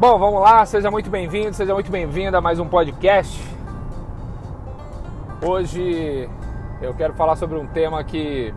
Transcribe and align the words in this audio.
Bom, 0.00 0.16
vamos 0.16 0.40
lá, 0.40 0.64
seja 0.64 0.92
muito 0.92 1.10
bem-vindo, 1.10 1.52
seja 1.52 1.74
muito 1.74 1.90
bem-vinda 1.90 2.38
a 2.38 2.40
mais 2.40 2.60
um 2.60 2.68
podcast. 2.68 3.42
Hoje 5.44 6.30
eu 6.80 6.94
quero 6.94 7.14
falar 7.14 7.34
sobre 7.34 7.58
um 7.58 7.66
tema 7.66 8.04
que 8.04 8.54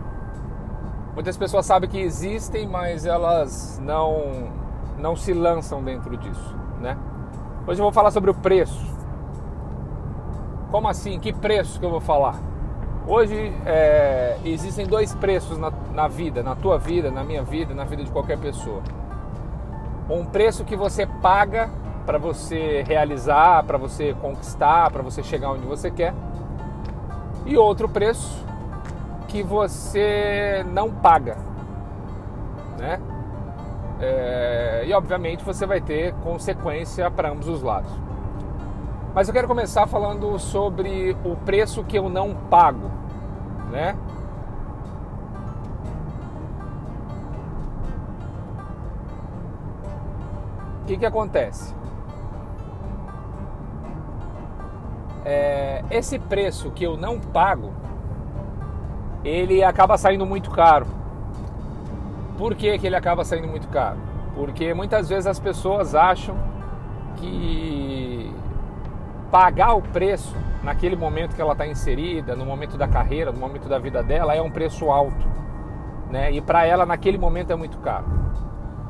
muitas 1.16 1.36
pessoas 1.36 1.66
sabem 1.66 1.90
que 1.90 2.00
existem, 2.00 2.68
mas 2.68 3.08
elas 3.08 3.82
não 3.84 4.52
não 5.00 5.16
se 5.16 5.34
lançam 5.34 5.84
dentro 5.84 6.16
disso, 6.16 6.56
né? 6.80 6.96
Hoje 7.66 7.80
eu 7.80 7.86
vou 7.86 7.92
falar 7.92 8.12
sobre 8.12 8.30
o 8.30 8.36
preço. 8.36 8.86
Como 10.70 10.88
assim? 10.88 11.20
Que 11.20 11.34
preço 11.34 11.80
que 11.80 11.86
eu 11.88 11.90
vou 11.90 12.02
falar? 12.02 12.40
Hoje 13.08 13.52
é, 13.66 14.38
existem 14.46 14.86
dois 14.86 15.16
preços 15.16 15.58
na, 15.58 15.74
na 15.92 16.08
vida, 16.08 16.44
na 16.44 16.56
tua 16.56 16.78
vida, 16.78 17.10
na 17.10 17.24
minha 17.24 17.42
vida, 17.42 17.74
na 17.74 17.84
vida 17.84 18.04
de 18.04 18.12
qualquer 18.12 18.38
pessoa 18.38 18.84
um 20.20 20.26
preço 20.26 20.66
que 20.66 20.76
você 20.76 21.06
paga 21.06 21.70
para 22.06 22.18
você 22.18 22.84
realizar, 22.88 23.64
para 23.64 23.78
você 23.78 24.14
conquistar, 24.22 24.90
para 24.92 25.02
você 25.02 25.24
chegar 25.24 25.52
onde 25.52 25.66
você 25.66 25.92
quer, 25.92 26.14
e 27.46 27.58
outro 27.58 27.88
preço 27.88 28.46
que 29.28 29.42
você 29.42 30.66
não 30.72 30.92
paga, 30.92 31.38
né? 32.78 33.00
É, 34.00 34.84
e 34.88 34.94
obviamente 34.94 35.44
você 35.44 35.66
vai 35.66 35.80
ter 35.80 36.14
consequência 36.16 37.10
para 37.12 37.30
ambos 37.30 37.48
os 37.48 37.62
lados. 37.62 37.92
Mas 39.14 39.28
eu 39.28 39.34
quero 39.34 39.48
começar 39.48 39.88
falando 39.88 40.40
sobre 40.40 41.16
o 41.24 41.36
preço 41.36 41.84
que 41.84 41.98
eu 41.98 42.10
não 42.10 42.34
pago, 42.50 42.90
né? 43.70 43.96
Que, 50.92 50.98
que 50.98 51.06
acontece? 51.06 51.74
É, 55.24 55.84
esse 55.90 56.20
preço 56.20 56.72
que 56.72 56.84
eu 56.84 56.98
não 56.98 57.20
pago, 57.20 57.72
ele 59.24 59.64
acaba 59.64 59.98
saindo 59.98 60.26
muito 60.26 60.50
caro. 60.52 60.86
Por 62.38 62.56
que, 62.56 62.78
que 62.78 62.88
ele 62.88 62.96
acaba 62.96 63.24
saindo 63.24 63.48
muito 63.48 63.68
caro? 63.70 64.00
Porque 64.36 64.74
muitas 64.74 65.08
vezes 65.08 65.28
as 65.28 65.40
pessoas 65.40 65.96
acham 65.96 66.36
que 67.18 68.34
pagar 69.32 69.74
o 69.76 69.82
preço 69.82 70.36
naquele 70.64 70.96
momento 70.96 71.36
que 71.36 71.42
ela 71.42 71.54
está 71.54 71.66
inserida, 71.66 72.36
no 72.36 72.46
momento 72.46 72.78
da 72.78 72.88
carreira, 72.88 73.32
no 73.32 73.40
momento 73.40 73.70
da 73.70 73.80
vida 73.80 74.04
dela, 74.04 74.36
é 74.36 74.42
um 74.42 74.52
preço 74.52 74.90
alto. 74.90 75.26
Né? 76.10 76.32
E 76.32 76.42
para 76.42 76.66
ela, 76.66 76.86
naquele 76.86 77.18
momento, 77.18 77.52
é 77.52 77.56
muito 77.56 77.78
caro. 77.78 78.06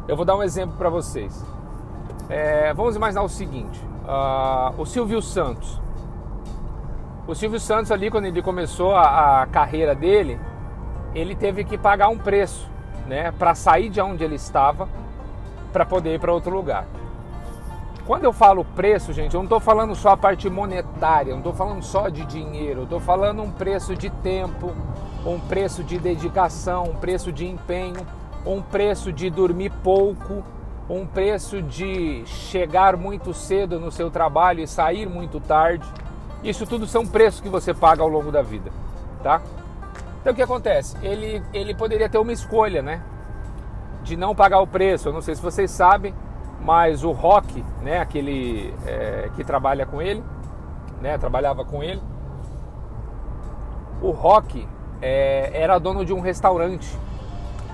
Eu 0.07 0.15
vou 0.15 0.25
dar 0.25 0.35
um 0.35 0.41
exemplo 0.41 0.75
para 0.77 0.89
vocês. 0.89 1.45
É, 2.31 2.73
vamos 2.73 2.95
imaginar 2.95 3.23
o 3.23 3.29
seguinte: 3.29 3.77
uh, 4.05 4.81
o 4.81 4.85
Silvio 4.85 5.21
Santos. 5.21 5.81
O 7.27 7.35
Silvio 7.35 7.59
Santos, 7.59 7.91
ali, 7.91 8.09
quando 8.09 8.25
ele 8.25 8.41
começou 8.41 8.95
a, 8.95 9.41
a 9.41 9.45
carreira 9.47 9.93
dele, 9.93 10.39
ele 11.13 11.35
teve 11.35 11.65
que 11.65 11.77
pagar 11.77 12.07
um 12.07 12.17
preço 12.17 12.69
né, 13.05 13.33
para 13.33 13.53
sair 13.53 13.89
de 13.89 13.99
onde 13.99 14.23
ele 14.23 14.35
estava 14.35 14.87
para 15.73 15.85
poder 15.85 16.15
ir 16.15 16.19
para 16.19 16.31
outro 16.31 16.55
lugar. 16.55 16.85
Quando 18.07 18.23
eu 18.23 18.33
falo 18.33 18.63
preço, 18.63 19.11
gente, 19.11 19.35
eu 19.35 19.39
não 19.39 19.45
estou 19.45 19.59
falando 19.59 19.93
só 19.93 20.09
a 20.09 20.17
parte 20.17 20.49
monetária, 20.49 21.31
não 21.31 21.39
estou 21.39 21.53
falando 21.53 21.83
só 21.83 22.07
de 22.07 22.25
dinheiro, 22.25 22.81
eu 22.81 22.83
estou 22.85 22.99
falando 22.99 23.41
um 23.41 23.51
preço 23.51 23.95
de 23.95 24.09
tempo, 24.09 24.73
um 25.25 25.37
preço 25.37 25.83
de 25.83 25.99
dedicação, 25.99 26.85
um 26.85 26.95
preço 26.95 27.31
de 27.31 27.45
empenho, 27.45 28.05
um 28.45 28.61
preço 28.61 29.11
de 29.13 29.29
dormir 29.29 29.71
pouco, 29.83 30.43
um 30.91 31.05
preço 31.05 31.61
de 31.61 32.23
chegar 32.25 32.97
muito 32.97 33.33
cedo 33.33 33.79
no 33.79 33.91
seu 33.91 34.11
trabalho 34.11 34.61
e 34.61 34.67
sair 34.67 35.07
muito 35.07 35.39
tarde. 35.39 35.87
Isso 36.43 36.65
tudo 36.65 36.85
são 36.85 37.07
preços 37.07 37.39
que 37.39 37.47
você 37.47 37.73
paga 37.73 38.01
ao 38.01 38.09
longo 38.09 38.31
da 38.31 38.41
vida, 38.41 38.71
tá? 39.23 39.41
Então 40.19 40.33
o 40.33 40.35
que 40.35 40.41
acontece? 40.41 40.97
Ele, 41.01 41.41
ele 41.53 41.73
poderia 41.73 42.09
ter 42.09 42.17
uma 42.17 42.33
escolha, 42.33 42.81
né? 42.81 43.01
De 44.03 44.17
não 44.17 44.35
pagar 44.35 44.59
o 44.59 44.67
preço. 44.67 45.07
Eu 45.07 45.13
não 45.13 45.21
sei 45.21 45.35
se 45.35 45.41
vocês 45.41 45.71
sabem, 45.71 46.13
mas 46.59 47.03
o 47.03 47.11
Rock, 47.11 47.63
né? 47.81 47.99
Aquele 47.99 48.73
é, 48.85 49.29
que 49.35 49.43
trabalha 49.43 49.85
com 49.85 50.01
ele, 50.01 50.21
né? 51.01 51.17
Trabalhava 51.17 51.63
com 51.63 51.81
ele. 51.81 52.01
O 54.01 54.11
Rock 54.11 54.67
é, 55.01 55.51
era 55.53 55.79
dono 55.79 56.03
de 56.03 56.11
um 56.11 56.19
restaurante 56.19 56.89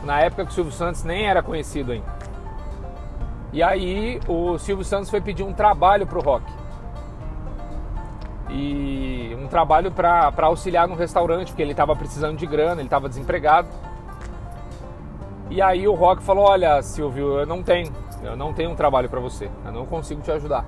na 0.04 0.20
época 0.22 0.46
que 0.46 0.52
o 0.52 0.54
Silvio 0.54 0.74
Santos 0.74 1.04
nem 1.04 1.26
era 1.26 1.42
conhecido 1.42 1.94
ainda. 1.94 2.27
E 3.54 3.64
aí 3.64 4.20
o 4.28 4.58
Silvio 4.58 4.84
Santos 4.84 5.10
foi 5.10 5.22
pedir 5.22 5.44
um 5.44 5.54
trabalho 5.54 6.06
pro 6.06 6.22
Rock. 6.22 6.46
E 8.50 9.36
um 9.40 9.48
trabalho 9.48 9.92
para 9.92 10.34
auxiliar 10.44 10.88
no 10.88 10.96
restaurante, 10.96 11.50
porque 11.50 11.62
ele 11.62 11.72
estava 11.72 11.96
precisando 11.96 12.38
de 12.38 12.46
grana, 12.46 12.82
ele 12.82 12.88
estava 12.88 13.10
desempregado. 13.10 13.68
E 15.50 15.62
aí 15.62 15.88
o 15.88 15.94
Rock 15.94 16.22
falou: 16.24 16.46
Olha, 16.46 16.82
Silvio, 16.82 17.40
eu 17.40 17.46
não 17.46 17.64
tenho, 17.64 17.92
eu 18.24 18.36
não 18.36 18.54
tenho 18.54 18.72
um 18.72 18.76
trabalho 18.76 19.10
para 19.10 19.20
você, 19.20 19.50
eu 19.66 19.72
não 19.72 19.86
consigo 19.86 20.22
te 20.22 20.32
ajudar. 20.32 20.66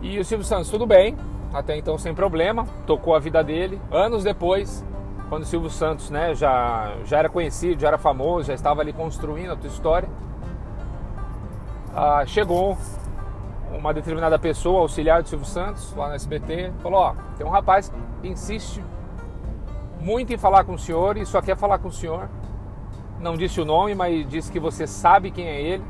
E 0.00 0.18
o 0.18 0.24
Silvio 0.24 0.46
Santos, 0.46 0.70
tudo 0.70 0.86
bem, 0.86 1.16
até 1.52 1.76
então 1.76 1.98
sem 1.98 2.14
problema, 2.14 2.66
tocou 2.86 3.14
a 3.14 3.18
vida 3.18 3.42
dele. 3.42 3.80
Anos 3.90 4.24
depois, 4.24 4.84
quando 5.28 5.42
o 5.42 5.46
Silvio 5.46 5.70
Santos 5.70 6.10
né, 6.10 6.34
já, 6.34 6.94
já 7.04 7.18
era 7.18 7.28
conhecido, 7.28 7.80
já 7.80 7.88
era 7.88 7.98
famoso, 7.98 8.48
já 8.48 8.54
estava 8.54 8.80
ali 8.80 8.92
construindo 8.92 9.52
a 9.52 9.56
tua 9.56 9.68
história, 9.68 10.08
ah, 11.94 12.24
chegou 12.26 12.76
uma 13.72 13.94
determinada 13.94 14.38
pessoa, 14.38 14.80
auxiliar 14.80 15.22
do 15.22 15.28
Silvio 15.28 15.46
Santos, 15.46 15.94
lá 15.94 16.08
no 16.08 16.14
SBT, 16.14 16.72
falou: 16.82 17.00
Ó, 17.00 17.14
tem 17.36 17.46
um 17.46 17.50
rapaz 17.50 17.92
que 18.20 18.28
insiste 18.28 18.82
muito 20.00 20.32
em 20.32 20.38
falar 20.38 20.64
com 20.64 20.74
o 20.74 20.78
senhor 20.78 21.16
e 21.16 21.26
só 21.26 21.40
quer 21.40 21.56
falar 21.56 21.78
com 21.78 21.88
o 21.88 21.92
senhor. 21.92 22.28
Não 23.20 23.36
disse 23.36 23.60
o 23.60 23.64
nome, 23.64 23.94
mas 23.94 24.26
disse 24.28 24.50
que 24.50 24.58
você 24.58 24.86
sabe 24.86 25.30
quem 25.30 25.46
é 25.46 25.60
ele, 25.60 25.84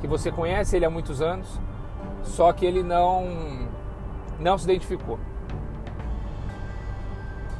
que 0.00 0.06
você 0.06 0.30
conhece 0.30 0.76
ele 0.76 0.84
há 0.84 0.90
muitos 0.90 1.22
anos, 1.22 1.58
só 2.22 2.52
que 2.52 2.66
ele 2.66 2.82
não 2.82 3.66
não 4.38 4.58
se 4.58 4.64
identificou. 4.64 5.18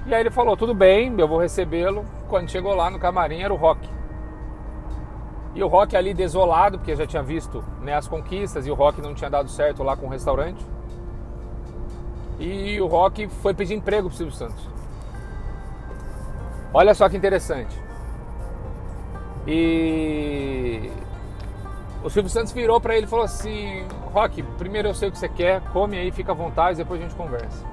E 0.06 0.14
aí 0.14 0.20
ele 0.20 0.30
falou: 0.30 0.56
tudo 0.56 0.74
bem, 0.74 1.14
eu 1.18 1.26
vou 1.26 1.38
recebê-lo. 1.38 2.04
Quando 2.28 2.50
chegou 2.50 2.74
lá 2.74 2.91
no 2.91 2.98
camarim 2.98 3.41
era 3.41 3.53
o 3.53 3.56
Rock. 3.56 3.95
E 5.56 5.64
o 5.64 5.68
Rock 5.68 5.96
ali 5.96 6.12
desolado, 6.12 6.76
porque 6.76 6.94
já 6.94 7.06
tinha 7.06 7.22
visto 7.22 7.64
né, 7.80 7.94
as 7.94 8.06
conquistas 8.06 8.66
e 8.66 8.70
o 8.70 8.74
Rock 8.74 9.00
não 9.00 9.14
tinha 9.14 9.30
dado 9.30 9.48
certo 9.48 9.82
lá 9.82 9.96
com 9.96 10.04
o 10.04 10.10
restaurante. 10.10 10.62
E 12.38 12.78
o 12.78 12.86
Rock 12.86 13.26
foi 13.26 13.54
pedir 13.54 13.74
emprego 13.74 14.08
pro 14.08 14.16
Silvio 14.18 14.34
Santos. 14.34 14.68
Olha 16.74 16.94
só 16.94 17.08
que 17.08 17.16
interessante. 17.16 17.74
E 19.46 20.92
o 22.04 22.10
Silvio 22.10 22.28
Santos 22.28 22.52
virou 22.52 22.78
para 22.78 22.94
ele 22.94 23.06
e 23.06 23.08
falou 23.08 23.24
assim: 23.24 23.82
Rock, 24.12 24.42
primeiro 24.58 24.88
eu 24.88 24.94
sei 24.94 25.08
o 25.08 25.12
que 25.12 25.18
você 25.18 25.28
quer, 25.28 25.62
come 25.72 25.96
aí, 25.96 26.10
fica 26.10 26.32
à 26.32 26.34
vontade, 26.34 26.76
depois 26.76 27.00
a 27.00 27.04
gente 27.04 27.16
conversa. 27.16 27.64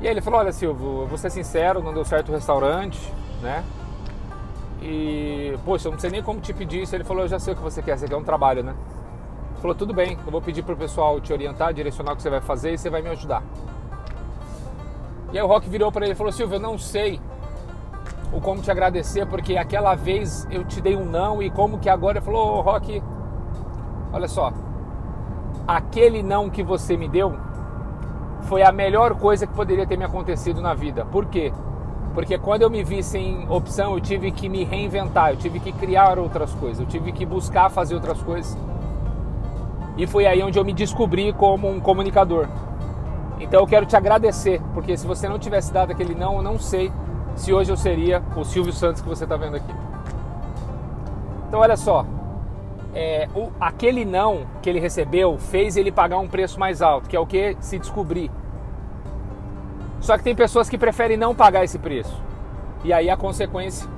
E 0.00 0.06
aí 0.06 0.12
ele 0.12 0.20
falou: 0.20 0.38
Olha, 0.38 0.52
Silvio, 0.52 1.00
eu 1.00 1.06
vou 1.08 1.18
ser 1.18 1.30
sincero, 1.30 1.82
não 1.82 1.92
deu 1.92 2.04
certo 2.04 2.28
o 2.28 2.32
restaurante, 2.32 3.12
né? 3.42 3.64
E, 4.82 5.56
poxa, 5.64 5.86
eu 5.86 5.92
não 5.92 5.98
sei 5.98 6.10
nem 6.10 6.22
como 6.22 6.40
te 6.40 6.52
pedir 6.52 6.82
isso. 6.82 6.94
Ele 6.94 7.04
falou: 7.04 7.22
Eu 7.22 7.28
já 7.28 7.38
sei 7.38 7.54
o 7.54 7.56
que 7.56 7.62
você 7.62 7.80
quer, 7.80 7.96
você 7.96 8.08
quer 8.08 8.16
um 8.16 8.24
trabalho, 8.24 8.64
né? 8.64 8.74
Ele 9.52 9.60
falou: 9.60 9.76
Tudo 9.76 9.94
bem, 9.94 10.18
eu 10.24 10.32
vou 10.32 10.42
pedir 10.42 10.62
pro 10.62 10.76
pessoal 10.76 11.20
te 11.20 11.32
orientar, 11.32 11.72
direcionar 11.72 12.12
o 12.12 12.16
que 12.16 12.22
você 12.22 12.30
vai 12.30 12.40
fazer 12.40 12.72
e 12.72 12.78
você 12.78 12.90
vai 12.90 13.00
me 13.00 13.10
ajudar. 13.10 13.42
E 15.32 15.38
aí 15.38 15.44
o 15.44 15.46
Rock 15.46 15.68
virou 15.68 15.92
para 15.92 16.04
ele 16.04 16.14
e 16.14 16.16
falou: 16.16 16.32
Silvio, 16.32 16.56
eu 16.56 16.60
não 16.60 16.76
sei 16.76 17.20
o 18.32 18.40
como 18.40 18.60
te 18.60 18.70
agradecer, 18.70 19.26
porque 19.26 19.56
aquela 19.56 19.94
vez 19.94 20.48
eu 20.50 20.64
te 20.64 20.80
dei 20.80 20.96
um 20.96 21.04
não 21.04 21.40
e 21.40 21.48
como 21.48 21.78
que 21.78 21.88
agora. 21.88 22.18
Ele 22.18 22.24
falou: 22.24 22.58
oh, 22.58 22.60
Rock, 22.60 23.00
olha 24.12 24.26
só, 24.26 24.52
aquele 25.66 26.24
não 26.24 26.50
que 26.50 26.62
você 26.62 26.96
me 26.96 27.08
deu 27.08 27.32
foi 28.42 28.62
a 28.62 28.72
melhor 28.72 29.14
coisa 29.14 29.46
que 29.46 29.54
poderia 29.54 29.86
ter 29.86 29.96
me 29.96 30.04
acontecido 30.04 30.60
na 30.60 30.74
vida. 30.74 31.04
Por 31.04 31.26
quê? 31.26 31.52
Porque 32.14 32.36
quando 32.38 32.62
eu 32.62 32.70
me 32.70 32.84
vi 32.84 33.02
sem 33.02 33.46
opção, 33.48 33.94
eu 33.94 34.00
tive 34.00 34.30
que 34.30 34.48
me 34.48 34.64
reinventar, 34.64 35.30
eu 35.30 35.36
tive 35.36 35.58
que 35.58 35.72
criar 35.72 36.18
outras 36.18 36.54
coisas, 36.54 36.80
eu 36.80 36.86
tive 36.86 37.10
que 37.12 37.24
buscar 37.24 37.70
fazer 37.70 37.94
outras 37.94 38.20
coisas. 38.22 38.56
E 39.96 40.06
foi 40.06 40.26
aí 40.26 40.42
onde 40.42 40.58
eu 40.58 40.64
me 40.64 40.72
descobri 40.72 41.32
como 41.32 41.68
um 41.68 41.80
comunicador. 41.80 42.48
Então 43.40 43.60
eu 43.60 43.66
quero 43.66 43.86
te 43.86 43.96
agradecer, 43.96 44.60
porque 44.74 44.96
se 44.96 45.06
você 45.06 45.28
não 45.28 45.38
tivesse 45.38 45.72
dado 45.72 45.90
aquele 45.90 46.14
não, 46.14 46.36
eu 46.36 46.42
não 46.42 46.58
sei 46.58 46.92
se 47.34 47.52
hoje 47.52 47.72
eu 47.72 47.76
seria 47.76 48.22
o 48.36 48.44
Silvio 48.44 48.72
Santos 48.72 49.00
que 49.00 49.08
você 49.08 49.24
está 49.24 49.36
vendo 49.36 49.56
aqui. 49.56 49.74
Então 51.48 51.60
olha 51.60 51.76
só, 51.76 52.06
é, 52.94 53.28
o, 53.34 53.50
aquele 53.58 54.04
não 54.04 54.46
que 54.60 54.68
ele 54.68 54.78
recebeu 54.78 55.38
fez 55.38 55.76
ele 55.76 55.90
pagar 55.90 56.18
um 56.18 56.28
preço 56.28 56.60
mais 56.60 56.82
alto, 56.82 57.08
que 57.08 57.16
é 57.16 57.20
o 57.20 57.26
que 57.26 57.56
se 57.60 57.78
descobrir. 57.78 58.30
Só 60.02 60.18
que 60.18 60.24
tem 60.24 60.34
pessoas 60.34 60.68
que 60.68 60.76
preferem 60.76 61.16
não 61.16 61.32
pagar 61.32 61.62
esse 61.62 61.78
preço. 61.78 62.20
E 62.82 62.92
aí 62.92 63.08
a 63.08 63.16
consequência 63.16 63.88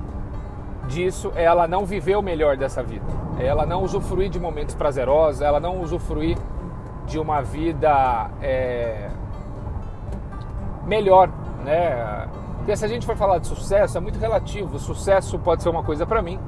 disso 0.87 1.33
é 1.35 1.43
ela 1.43 1.67
não 1.67 1.83
viver 1.83 2.15
o 2.15 2.21
melhor 2.21 2.55
dessa 2.55 2.83
vida. 2.83 3.03
ela 3.39 3.65
não 3.65 3.83
usufruir 3.83 4.29
de 4.29 4.39
momentos 4.39 4.75
prazerosos, 4.75 5.41
ela 5.41 5.59
não 5.59 5.81
usufruir 5.81 6.37
de 7.07 7.19
uma 7.19 7.41
vida 7.41 8.29
é, 8.39 9.09
melhor, 10.85 11.29
né? 11.65 12.27
Porque 12.57 12.77
se 12.77 12.85
a 12.85 12.87
gente 12.87 13.05
for 13.05 13.17
falar 13.17 13.39
de 13.39 13.47
sucesso, 13.47 13.97
é 13.97 14.01
muito 14.01 14.19
relativo. 14.19 14.75
O 14.75 14.79
sucesso 14.79 15.37
pode 15.39 15.63
ser 15.63 15.69
uma 15.69 15.83
coisa 15.83 16.05
para 16.05 16.21
mim 16.21 16.39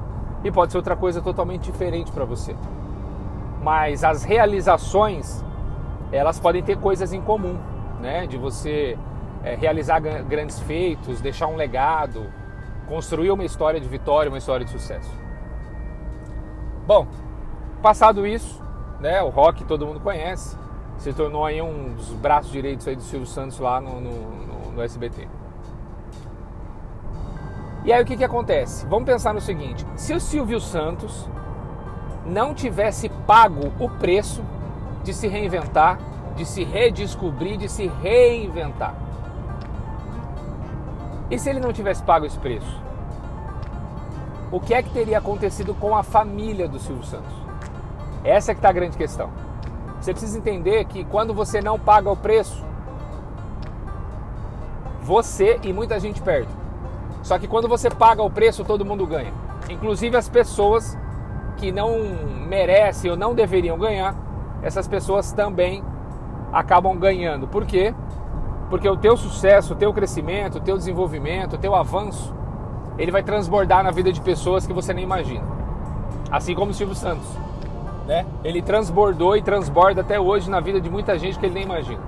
e 0.42 0.50
pode 0.52 0.72
ser 0.72 0.78
outra 0.78 0.96
coisa 0.96 1.20
totalmente 1.20 1.62
diferente 1.70 2.10
para 2.12 2.24
você. 2.24 2.56
Mas 3.62 4.02
as 4.04 4.22
realizações, 4.22 5.44
elas 6.10 6.38
podem 6.40 6.62
ter 6.62 6.78
coisas 6.78 7.12
em 7.12 7.20
comum, 7.20 7.58
né? 8.00 8.26
De 8.26 8.38
você 8.38 8.96
é, 9.42 9.54
realizar 9.54 10.00
grandes 10.00 10.58
feitos, 10.60 11.20
deixar 11.20 11.46
um 11.46 11.56
legado, 11.56 12.26
construir 12.88 13.30
uma 13.30 13.44
história 13.44 13.80
de 13.80 13.88
vitória, 13.88 14.30
uma 14.30 14.38
história 14.38 14.64
de 14.64 14.70
sucesso. 14.70 15.10
Bom, 16.86 17.06
passado 17.82 18.26
isso, 18.26 18.62
né, 19.00 19.22
o 19.22 19.28
rock 19.28 19.64
todo 19.64 19.86
mundo 19.86 20.00
conhece, 20.00 20.56
se 20.96 21.12
tornou 21.12 21.44
aí 21.44 21.62
um 21.62 21.94
dos 21.94 22.08
braços 22.14 22.50
direitos 22.50 22.88
aí 22.88 22.96
do 22.96 23.02
Silvio 23.02 23.26
Santos 23.26 23.58
lá 23.58 23.80
no, 23.80 24.00
no, 24.00 24.72
no, 24.72 24.82
SBT. 24.82 25.28
E 27.84 27.92
aí 27.92 28.02
o 28.02 28.06
que, 28.06 28.16
que 28.16 28.24
acontece? 28.24 28.84
Vamos 28.86 29.06
pensar 29.06 29.32
no 29.32 29.40
seguinte: 29.40 29.86
se 29.96 30.12
o 30.12 30.20
Silvio 30.20 30.60
Santos 30.60 31.28
não 32.26 32.52
tivesse 32.52 33.08
pago 33.26 33.72
o 33.78 33.88
preço 33.88 34.42
de 35.04 35.14
se 35.14 35.28
reinventar, 35.28 35.98
de 36.36 36.44
se 36.44 36.64
redescobrir, 36.64 37.56
de 37.56 37.68
se 37.68 37.86
reinventar. 37.86 38.94
E 41.30 41.38
se 41.38 41.50
ele 41.50 41.60
não 41.60 41.72
tivesse 41.72 42.02
pago 42.02 42.24
esse 42.24 42.38
preço? 42.38 42.82
O 44.50 44.60
que 44.60 44.72
é 44.72 44.82
que 44.82 44.90
teria 44.90 45.18
acontecido 45.18 45.74
com 45.74 45.94
a 45.94 46.02
família 46.02 46.66
do 46.66 46.78
Silvio 46.78 47.04
Santos? 47.04 47.32
Essa 48.24 48.52
é 48.52 48.54
que 48.54 48.58
está 48.58 48.70
a 48.70 48.72
grande 48.72 48.96
questão. 48.96 49.30
Você 50.00 50.12
precisa 50.12 50.38
entender 50.38 50.84
que 50.86 51.04
quando 51.04 51.34
você 51.34 51.60
não 51.60 51.78
paga 51.78 52.10
o 52.10 52.16
preço, 52.16 52.64
você 55.02 55.58
e 55.62 55.72
muita 55.72 56.00
gente 56.00 56.22
perde. 56.22 56.48
Só 57.22 57.38
que 57.38 57.46
quando 57.46 57.68
você 57.68 57.90
paga 57.90 58.22
o 58.22 58.30
preço, 58.30 58.64
todo 58.64 58.84
mundo 58.84 59.06
ganha. 59.06 59.32
Inclusive 59.68 60.16
as 60.16 60.28
pessoas 60.28 60.96
que 61.58 61.70
não 61.70 61.98
merecem 62.46 63.10
ou 63.10 63.16
não 63.16 63.34
deveriam 63.34 63.78
ganhar, 63.78 64.14
essas 64.62 64.88
pessoas 64.88 65.32
também 65.32 65.84
acabam 66.52 66.96
ganhando. 66.96 67.46
Por 67.46 67.66
quê? 67.66 67.94
Porque 68.70 68.88
o 68.88 68.96
teu 68.96 69.16
sucesso, 69.16 69.72
o 69.72 69.76
teu 69.76 69.92
crescimento, 69.92 70.58
o 70.58 70.60
teu 70.60 70.76
desenvolvimento, 70.76 71.54
o 71.54 71.58
teu 71.58 71.74
avanço, 71.74 72.34
ele 72.98 73.10
vai 73.10 73.22
transbordar 73.22 73.82
na 73.82 73.90
vida 73.90 74.12
de 74.12 74.20
pessoas 74.20 74.66
que 74.66 74.72
você 74.72 74.92
nem 74.92 75.04
imagina. 75.04 75.44
Assim 76.30 76.54
como 76.54 76.72
o 76.72 76.74
Silvio 76.74 76.94
Santos, 76.94 77.26
né? 78.06 78.26
Ele 78.44 78.60
transbordou 78.60 79.36
e 79.36 79.42
transborda 79.42 80.02
até 80.02 80.20
hoje 80.20 80.50
na 80.50 80.60
vida 80.60 80.80
de 80.80 80.90
muita 80.90 81.18
gente 81.18 81.38
que 81.38 81.46
ele 81.46 81.54
nem 81.54 81.64
imagina. 81.64 82.02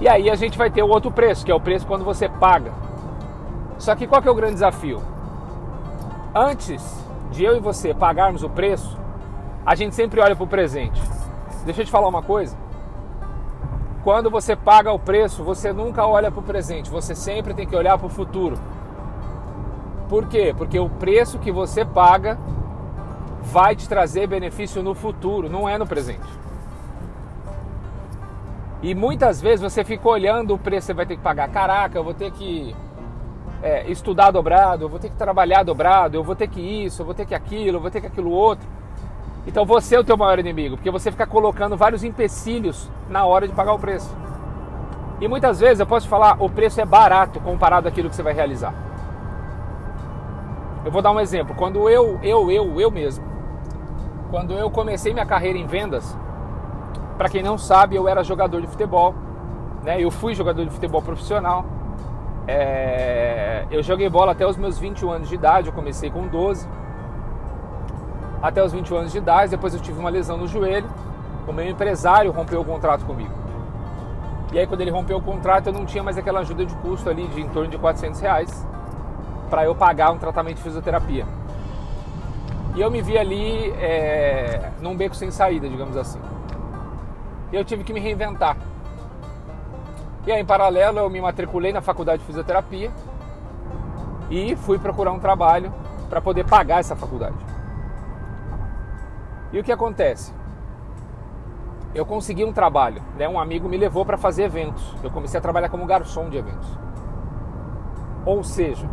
E 0.00 0.08
aí 0.08 0.28
a 0.28 0.34
gente 0.34 0.58
vai 0.58 0.70
ter 0.70 0.82
o 0.82 0.88
outro 0.88 1.10
preço, 1.10 1.44
que 1.44 1.52
é 1.52 1.54
o 1.54 1.60
preço 1.60 1.86
quando 1.86 2.04
você 2.04 2.28
paga. 2.28 2.72
Só 3.78 3.94
que 3.94 4.06
qual 4.06 4.20
que 4.20 4.28
é 4.28 4.30
o 4.30 4.34
grande 4.34 4.54
desafio? 4.54 5.02
Antes 6.34 7.04
de 7.30 7.44
eu 7.44 7.56
e 7.56 7.60
você 7.60 7.94
pagarmos 7.94 8.42
o 8.42 8.50
preço, 8.50 8.98
a 9.64 9.74
gente 9.74 9.94
sempre 9.94 10.20
olha 10.20 10.34
para 10.34 10.44
o 10.44 10.48
presente. 10.48 11.00
Deixa 11.64 11.82
eu 11.82 11.84
te 11.84 11.90
falar 11.90 12.08
uma 12.08 12.22
coisa. 12.22 12.63
Quando 14.04 14.30
você 14.30 14.54
paga 14.54 14.92
o 14.92 14.98
preço, 14.98 15.42
você 15.42 15.72
nunca 15.72 16.06
olha 16.06 16.30
para 16.30 16.40
o 16.40 16.42
presente, 16.42 16.90
você 16.90 17.14
sempre 17.14 17.54
tem 17.54 17.66
que 17.66 17.74
olhar 17.74 17.96
para 17.96 18.06
o 18.06 18.10
futuro. 18.10 18.58
Por 20.10 20.28
quê? 20.28 20.54
Porque 20.54 20.78
o 20.78 20.90
preço 20.90 21.38
que 21.38 21.50
você 21.50 21.86
paga 21.86 22.38
vai 23.40 23.74
te 23.74 23.88
trazer 23.88 24.26
benefício 24.26 24.82
no 24.82 24.94
futuro, 24.94 25.48
não 25.48 25.66
é 25.66 25.78
no 25.78 25.86
presente. 25.86 26.28
E 28.82 28.94
muitas 28.94 29.40
vezes 29.40 29.62
você 29.62 29.82
fica 29.82 30.06
olhando 30.06 30.52
o 30.52 30.58
preço 30.58 30.82
que 30.82 30.86
você 30.88 30.94
vai 30.94 31.06
ter 31.06 31.16
que 31.16 31.22
pagar. 31.22 31.48
Caraca, 31.48 31.96
eu 31.96 32.04
vou 32.04 32.12
ter 32.12 32.30
que 32.30 32.76
é, 33.62 33.90
estudar 33.90 34.30
dobrado, 34.30 34.84
eu 34.84 34.88
vou 34.90 34.98
ter 34.98 35.08
que 35.08 35.16
trabalhar 35.16 35.62
dobrado, 35.62 36.18
eu 36.18 36.22
vou 36.22 36.36
ter 36.36 36.48
que 36.48 36.60
isso, 36.60 37.00
eu 37.00 37.06
vou 37.06 37.14
ter 37.14 37.24
que 37.24 37.34
aquilo, 37.34 37.78
eu 37.78 37.80
vou 37.80 37.90
ter 37.90 38.02
que 38.02 38.06
aquilo 38.06 38.30
outro. 38.30 38.68
Então 39.46 39.64
você 39.64 39.96
é 39.96 40.00
o 40.00 40.04
teu 40.04 40.16
maior 40.16 40.38
inimigo, 40.38 40.76
porque 40.76 40.90
você 40.90 41.10
fica 41.10 41.26
colocando 41.26 41.76
vários 41.76 42.02
empecilhos 42.02 42.90
na 43.08 43.24
hora 43.24 43.46
de 43.46 43.54
pagar 43.54 43.74
o 43.74 43.78
preço. 43.78 44.14
E 45.20 45.28
muitas 45.28 45.60
vezes 45.60 45.80
eu 45.80 45.86
posso 45.86 46.06
te 46.06 46.10
falar, 46.10 46.36
o 46.42 46.48
preço 46.48 46.80
é 46.80 46.84
barato 46.84 47.38
comparado 47.40 47.86
àquilo 47.86 48.08
que 48.08 48.16
você 48.16 48.22
vai 48.22 48.32
realizar. 48.32 48.74
Eu 50.84 50.90
vou 50.90 51.02
dar 51.02 51.12
um 51.12 51.20
exemplo. 51.20 51.54
Quando 51.54 51.88
eu, 51.88 52.18
eu, 52.22 52.50
eu, 52.50 52.80
eu 52.80 52.90
mesmo, 52.90 53.24
quando 54.30 54.54
eu 54.54 54.70
comecei 54.70 55.12
minha 55.12 55.26
carreira 55.26 55.58
em 55.58 55.66
vendas, 55.66 56.16
para 57.16 57.28
quem 57.28 57.42
não 57.42 57.56
sabe, 57.56 57.96
eu 57.96 58.08
era 58.08 58.24
jogador 58.24 58.60
de 58.60 58.66
futebol, 58.66 59.14
né? 59.82 60.00
Eu 60.00 60.10
fui 60.10 60.34
jogador 60.34 60.64
de 60.64 60.70
futebol 60.70 61.00
profissional. 61.00 61.64
É... 62.46 63.66
Eu 63.70 63.82
joguei 63.82 64.08
bola 64.08 64.32
até 64.32 64.46
os 64.46 64.56
meus 64.56 64.78
21 64.78 65.10
anos 65.10 65.28
de 65.28 65.34
idade, 65.34 65.68
eu 65.68 65.72
comecei 65.72 66.10
com 66.10 66.26
12 66.26 66.68
até 68.44 68.62
os 68.62 68.72
21 68.72 68.98
anos 68.98 69.12
de 69.12 69.18
idade. 69.18 69.50
Depois 69.50 69.72
eu 69.72 69.80
tive 69.80 69.98
uma 69.98 70.10
lesão 70.10 70.36
no 70.36 70.46
joelho. 70.46 70.88
O 71.48 71.52
meu 71.52 71.66
empresário 71.66 72.30
rompeu 72.30 72.60
o 72.60 72.64
contrato 72.64 73.04
comigo. 73.06 73.32
E 74.52 74.58
aí, 74.58 74.66
quando 74.66 74.82
ele 74.82 74.90
rompeu 74.90 75.16
o 75.16 75.22
contrato, 75.22 75.68
eu 75.68 75.72
não 75.72 75.86
tinha 75.86 76.02
mais 76.02 76.18
aquela 76.18 76.40
ajuda 76.40 76.64
de 76.64 76.74
custo 76.76 77.08
ali 77.08 77.26
de 77.28 77.40
em 77.40 77.48
torno 77.48 77.70
de 77.70 77.78
400 77.78 78.20
reais 78.20 78.66
para 79.48 79.64
eu 79.64 79.74
pagar 79.74 80.12
um 80.12 80.18
tratamento 80.18 80.56
de 80.56 80.62
fisioterapia. 80.62 81.26
E 82.74 82.80
eu 82.80 82.90
me 82.90 83.00
vi 83.00 83.16
ali 83.16 83.70
é, 83.78 84.70
num 84.80 84.94
beco 84.94 85.16
sem 85.16 85.30
saída, 85.30 85.68
digamos 85.68 85.96
assim. 85.96 86.20
E 87.50 87.56
eu 87.56 87.64
tive 87.64 87.82
que 87.82 87.92
me 87.92 88.00
reinventar. 88.00 88.56
E 90.26 90.32
aí, 90.32 90.40
em 90.40 90.44
paralelo, 90.44 90.98
eu 90.98 91.10
me 91.10 91.20
matriculei 91.20 91.72
na 91.72 91.80
faculdade 91.80 92.20
de 92.20 92.26
fisioterapia 92.26 92.90
e 94.30 94.54
fui 94.56 94.78
procurar 94.78 95.12
um 95.12 95.18
trabalho 95.18 95.72
para 96.10 96.20
poder 96.20 96.44
pagar 96.44 96.80
essa 96.80 96.94
faculdade. 96.94 97.53
E 99.54 99.58
o 99.60 99.62
que 99.62 99.70
acontece? 99.70 100.34
Eu 101.94 102.04
consegui 102.04 102.44
um 102.44 102.52
trabalho, 102.52 103.00
né? 103.16 103.28
um 103.28 103.38
amigo 103.38 103.68
me 103.68 103.76
levou 103.76 104.04
para 104.04 104.18
fazer 104.18 104.42
eventos. 104.42 104.82
Eu 105.00 105.12
comecei 105.12 105.38
a 105.38 105.40
trabalhar 105.40 105.68
como 105.68 105.86
garçom 105.86 106.28
de 106.28 106.36
eventos. 106.36 106.68
Ou 108.26 108.42
seja, 108.42 108.84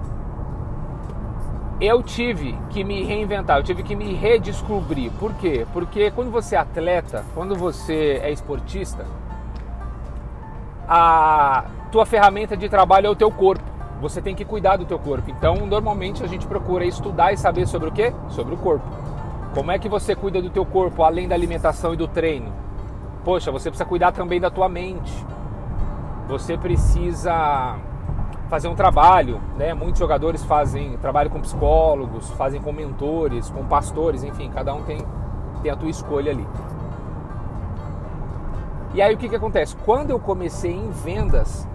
eu 1.79 2.03
tive 2.03 2.55
que 2.69 2.83
me 2.83 3.03
reinventar, 3.03 3.57
eu 3.57 3.63
tive 3.63 3.81
que 3.81 3.95
me 3.95 4.13
redescobrir. 4.13 5.11
Por 5.13 5.33
quê? 5.33 5.65
Porque 5.73 6.11
quando 6.11 6.29
você 6.29 6.55
é 6.55 6.59
atleta, 6.59 7.25
quando 7.33 7.55
você 7.55 8.21
é 8.21 8.31
esportista, 8.31 9.07
a 10.87 11.65
tua 11.91 12.05
ferramenta 12.05 12.55
de 12.55 12.69
trabalho 12.69 13.07
é 13.07 13.09
o 13.09 13.15
teu 13.15 13.31
corpo. 13.31 13.63
Você 13.99 14.21
tem 14.21 14.35
que 14.35 14.45
cuidar 14.45 14.77
do 14.77 14.85
teu 14.85 14.99
corpo. 14.99 15.27
Então, 15.31 15.65
normalmente 15.65 16.23
a 16.23 16.27
gente 16.27 16.45
procura 16.45 16.85
estudar 16.85 17.33
e 17.33 17.37
saber 17.37 17.65
sobre 17.67 17.89
o 17.89 17.91
quê? 17.91 18.13
Sobre 18.29 18.53
o 18.53 18.57
corpo. 18.57 18.85
Como 19.53 19.69
é 19.69 19.77
que 19.77 19.89
você 19.89 20.15
cuida 20.15 20.41
do 20.41 20.49
teu 20.49 20.65
corpo 20.65 21.03
além 21.03 21.27
da 21.27 21.35
alimentação 21.35 21.93
e 21.93 21.97
do 21.97 22.07
treino? 22.07 22.53
Poxa, 23.23 23.51
você 23.51 23.69
precisa 23.69 23.87
cuidar 23.87 24.13
também 24.13 24.39
da 24.39 24.49
tua 24.49 24.69
mente. 24.69 25.13
Você 26.29 26.57
precisa 26.57 27.75
fazer 28.49 28.69
um 28.69 28.75
trabalho, 28.75 29.41
né? 29.57 29.73
Muitos 29.73 29.99
jogadores 29.99 30.43
fazem 30.45 30.97
trabalho 30.99 31.29
com 31.29 31.41
psicólogos, 31.41 32.29
fazem 32.31 32.61
com 32.61 32.71
mentores, 32.71 33.49
com 33.49 33.65
pastores, 33.65 34.23
enfim, 34.23 34.49
cada 34.49 34.73
um 34.73 34.83
tem, 34.83 35.05
tem 35.61 35.69
a 35.69 35.75
tua 35.75 35.89
escolha 35.89 36.31
ali. 36.31 36.47
E 38.93 39.01
aí 39.01 39.13
o 39.13 39.17
que, 39.17 39.27
que 39.27 39.35
acontece? 39.35 39.75
Quando 39.85 40.11
eu 40.11 40.19
comecei 40.19 40.73
em 40.73 40.91
vendas, 40.91 41.67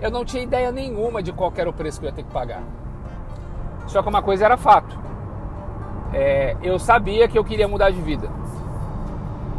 eu 0.00 0.10
não 0.10 0.24
tinha 0.24 0.42
ideia 0.42 0.72
nenhuma 0.72 1.22
de 1.22 1.32
qual 1.32 1.52
era 1.56 1.70
o 1.70 1.72
preço 1.72 2.00
que 2.00 2.06
eu 2.06 2.10
ia 2.10 2.14
ter 2.14 2.24
que 2.24 2.32
pagar. 2.32 2.62
Só 3.86 4.02
que 4.02 4.08
uma 4.08 4.22
coisa 4.22 4.44
era 4.44 4.56
fato 4.56 5.01
é, 6.12 6.56
eu 6.62 6.78
sabia 6.78 7.26
que 7.28 7.38
eu 7.38 7.44
queria 7.44 7.66
mudar 7.66 7.90
de 7.90 8.00
vida. 8.00 8.28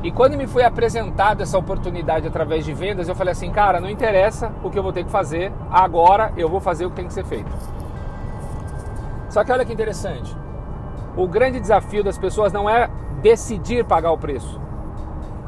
E 0.03 0.12
quando 0.12 0.38
me 0.38 0.45
foi 0.45 0.65
apresentada 0.65 1.43
essa 1.43 1.57
oportunidade 1.57 2.27
através 2.27 2.65
de 2.65 2.74
vendas, 2.74 3.07
eu 3.07 3.15
falei 3.15 3.31
assim, 3.31 3.50
cara, 3.51 3.79
não 3.79 3.89
interessa 3.89 4.51
o 4.62 4.69
que 4.69 4.77
eu 4.77 4.83
vou 4.83 4.91
ter 4.91 5.05
que 5.05 5.10
fazer, 5.10 5.51
agora 5.72 6.33
eu 6.36 6.50
vou 6.50 6.60
fazer 6.60 6.86
o 6.86 6.89
que 6.89 6.98
tem 6.98 7.07
que 7.07 7.13
ser 7.13 7.24
feito. 7.24 7.50
Só 9.29 9.43
que 9.43 9.51
olha 9.51 9.63
que 9.63 9.72
interessante. 9.72 10.36
O 11.15 11.27
grande 11.27 11.60
desafio 11.60 12.03
das 12.03 12.17
pessoas 12.17 12.51
não 12.51 12.69
é 12.69 12.89
decidir 13.22 13.86
pagar 13.86 14.12
o 14.12 14.17
preço. 14.17 14.60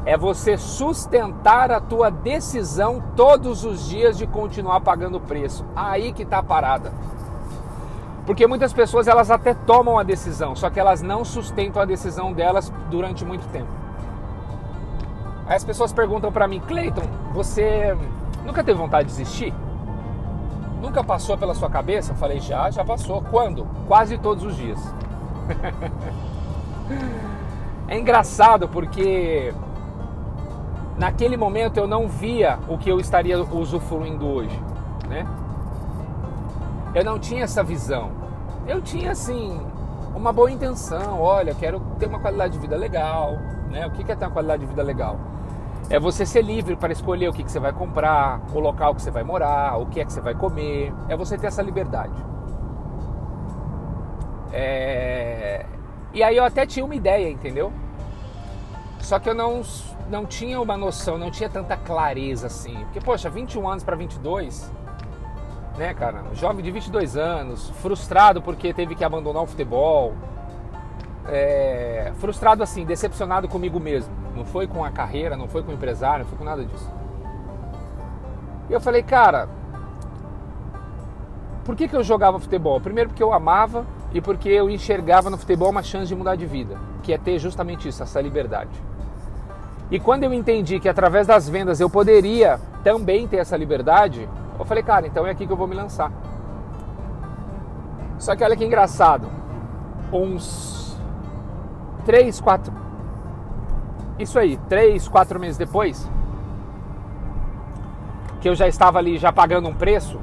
É 0.06 0.16
você 0.16 0.56
sustentar 0.56 1.70
a 1.70 1.80
tua 1.80 2.10
decisão 2.10 3.02
todos 3.14 3.64
os 3.64 3.86
dias 3.88 4.16
de 4.16 4.26
continuar 4.26 4.80
pagando 4.80 5.18
o 5.18 5.20
preço. 5.20 5.66
Aí 5.76 6.12
que 6.12 6.22
está 6.22 6.38
a 6.38 6.42
parada. 6.42 6.92
Porque 8.26 8.44
muitas 8.44 8.72
pessoas 8.72 9.06
elas 9.06 9.30
até 9.30 9.54
tomam 9.54 9.98
a 9.98 10.02
decisão, 10.02 10.56
só 10.56 10.68
que 10.68 10.80
elas 10.80 11.00
não 11.00 11.24
sustentam 11.24 11.80
a 11.80 11.84
decisão 11.84 12.32
delas 12.32 12.72
durante 12.90 13.24
muito 13.24 13.46
tempo. 13.52 13.70
Aí 15.46 15.54
as 15.54 15.64
pessoas 15.64 15.92
perguntam 15.92 16.32
para 16.32 16.48
mim, 16.48 16.58
Cleiton, 16.58 17.08
você 17.32 17.96
nunca 18.44 18.64
teve 18.64 18.76
vontade 18.76 19.08
de 19.08 19.14
desistir? 19.14 19.54
Nunca 20.82 21.04
passou 21.04 21.38
pela 21.38 21.54
sua 21.54 21.70
cabeça? 21.70 22.12
Eu 22.12 22.16
falei, 22.16 22.40
já, 22.40 22.68
já 22.68 22.84
passou. 22.84 23.22
Quando? 23.30 23.64
Quase 23.86 24.18
todos 24.18 24.42
os 24.42 24.56
dias. 24.56 24.80
é 27.86 27.96
engraçado 27.96 28.68
porque 28.68 29.54
naquele 30.98 31.36
momento 31.36 31.78
eu 31.78 31.86
não 31.86 32.08
via 32.08 32.58
o 32.68 32.76
que 32.76 32.90
eu 32.90 32.98
estaria 32.98 33.40
usufruindo 33.40 34.26
hoje, 34.26 34.60
né? 35.08 35.24
Eu 36.96 37.04
não 37.04 37.18
tinha 37.18 37.44
essa 37.44 37.62
visão. 37.62 38.10
Eu 38.66 38.80
tinha 38.80 39.10
assim 39.10 39.60
uma 40.14 40.32
boa 40.32 40.50
intenção, 40.50 41.20
olha, 41.20 41.54
quero 41.54 41.78
ter 41.98 42.06
uma 42.06 42.18
qualidade 42.18 42.54
de 42.54 42.58
vida 42.58 42.74
legal, 42.74 43.36
né? 43.70 43.86
O 43.86 43.90
que 43.90 44.10
é 44.10 44.16
ter 44.16 44.24
uma 44.24 44.30
qualidade 44.30 44.62
de 44.62 44.66
vida 44.66 44.82
legal? 44.82 45.20
É 45.90 46.00
você 46.00 46.24
ser 46.24 46.40
livre 46.40 46.74
para 46.74 46.90
escolher 46.94 47.28
o 47.28 47.34
que, 47.34 47.44
que 47.44 47.52
você 47.52 47.60
vai 47.60 47.70
comprar, 47.70 48.40
o 48.54 48.58
local 48.58 48.94
que 48.94 49.02
você 49.02 49.10
vai 49.10 49.22
morar, 49.22 49.76
o 49.78 49.84
que 49.84 50.00
é 50.00 50.06
que 50.06 50.12
você 50.12 50.22
vai 50.22 50.34
comer. 50.34 50.90
É 51.06 51.14
você 51.14 51.36
ter 51.36 51.48
essa 51.48 51.60
liberdade. 51.60 52.14
É... 54.50 55.66
E 56.14 56.22
aí 56.22 56.34
eu 56.34 56.44
até 56.46 56.64
tinha 56.64 56.82
uma 56.82 56.94
ideia, 56.94 57.28
entendeu? 57.28 57.70
Só 59.00 59.18
que 59.18 59.28
eu 59.28 59.34
não, 59.34 59.60
não 60.08 60.24
tinha 60.24 60.58
uma 60.58 60.78
noção, 60.78 61.18
não 61.18 61.30
tinha 61.30 61.50
tanta 61.50 61.76
clareza 61.76 62.46
assim. 62.46 62.74
Porque, 62.84 63.02
poxa, 63.02 63.28
21 63.28 63.68
anos 63.68 63.84
para 63.84 63.94
22, 63.96 64.72
né, 65.76 65.94
cara? 65.94 66.22
jovem 66.34 66.64
de 66.64 66.70
22 66.70 67.16
anos, 67.16 67.70
frustrado 67.80 68.40
porque 68.42 68.72
teve 68.72 68.94
que 68.94 69.04
abandonar 69.04 69.42
o 69.42 69.46
futebol. 69.46 70.14
É... 71.26 72.12
Frustrado 72.18 72.62
assim, 72.62 72.84
decepcionado 72.84 73.48
comigo 73.48 73.80
mesmo 73.80 74.26
não 74.36 74.44
foi 74.44 74.66
com 74.66 74.84
a 74.84 74.90
carreira, 74.90 75.36
não 75.36 75.48
foi 75.48 75.62
com 75.62 75.70
o 75.70 75.74
empresário, 75.74 76.24
não 76.24 76.30
foi 76.30 76.38
com 76.38 76.44
nada 76.44 76.64
disso. 76.64 76.88
E 78.68 78.72
eu 78.72 78.80
falei, 78.80 79.02
cara, 79.02 79.48
por 81.64 81.74
que, 81.74 81.88
que 81.88 81.96
eu 81.96 82.02
jogava 82.02 82.38
futebol? 82.38 82.80
Primeiro 82.80 83.10
porque 83.10 83.22
eu 83.22 83.32
amava 83.32 83.86
e 84.12 84.20
porque 84.20 84.48
eu 84.48 84.68
enxergava 84.68 85.30
no 85.30 85.38
futebol 85.38 85.70
uma 85.70 85.82
chance 85.82 86.06
de 86.06 86.14
mudar 86.14 86.36
de 86.36 86.46
vida, 86.46 86.76
que 87.02 87.12
é 87.12 87.18
ter 87.18 87.38
justamente 87.38 87.88
isso, 87.88 88.02
essa 88.02 88.20
liberdade. 88.20 88.70
E 89.90 89.98
quando 89.98 90.24
eu 90.24 90.34
entendi 90.34 90.78
que 90.78 90.88
através 90.88 91.26
das 91.26 91.48
vendas 91.48 91.80
eu 91.80 91.88
poderia 91.88 92.60
também 92.82 93.26
ter 93.26 93.38
essa 93.38 93.56
liberdade, 93.56 94.28
eu 94.58 94.64
falei, 94.64 94.82
cara, 94.82 95.06
então 95.06 95.26
é 95.26 95.30
aqui 95.30 95.46
que 95.46 95.52
eu 95.52 95.56
vou 95.56 95.66
me 95.66 95.74
lançar. 95.74 96.12
Só 98.18 98.34
que 98.34 98.42
olha 98.42 98.56
que 98.56 98.64
engraçado, 98.64 99.28
uns 100.12 100.98
3, 102.04 102.40
4, 102.40 102.72
isso 104.18 104.38
aí, 104.38 104.56
três, 104.68 105.06
quatro 105.06 105.38
meses 105.38 105.58
depois, 105.58 106.10
que 108.40 108.48
eu 108.48 108.54
já 108.54 108.66
estava 108.66 108.98
ali 108.98 109.18
já 109.18 109.30
pagando 109.30 109.68
um 109.68 109.74
preço, 109.74 110.18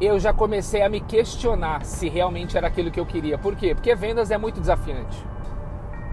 eu 0.00 0.18
já 0.18 0.32
comecei 0.32 0.82
a 0.82 0.88
me 0.88 1.00
questionar 1.00 1.84
se 1.84 2.08
realmente 2.08 2.56
era 2.56 2.66
aquilo 2.66 2.90
que 2.90 2.98
eu 2.98 3.06
queria. 3.06 3.38
Por 3.38 3.54
quê? 3.54 3.74
Porque 3.74 3.94
vendas 3.94 4.30
é 4.30 4.38
muito 4.38 4.58
desafiante. 4.58 5.24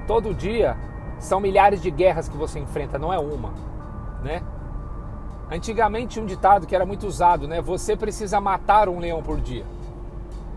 Todo 0.06 0.36
dia 0.36 0.78
são 1.18 1.40
milhares 1.40 1.82
de 1.82 1.90
guerras 1.90 2.30
que 2.30 2.38
você 2.38 2.60
enfrenta, 2.60 3.00
não 3.00 3.12
é 3.12 3.18
uma, 3.18 3.54
né? 4.24 4.44
Antigamente 5.50 6.20
um 6.20 6.26
ditado 6.26 6.68
que 6.68 6.76
era 6.76 6.86
muito 6.86 7.08
usado, 7.08 7.48
né? 7.48 7.62
Você 7.62 7.96
precisa 7.96 8.42
matar 8.42 8.90
um 8.90 9.00
leão 9.00 9.24
por 9.24 9.40
dia. 9.40 9.66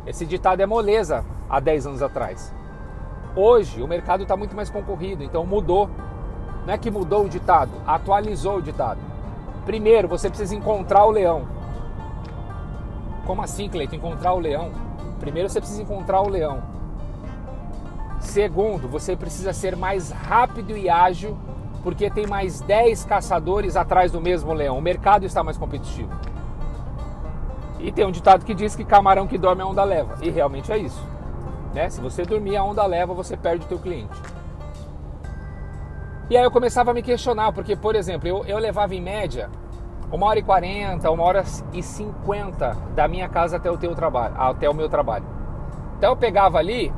Esse 0.06 0.26
ditado 0.26 0.60
é 0.60 0.66
moleza 0.66 1.24
há 1.48 1.60
10 1.60 1.86
anos 1.86 2.02
atrás. 2.02 2.52
Hoje 3.36 3.80
o 3.80 3.86
mercado 3.86 4.24
está 4.24 4.36
muito 4.36 4.56
mais 4.56 4.68
concorrido, 4.68 5.22
então 5.22 5.46
mudou. 5.46 5.88
Não 6.66 6.74
é 6.74 6.78
que 6.78 6.90
mudou 6.90 7.24
o 7.24 7.28
ditado, 7.28 7.70
atualizou 7.86 8.56
o 8.56 8.62
ditado. 8.62 8.98
Primeiro, 9.64 10.08
você 10.08 10.28
precisa 10.28 10.56
encontrar 10.56 11.04
o 11.04 11.10
leão. 11.10 11.46
Como 13.24 13.42
assim, 13.42 13.68
Cleiton? 13.68 13.96
Encontrar 13.96 14.32
o 14.32 14.40
leão? 14.40 14.72
Primeiro, 15.20 15.48
você 15.48 15.60
precisa 15.60 15.82
encontrar 15.82 16.20
o 16.22 16.28
leão. 16.28 16.62
Segundo, 18.18 18.88
você 18.88 19.14
precisa 19.14 19.52
ser 19.52 19.76
mais 19.76 20.10
rápido 20.10 20.76
e 20.76 20.90
ágil, 20.90 21.36
porque 21.82 22.10
tem 22.10 22.26
mais 22.26 22.60
10 22.60 23.04
caçadores 23.04 23.76
atrás 23.76 24.12
do 24.12 24.20
mesmo 24.20 24.52
leão. 24.52 24.78
O 24.78 24.82
mercado 24.82 25.24
está 25.24 25.42
mais 25.42 25.56
competitivo. 25.56 26.10
E 27.78 27.90
tem 27.90 28.06
um 28.06 28.10
ditado 28.10 28.44
que 28.44 28.54
diz 28.54 28.76
que 28.76 28.84
camarão 28.84 29.26
que 29.26 29.38
dorme 29.38 29.62
a 29.62 29.66
onda 29.66 29.82
leva. 29.82 30.16
E 30.20 30.30
realmente 30.30 30.70
é 30.70 30.78
isso. 30.78 31.02
Né? 31.74 31.88
Se 31.88 32.00
você 32.00 32.24
dormir, 32.24 32.56
a 32.56 32.64
onda 32.64 32.84
leva, 32.84 33.14
você 33.14 33.36
perde 33.36 33.64
o 33.64 33.68
teu 33.68 33.78
cliente. 33.78 34.20
E 36.28 36.36
aí 36.36 36.44
eu 36.44 36.50
começava 36.50 36.90
a 36.90 36.94
me 36.94 37.02
questionar, 37.02 37.52
porque, 37.52 37.74
por 37.74 37.96
exemplo, 37.96 38.28
eu, 38.28 38.44
eu 38.44 38.58
levava 38.58 38.94
em 38.94 39.00
média 39.00 39.48
uma 40.12 40.26
hora 40.26 40.38
e 40.38 40.42
quarenta, 40.42 41.10
uma 41.10 41.24
hora 41.24 41.44
e 41.72 41.82
cinquenta 41.82 42.76
da 42.94 43.08
minha 43.08 43.28
casa 43.28 43.56
até 43.56 43.70
o 43.70 43.78
teu 43.78 43.94
trabalho, 43.94 44.34
até 44.36 44.68
o 44.68 44.74
meu 44.74 44.88
trabalho. 44.88 45.24
Então 45.96 46.10
eu 46.10 46.16
pegava 46.16 46.58
ali 46.58 46.92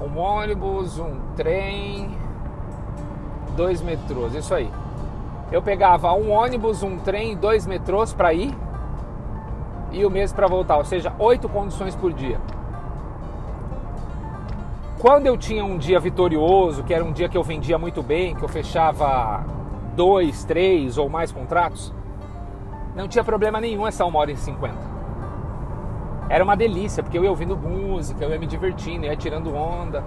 um 0.00 0.18
ônibus, 0.18 0.98
um 0.98 1.20
trem, 1.36 2.16
dois 3.54 3.80
metrôs, 3.80 4.34
isso 4.34 4.54
aí. 4.54 4.70
Eu 5.50 5.62
pegava 5.62 6.12
um 6.12 6.30
ônibus, 6.30 6.82
um 6.82 6.98
trem, 6.98 7.36
dois 7.36 7.66
metrôs 7.66 8.12
para 8.12 8.32
ir 8.34 8.54
e 9.92 10.04
o 10.04 10.10
mesmo 10.10 10.34
para 10.34 10.48
voltar, 10.48 10.76
ou 10.76 10.84
seja, 10.84 11.12
oito 11.18 11.48
condições 11.48 11.94
por 11.94 12.12
dia. 12.12 12.40
Quando 14.98 15.26
eu 15.26 15.36
tinha 15.36 15.64
um 15.64 15.76
dia 15.76 16.00
vitorioso, 16.00 16.82
que 16.82 16.92
era 16.92 17.04
um 17.04 17.12
dia 17.12 17.28
que 17.28 17.36
eu 17.36 17.42
vendia 17.42 17.78
muito 17.78 18.02
bem, 18.02 18.34
que 18.34 18.42
eu 18.42 18.48
fechava 18.48 19.44
dois, 19.94 20.44
três 20.44 20.98
ou 20.98 21.08
mais 21.08 21.30
contratos, 21.30 21.92
não 22.96 23.06
tinha 23.06 23.22
problema 23.22 23.60
nenhum 23.60 23.86
essa 23.86 24.04
uma 24.04 24.18
hora 24.18 24.32
e 24.32 24.36
cinquenta. 24.36 24.94
Era 26.28 26.42
uma 26.42 26.56
delícia, 26.56 27.02
porque 27.02 27.18
eu 27.18 27.22
ia 27.22 27.30
ouvindo 27.30 27.56
música, 27.56 28.24
eu 28.24 28.30
ia 28.30 28.38
me 28.38 28.46
divertindo, 28.46 29.04
ia 29.04 29.14
tirando 29.14 29.54
onda. 29.54 30.02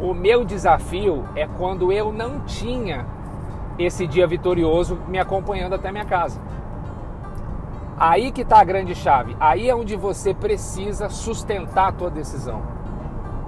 O 0.00 0.12
meu 0.12 0.44
desafio 0.44 1.24
é 1.34 1.46
quando 1.46 1.90
eu 1.90 2.12
não 2.12 2.40
tinha 2.40 3.06
esse 3.78 4.06
dia 4.06 4.26
vitorioso 4.26 4.98
me 5.08 5.18
acompanhando 5.18 5.74
até 5.74 5.90
minha 5.90 6.04
casa. 6.04 6.40
Aí 7.98 8.30
que 8.30 8.42
está 8.42 8.60
a 8.60 8.64
grande 8.64 8.94
chave. 8.94 9.34
Aí 9.40 9.68
é 9.68 9.74
onde 9.74 9.96
você 9.96 10.34
precisa 10.34 11.08
sustentar 11.08 11.88
a 11.88 11.92
tua 11.92 12.10
decisão. 12.10 12.60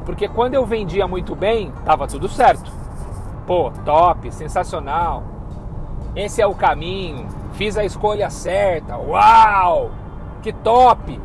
Porque 0.06 0.26
quando 0.26 0.54
eu 0.54 0.64
vendia 0.64 1.06
muito 1.06 1.36
bem, 1.36 1.70
tava 1.84 2.06
tudo 2.06 2.28
certo. 2.28 2.72
Pô, 3.46 3.70
top, 3.84 4.32
sensacional. 4.32 5.22
Esse 6.16 6.40
é 6.40 6.46
o 6.46 6.54
caminho. 6.54 7.26
Fiz 7.52 7.76
a 7.76 7.84
escolha 7.84 8.30
certa. 8.30 8.96
Uau! 8.96 9.90
Que 10.42 10.52
top! 10.52 11.20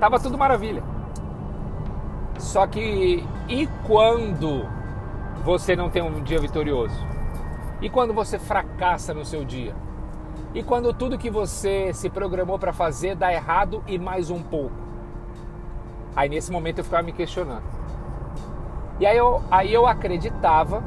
Tava 0.00 0.18
tudo 0.18 0.38
maravilha. 0.38 0.82
Só 2.42 2.66
que 2.66 3.24
e 3.48 3.68
quando 3.86 4.66
você 5.44 5.76
não 5.76 5.88
tem 5.88 6.02
um 6.02 6.22
dia 6.22 6.40
vitorioso? 6.40 6.94
E 7.80 7.88
quando 7.88 8.12
você 8.12 8.36
fracassa 8.36 9.14
no 9.14 9.24
seu 9.24 9.44
dia? 9.44 9.74
E 10.52 10.60
quando 10.60 10.92
tudo 10.92 11.16
que 11.16 11.30
você 11.30 11.94
se 11.94 12.10
programou 12.10 12.58
para 12.58 12.72
fazer 12.72 13.14
dá 13.14 13.32
errado 13.32 13.82
e 13.86 13.96
mais 13.96 14.28
um 14.28 14.42
pouco? 14.42 14.74
Aí 16.16 16.28
nesse 16.28 16.50
momento 16.50 16.78
eu 16.78 16.84
ficava 16.84 17.04
me 17.04 17.12
questionando. 17.12 17.62
E 18.98 19.06
aí 19.06 19.16
eu, 19.16 19.40
aí 19.48 19.72
eu 19.72 19.86
acreditava 19.86 20.82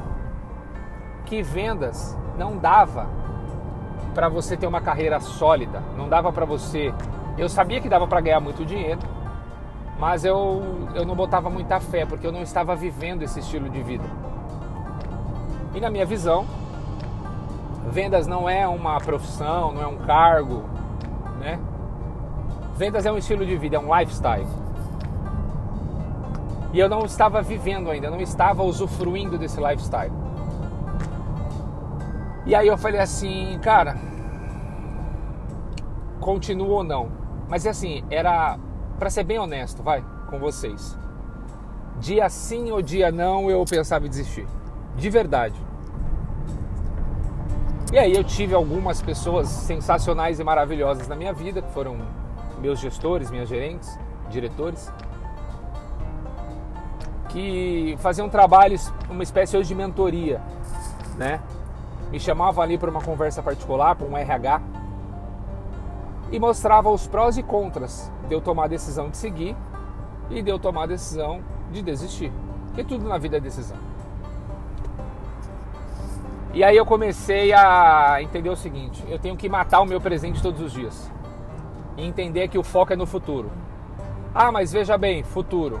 que 1.24 1.42
vendas 1.42 2.16
não 2.38 2.58
dava 2.58 3.08
para 4.14 4.28
você 4.28 4.58
ter 4.58 4.66
uma 4.66 4.82
carreira 4.82 5.18
sólida, 5.20 5.82
não 5.96 6.06
dava 6.06 6.30
para 6.30 6.44
você. 6.44 6.92
Eu 7.38 7.48
sabia 7.48 7.80
que 7.80 7.88
dava 7.88 8.06
para 8.06 8.20
ganhar 8.20 8.40
muito 8.40 8.64
dinheiro, 8.64 9.00
mas 9.98 10.24
eu, 10.24 10.62
eu 10.94 11.04
não 11.04 11.14
botava 11.14 11.48
muita 11.48 11.80
fé 11.80 12.04
porque 12.04 12.26
eu 12.26 12.32
não 12.32 12.42
estava 12.42 12.76
vivendo 12.76 13.22
esse 13.22 13.40
estilo 13.40 13.68
de 13.70 13.82
vida. 13.82 14.04
E 15.74 15.80
na 15.80 15.90
minha 15.90 16.04
visão, 16.04 16.46
vendas 17.90 18.26
não 18.26 18.48
é 18.48 18.66
uma 18.66 18.98
profissão, 18.98 19.72
não 19.72 19.82
é 19.82 19.86
um 19.86 19.98
cargo, 19.98 20.64
né? 21.38 21.58
Vendas 22.76 23.06
é 23.06 23.12
um 23.12 23.16
estilo 23.16 23.44
de 23.46 23.56
vida, 23.56 23.76
é 23.76 23.78
um 23.78 23.98
lifestyle. 23.98 24.46
E 26.72 26.78
eu 26.78 26.90
não 26.90 27.06
estava 27.06 27.40
vivendo 27.40 27.90
ainda, 27.90 28.10
não 28.10 28.20
estava 28.20 28.62
usufruindo 28.62 29.38
desse 29.38 29.58
lifestyle. 29.58 30.12
E 32.44 32.54
aí 32.54 32.68
eu 32.68 32.76
falei 32.76 33.00
assim, 33.00 33.58
cara, 33.62 33.96
continuo 36.20 36.68
ou 36.68 36.84
não? 36.84 37.08
Mas 37.48 37.66
assim, 37.66 38.04
era 38.10 38.58
para 38.98 39.10
ser 39.10 39.24
bem 39.24 39.38
honesto, 39.38 39.82
vai, 39.82 40.04
com 40.28 40.38
vocês. 40.38 40.98
Dia 41.98 42.28
sim 42.28 42.70
ou 42.70 42.82
dia 42.82 43.10
não, 43.10 43.50
eu 43.50 43.64
pensava 43.64 44.06
em 44.06 44.08
desistir. 44.08 44.46
De 44.96 45.10
verdade. 45.10 45.60
E 47.92 47.98
aí 47.98 48.14
eu 48.14 48.24
tive 48.24 48.54
algumas 48.54 49.00
pessoas 49.00 49.48
sensacionais 49.48 50.40
e 50.40 50.44
maravilhosas 50.44 51.06
na 51.08 51.16
minha 51.16 51.32
vida, 51.32 51.62
que 51.62 51.70
foram 51.72 51.96
meus 52.60 52.80
gestores, 52.80 53.30
minhas 53.30 53.48
gerentes, 53.48 53.98
diretores 54.28 54.90
que 57.36 57.96
faziam 57.98 58.30
trabalhos, 58.30 58.90
uma 59.10 59.22
espécie 59.22 59.58
hoje 59.58 59.68
de 59.68 59.74
mentoria, 59.74 60.40
né? 61.18 61.38
Me 62.10 62.18
chamavam 62.18 62.64
ali 62.64 62.78
para 62.78 62.90
uma 62.90 63.02
conversa 63.02 63.42
particular, 63.42 63.94
para 63.94 64.06
um 64.06 64.16
RH. 64.16 64.62
E 66.30 66.38
mostrava 66.38 66.90
os 66.90 67.06
prós 67.06 67.36
e 67.36 67.42
contras 67.42 68.10
de 68.28 68.34
eu 68.34 68.40
tomar 68.40 68.64
a 68.64 68.68
decisão 68.68 69.08
de 69.08 69.16
seguir 69.16 69.56
e 70.30 70.42
de 70.42 70.50
eu 70.50 70.58
tomar 70.58 70.84
a 70.84 70.86
decisão 70.86 71.40
de 71.72 71.82
desistir. 71.82 72.32
Porque 72.66 72.84
tudo 72.84 73.08
na 73.08 73.18
vida 73.18 73.36
é 73.36 73.40
decisão. 73.40 73.76
E 76.52 76.64
aí 76.64 76.76
eu 76.76 76.86
comecei 76.86 77.52
a 77.52 78.22
entender 78.22 78.48
o 78.48 78.56
seguinte: 78.56 79.04
eu 79.08 79.18
tenho 79.18 79.36
que 79.36 79.48
matar 79.48 79.80
o 79.80 79.86
meu 79.86 80.00
presente 80.00 80.42
todos 80.42 80.60
os 80.60 80.72
dias. 80.72 81.10
E 81.96 82.06
entender 82.06 82.48
que 82.48 82.58
o 82.58 82.62
foco 82.62 82.92
é 82.92 82.96
no 82.96 83.06
futuro. 83.06 83.50
Ah, 84.34 84.52
mas 84.52 84.72
veja 84.72 84.98
bem, 84.98 85.22
futuro. 85.22 85.80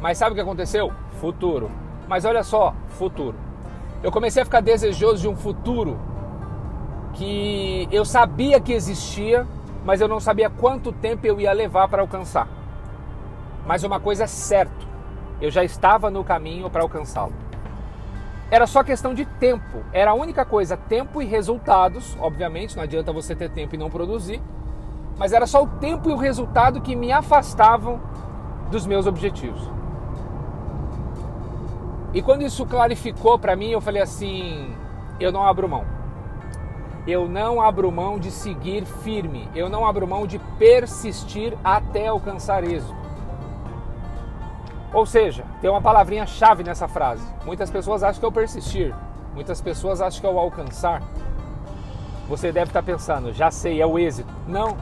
Mas 0.00 0.18
sabe 0.18 0.32
o 0.32 0.34
que 0.34 0.40
aconteceu? 0.40 0.92
Futuro. 1.20 1.70
Mas 2.08 2.24
olha 2.24 2.42
só, 2.42 2.74
futuro. 2.88 3.36
Eu 4.02 4.10
comecei 4.10 4.42
a 4.42 4.44
ficar 4.44 4.60
desejoso 4.60 5.22
de 5.22 5.28
um 5.28 5.36
futuro 5.36 5.98
que 7.14 7.88
eu 7.92 8.04
sabia 8.04 8.60
que 8.60 8.72
existia, 8.72 9.46
mas 9.84 10.00
eu 10.00 10.08
não 10.08 10.20
sabia 10.20 10.48
quanto 10.50 10.92
tempo 10.92 11.26
eu 11.26 11.40
ia 11.40 11.52
levar 11.52 11.88
para 11.88 12.02
alcançar. 12.02 12.48
Mas 13.66 13.84
uma 13.84 14.00
coisa 14.00 14.24
é 14.24 14.26
certa, 14.26 14.86
eu 15.40 15.50
já 15.50 15.64
estava 15.64 16.10
no 16.10 16.24
caminho 16.24 16.70
para 16.70 16.82
alcançá-lo. 16.82 17.32
Era 18.50 18.66
só 18.66 18.84
questão 18.84 19.14
de 19.14 19.24
tempo, 19.24 19.82
era 19.92 20.10
a 20.10 20.14
única 20.14 20.44
coisa, 20.44 20.76
tempo 20.76 21.22
e 21.22 21.24
resultados. 21.24 22.16
Obviamente, 22.20 22.76
não 22.76 22.82
adianta 22.82 23.12
você 23.12 23.34
ter 23.34 23.50
tempo 23.50 23.74
e 23.74 23.78
não 23.78 23.88
produzir, 23.88 24.42
mas 25.16 25.32
era 25.32 25.46
só 25.46 25.62
o 25.62 25.66
tempo 25.66 26.10
e 26.10 26.12
o 26.12 26.16
resultado 26.16 26.80
que 26.80 26.94
me 26.94 27.10
afastavam 27.10 28.00
dos 28.70 28.86
meus 28.86 29.06
objetivos. 29.06 29.70
E 32.12 32.20
quando 32.20 32.42
isso 32.42 32.66
clarificou 32.66 33.38
para 33.38 33.56
mim, 33.56 33.70
eu 33.70 33.80
falei 33.80 34.02
assim: 34.02 34.74
eu 35.18 35.32
não 35.32 35.46
abro 35.46 35.68
mão. 35.68 36.01
Eu 37.06 37.28
não 37.28 37.60
abro 37.60 37.90
mão 37.90 38.18
de 38.18 38.30
seguir 38.30 38.84
firme. 38.84 39.48
Eu 39.54 39.68
não 39.68 39.84
abro 39.84 40.06
mão 40.06 40.26
de 40.26 40.38
persistir 40.58 41.56
até 41.64 42.06
alcançar 42.06 42.62
êxito. 42.62 42.94
Ou 44.92 45.04
seja, 45.04 45.44
tem 45.60 45.70
uma 45.70 45.80
palavrinha 45.80 46.26
chave 46.26 46.62
nessa 46.62 46.86
frase. 46.86 47.26
Muitas 47.44 47.70
pessoas 47.70 48.02
acham 48.02 48.20
que 48.20 48.24
é 48.24 48.28
o 48.28 48.32
persistir. 48.32 48.94
Muitas 49.34 49.60
pessoas 49.60 50.00
acham 50.00 50.20
que 50.20 50.26
é 50.26 50.30
o 50.30 50.38
alcançar. 50.38 51.02
Você 52.28 52.52
deve 52.52 52.70
estar 52.70 52.82
pensando, 52.82 53.32
já 53.32 53.50
sei, 53.50 53.80
é 53.80 53.86
o 53.86 53.98
êxito. 53.98 54.32
Não. 54.46 54.76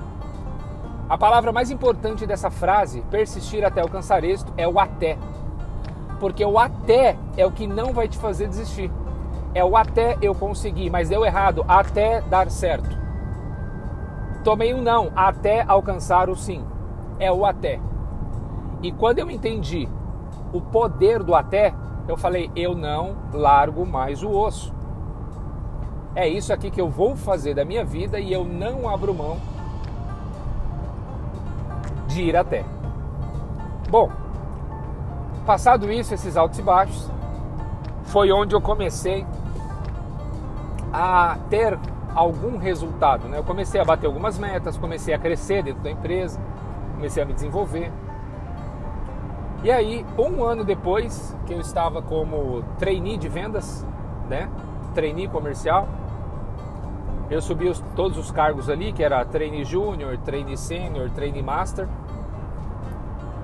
A 1.09 1.17
palavra 1.17 1.53
mais 1.53 1.71
importante 1.71 2.27
dessa 2.27 2.51
frase, 2.51 3.03
persistir 3.11 3.65
até 3.65 3.81
alcançar 3.81 4.25
êxito, 4.25 4.53
é 4.57 4.69
o 4.69 4.79
até. 4.79 5.17
Porque 6.19 6.45
o 6.45 6.59
até 6.59 7.17
é 7.37 7.47
o 7.47 7.51
que 7.51 7.67
não 7.67 7.95
vai 7.95 8.09
te 8.09 8.19
fazer 8.19 8.47
desistir 8.47 8.91
é 9.55 9.65
o 9.65 9.77
até 9.77 10.17
eu 10.23 10.35
conseguir, 10.35 10.91
mas 10.91 11.09
deu 11.09 11.25
errado, 11.25 11.65
até 11.67 12.21
dar 12.23 12.51
certo. 12.51 12.99
Tomei 14.45 14.73
um 14.73 14.81
não, 14.81 15.11
até 15.15 15.63
alcançar 15.67 16.31
o 16.31 16.37
sim. 16.37 16.65
É 17.19 17.31
o 17.31 17.45
até. 17.45 17.81
E 18.83 18.91
quando 18.91 19.19
eu 19.19 19.31
entendi 19.31 19.89
o 20.53 20.61
poder 20.61 21.23
do 21.23 21.35
até, 21.35 21.75
eu 22.09 22.17
falei, 22.17 22.51
eu 22.57 22.75
não 22.75 23.17
largo 23.33 23.85
mais 23.85 24.23
o 24.23 24.31
osso. 24.31 24.73
É 26.15 26.27
isso 26.27 26.53
aqui 26.53 26.71
que 26.71 26.81
eu 26.81 26.89
vou 26.89 27.15
fazer 27.15 27.55
da 27.55 27.65
minha 27.65 27.85
vida 27.85 28.19
e 28.19 28.33
eu 28.33 28.45
não 28.45 28.89
abro 28.89 29.15
mão 29.15 29.37
de 32.09 32.23
ir 32.23 32.37
até. 32.37 32.65
Bom, 33.89 34.11
passado 35.47 35.91
isso, 35.93 36.15
esses 36.15 36.37
altos 36.37 36.59
e 36.59 36.63
baixos, 36.63 37.11
foi 38.05 38.33
onde 38.33 38.55
eu 38.55 38.61
comecei 38.61 39.25
a 40.93 41.39
ter 41.49 41.79
algum 42.15 42.57
resultado. 42.59 43.29
Né? 43.29 43.39
Eu 43.39 43.45
comecei 43.45 43.81
a 43.81 43.85
bater 43.85 44.07
algumas 44.07 44.39
metas, 44.39 44.77
comecei 44.77 45.15
a 45.15 45.19
crescer 45.19 45.63
dentro 45.63 45.83
da 45.83 45.91
empresa, 45.91 46.41
comecei 46.95 47.23
a 47.23 47.27
me 47.27 47.33
desenvolver. 47.33 47.93
E 49.63 49.71
aí, 49.71 50.07
um 50.19 50.43
ano 50.43 50.65
depois 50.65 51.37
que 51.47 51.53
eu 51.53 51.61
estava 51.61 52.01
como 52.01 52.63
trainee 52.79 53.19
de 53.19 53.29
vendas, 53.29 53.87
né? 54.29 54.49
trainee 54.95 55.29
comercial, 55.29 55.87
eu 57.31 57.41
subi 57.41 57.69
os, 57.69 57.79
todos 57.95 58.19
os 58.19 58.31
cargos 58.31 58.69
ali, 58.69 58.93
que 58.93 59.05
era 59.05 59.25
trainee 59.25 59.65
júnior, 59.65 60.19
trainee 60.19 60.57
sênior, 60.57 61.11
trainee 61.11 61.43
master. 61.43 61.87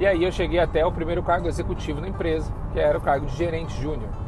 E 0.00 0.06
aí 0.06 0.24
eu 0.24 0.32
cheguei 0.32 0.58
até 0.58 0.84
o 0.84 0.90
primeiro 0.90 1.22
cargo 1.22 1.46
executivo 1.46 2.00
na 2.00 2.08
empresa, 2.08 2.52
que 2.72 2.80
era 2.80 2.98
o 2.98 3.00
cargo 3.00 3.26
de 3.26 3.36
gerente 3.36 3.80
júnior. 3.80 4.25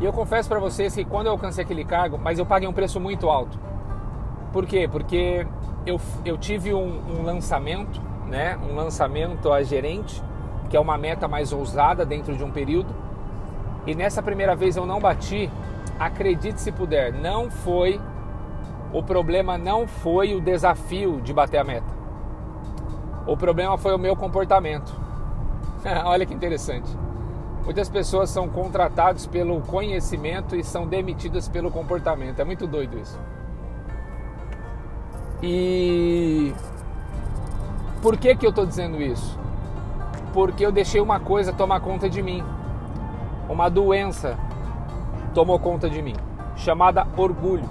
E 0.00 0.04
eu 0.04 0.12
confesso 0.12 0.48
para 0.48 0.58
vocês 0.58 0.94
que 0.94 1.04
quando 1.04 1.26
eu 1.26 1.32
alcancei 1.32 1.62
aquele 1.62 1.84
cargo, 1.84 2.18
mas 2.18 2.38
eu 2.38 2.46
paguei 2.46 2.66
um 2.68 2.72
preço 2.72 2.98
muito 2.98 3.28
alto. 3.28 3.58
Por 4.52 4.66
quê? 4.66 4.88
Porque 4.90 5.46
eu, 5.86 6.00
eu 6.24 6.38
tive 6.38 6.72
um, 6.72 7.18
um 7.18 7.22
lançamento, 7.22 8.00
né? 8.26 8.58
Um 8.68 8.74
lançamento 8.74 9.52
a 9.52 9.62
gerente, 9.62 10.22
que 10.70 10.76
é 10.76 10.80
uma 10.80 10.96
meta 10.96 11.28
mais 11.28 11.52
ousada 11.52 12.06
dentro 12.06 12.34
de 12.34 12.42
um 12.42 12.50
período. 12.50 12.94
E 13.86 13.94
nessa 13.94 14.22
primeira 14.22 14.56
vez 14.56 14.76
eu 14.76 14.86
não 14.86 14.98
bati. 14.98 15.50
Acredite 15.98 16.60
se 16.60 16.72
puder, 16.72 17.12
não 17.12 17.50
foi 17.50 18.00
o 18.92 19.02
problema 19.02 19.56
não 19.56 19.86
foi 19.86 20.34
o 20.34 20.40
desafio 20.40 21.20
de 21.20 21.32
bater 21.32 21.58
a 21.58 21.64
meta. 21.64 22.00
O 23.26 23.36
problema 23.36 23.78
foi 23.78 23.94
o 23.94 23.98
meu 23.98 24.16
comportamento. 24.16 24.92
Olha 26.04 26.26
que 26.26 26.34
interessante. 26.34 26.90
Muitas 27.64 27.88
pessoas 27.88 28.30
são 28.30 28.48
contratadas 28.48 29.26
pelo 29.26 29.60
conhecimento 29.60 30.56
e 30.56 30.64
são 30.64 30.86
demitidas 30.86 31.48
pelo 31.48 31.70
comportamento. 31.70 32.40
É 32.40 32.44
muito 32.44 32.66
doido 32.66 32.98
isso. 32.98 33.18
E 35.42 36.52
por 38.02 38.16
que 38.16 38.34
que 38.34 38.44
eu 38.44 38.50
estou 38.50 38.66
dizendo 38.66 39.00
isso? 39.00 39.38
Porque 40.32 40.64
eu 40.64 40.72
deixei 40.72 41.00
uma 41.00 41.20
coisa 41.20 41.52
tomar 41.52 41.80
conta 41.80 42.08
de 42.08 42.22
mim. 42.22 42.42
Uma 43.48 43.68
doença 43.68 44.38
tomou 45.34 45.58
conta 45.58 45.88
de 45.88 46.00
mim, 46.02 46.14
chamada 46.56 47.06
orgulho. 47.16 47.68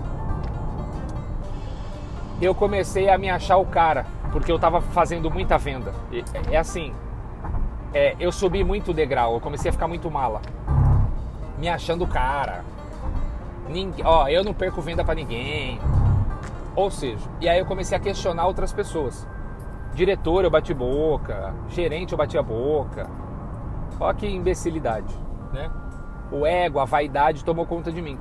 Eu 2.42 2.56
comecei 2.56 3.10
a 3.10 3.18
me 3.18 3.30
achar 3.30 3.58
o 3.58 3.66
cara, 3.66 4.06
porque 4.32 4.52
eu 4.52 4.56
estava 4.56 4.82
fazendo 4.82 5.30
muita 5.30 5.58
venda. 5.58 5.94
É 6.52 6.58
assim, 6.58 6.94
é, 7.94 8.16
eu 8.20 8.32
subi 8.32 8.64
muito 8.64 8.94
degrau, 8.94 9.34
eu 9.34 9.40
comecei 9.40 9.70
a 9.70 9.74
ficar 9.74 9.88
muito 9.88 10.10
mala. 10.12 10.42
Me 11.58 11.68
achando 11.68 12.06
cara. 12.08 12.64
Ó, 14.04 14.28
eu 14.28 14.44
não 14.44 14.54
perco 14.54 14.82
venda 14.82 15.04
para 15.04 15.16
ninguém. 15.16 15.80
Ou 16.76 16.90
seja, 16.90 17.28
e 17.42 17.50
aí 17.50 17.60
eu 17.60 17.66
comecei 17.66 17.98
a 17.98 18.00
questionar 18.00 18.48
outras 18.48 18.72
pessoas. 18.72 19.28
Diretor 19.94 20.44
eu 20.44 20.52
bati 20.52 20.74
boca, 20.74 21.54
gerente 21.70 22.14
eu 22.14 22.18
bati 22.18 22.38
a 22.38 22.44
boca. 22.44 23.10
Ó 24.00 24.14
que 24.14 24.28
imbecilidade, 24.28 25.14
né? 25.52 25.70
O 26.32 26.46
ego, 26.46 26.80
a 26.80 26.86
vaidade 26.86 27.44
tomou 27.44 27.66
conta 27.66 27.92
de 27.92 28.02
mim. 28.02 28.18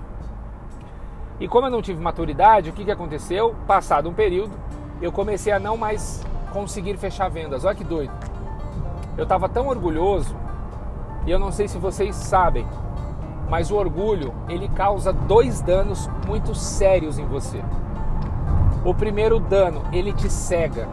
E 1.38 1.46
como 1.46 1.66
eu 1.66 1.70
não 1.70 1.82
tive 1.82 2.02
maturidade, 2.02 2.70
o 2.70 2.72
que, 2.72 2.84
que 2.84 2.90
aconteceu? 2.90 3.54
Passado 3.66 4.08
um 4.08 4.14
período, 4.14 4.52
eu 5.00 5.12
comecei 5.12 5.52
a 5.52 5.60
não 5.60 5.76
mais 5.76 6.26
conseguir 6.52 6.96
fechar 6.96 7.28
vendas. 7.28 7.64
Olha 7.64 7.76
que 7.76 7.84
doido. 7.84 8.12
Eu 9.18 9.24
estava 9.24 9.48
tão 9.48 9.66
orgulhoso, 9.66 10.34
e 11.26 11.30
eu 11.30 11.40
não 11.40 11.50
sei 11.50 11.66
se 11.66 11.76
vocês 11.76 12.14
sabem, 12.14 12.64
mas 13.50 13.68
o 13.68 13.74
orgulho 13.74 14.32
ele 14.48 14.68
causa 14.68 15.12
dois 15.12 15.60
danos 15.60 16.08
muito 16.24 16.54
sérios 16.54 17.18
em 17.18 17.26
você. 17.26 17.60
O 18.84 18.94
primeiro 18.94 19.40
dano, 19.40 19.82
ele 19.92 20.12
te 20.12 20.30
cega. 20.30 20.88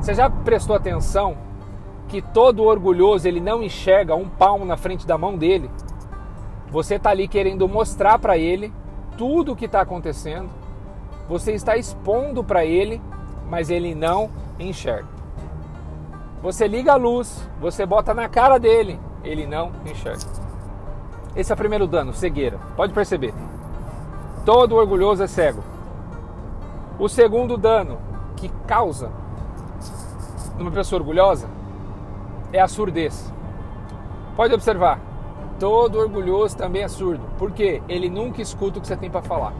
Você 0.00 0.14
já 0.14 0.30
prestou 0.30 0.76
atenção 0.76 1.36
que 2.06 2.22
todo 2.22 2.62
orgulhoso 2.62 3.26
ele 3.26 3.40
não 3.40 3.64
enxerga 3.64 4.14
um 4.14 4.28
palmo 4.28 4.64
na 4.64 4.76
frente 4.76 5.04
da 5.04 5.18
mão 5.18 5.36
dele? 5.36 5.68
Você 6.70 6.94
está 6.94 7.10
ali 7.10 7.26
querendo 7.26 7.68
mostrar 7.68 8.16
para 8.18 8.38
ele 8.38 8.72
tudo 9.18 9.52
o 9.52 9.56
que 9.56 9.64
está 9.64 9.80
acontecendo. 9.80 10.48
Você 11.28 11.52
está 11.52 11.76
expondo 11.76 12.44
para 12.44 12.64
ele, 12.64 13.02
mas 13.50 13.70
ele 13.70 13.92
não 13.92 14.30
enxerga. 14.58 15.13
Você 16.44 16.68
liga 16.68 16.92
a 16.92 16.96
luz, 16.96 17.42
você 17.58 17.86
bota 17.86 18.12
na 18.12 18.28
cara 18.28 18.58
dele, 18.58 19.00
ele 19.22 19.46
não 19.46 19.72
enxerga. 19.86 20.26
Esse 21.34 21.50
é 21.50 21.54
o 21.54 21.56
primeiro 21.56 21.86
dano, 21.86 22.12
cegueira. 22.12 22.58
Pode 22.76 22.92
perceber. 22.92 23.32
Todo 24.44 24.76
orgulhoso 24.76 25.22
é 25.22 25.26
cego. 25.26 25.64
O 26.98 27.08
segundo 27.08 27.56
dano 27.56 27.96
que 28.36 28.50
causa 28.66 29.10
numa 30.58 30.70
pessoa 30.70 31.00
orgulhosa 31.00 31.48
é 32.52 32.60
a 32.60 32.68
surdez. 32.68 33.32
Pode 34.36 34.52
observar. 34.52 35.00
Todo 35.58 35.98
orgulhoso 35.98 36.58
também 36.58 36.82
é 36.82 36.88
surdo. 36.88 37.24
Por 37.38 37.52
quê? 37.52 37.82
Ele 37.88 38.10
nunca 38.10 38.42
escuta 38.42 38.78
o 38.78 38.82
que 38.82 38.86
você 38.86 38.98
tem 38.98 39.10
para 39.10 39.22
falar. 39.22 39.54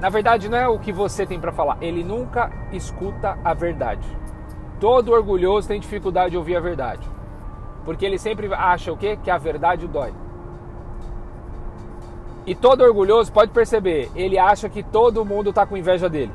Na 0.00 0.08
verdade, 0.08 0.48
não 0.48 0.56
é 0.56 0.68
o 0.68 0.78
que 0.78 0.92
você 0.92 1.26
tem 1.26 1.40
para 1.40 1.50
falar, 1.50 1.78
ele 1.80 2.04
nunca 2.04 2.48
escuta 2.70 3.36
a 3.42 3.52
verdade. 3.54 4.06
Todo 4.80 5.12
orgulhoso 5.12 5.68
tem 5.68 5.80
dificuldade 5.80 6.30
de 6.30 6.36
ouvir 6.36 6.56
a 6.56 6.60
verdade. 6.60 7.06
Porque 7.84 8.04
ele 8.04 8.18
sempre 8.18 8.52
acha 8.52 8.92
o 8.92 8.96
quê? 8.96 9.18
Que 9.22 9.30
a 9.30 9.38
verdade 9.38 9.86
dói. 9.86 10.12
E 12.46 12.54
todo 12.54 12.82
orgulhoso, 12.82 13.32
pode 13.32 13.50
perceber, 13.50 14.10
ele 14.14 14.38
acha 14.38 14.68
que 14.68 14.82
todo 14.82 15.24
mundo 15.24 15.50
está 15.50 15.66
com 15.66 15.76
inveja 15.76 16.08
dele. 16.08 16.32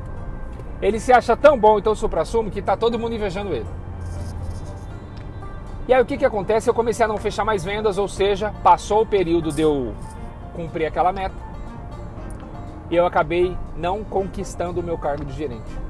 Ele 0.81 0.99
se 0.99 1.11
acha 1.11 1.35
tão 1.35 1.57
bom 1.57 1.79
e 1.79 1.81
tão 1.81 1.95
supra-sumo 1.95 2.51
que 2.51 2.61
tá 2.61 2.77
todo 2.77 2.99
mundo 2.99 3.15
invejando 3.15 3.53
ele. 3.53 3.65
E 5.87 5.93
aí 5.93 6.01
o 6.01 6.05
que, 6.05 6.17
que 6.17 6.25
acontece? 6.25 6.69
Eu 6.69 6.73
comecei 6.73 7.03
a 7.03 7.07
não 7.07 7.17
fechar 7.17 7.43
mais 7.43 7.63
vendas, 7.63 7.97
ou 7.97 8.07
seja, 8.07 8.53
passou 8.61 9.01
o 9.01 9.05
período 9.05 9.51
de 9.51 9.61
eu 9.61 9.93
cumprir 10.53 10.85
aquela 10.85 11.11
meta 11.11 11.35
e 12.89 12.95
eu 12.95 13.05
acabei 13.05 13.57
não 13.75 14.03
conquistando 14.03 14.79
o 14.79 14.83
meu 14.83 14.97
cargo 14.97 15.25
de 15.25 15.33
gerente. 15.33 15.82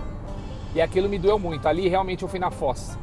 E 0.76 0.82
aquilo 0.82 1.08
me 1.08 1.20
doeu 1.20 1.38
muito. 1.38 1.68
Ali 1.68 1.88
realmente 1.88 2.24
eu 2.24 2.30
fui 2.30 2.40
na 2.40 2.50
fossa. 2.50 2.98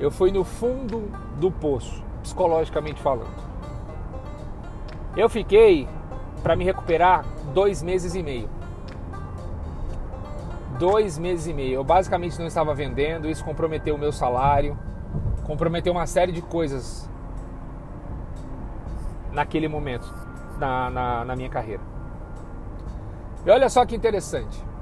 Eu 0.00 0.10
fui 0.10 0.32
no 0.32 0.44
fundo 0.44 1.10
do 1.38 1.50
poço, 1.50 2.02
psicologicamente 2.22 3.00
falando. 3.00 3.44
Eu 5.16 5.28
fiquei, 5.28 5.88
para 6.42 6.56
me 6.56 6.64
recuperar, 6.64 7.24
dois 7.52 7.82
meses 7.82 8.14
e 8.14 8.22
meio. 8.22 8.48
Dois 10.78 11.16
meses 11.16 11.46
e 11.46 11.54
meio. 11.54 11.74
Eu 11.74 11.84
basicamente 11.84 12.36
não 12.38 12.46
estava 12.46 12.74
vendendo, 12.74 13.30
isso 13.30 13.44
comprometeu 13.44 13.94
o 13.94 13.98
meu 13.98 14.10
salário, 14.10 14.76
comprometeu 15.44 15.92
uma 15.92 16.06
série 16.06 16.32
de 16.32 16.42
coisas 16.42 17.08
naquele 19.30 19.68
momento, 19.68 20.12
na, 20.58 20.90
na, 20.90 21.24
na 21.24 21.36
minha 21.36 21.48
carreira. 21.48 21.82
E 23.46 23.50
olha 23.50 23.68
só 23.68 23.86
que 23.86 23.94
interessante. 23.94 24.73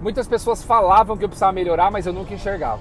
Muitas 0.00 0.28
pessoas 0.28 0.62
falavam 0.62 1.16
que 1.16 1.24
eu 1.24 1.28
precisava 1.28 1.52
melhorar, 1.52 1.90
mas 1.90 2.06
eu 2.06 2.12
nunca 2.12 2.32
enxergava. 2.32 2.80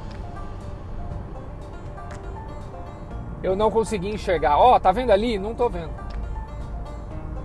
Eu 3.42 3.56
não 3.56 3.72
conseguia 3.72 4.14
enxergar. 4.14 4.58
Ó, 4.58 4.76
oh, 4.76 4.80
tá 4.80 4.92
vendo 4.92 5.12
ali? 5.12 5.40
Não 5.40 5.56
tô 5.56 5.68
vendo. 5.68 5.92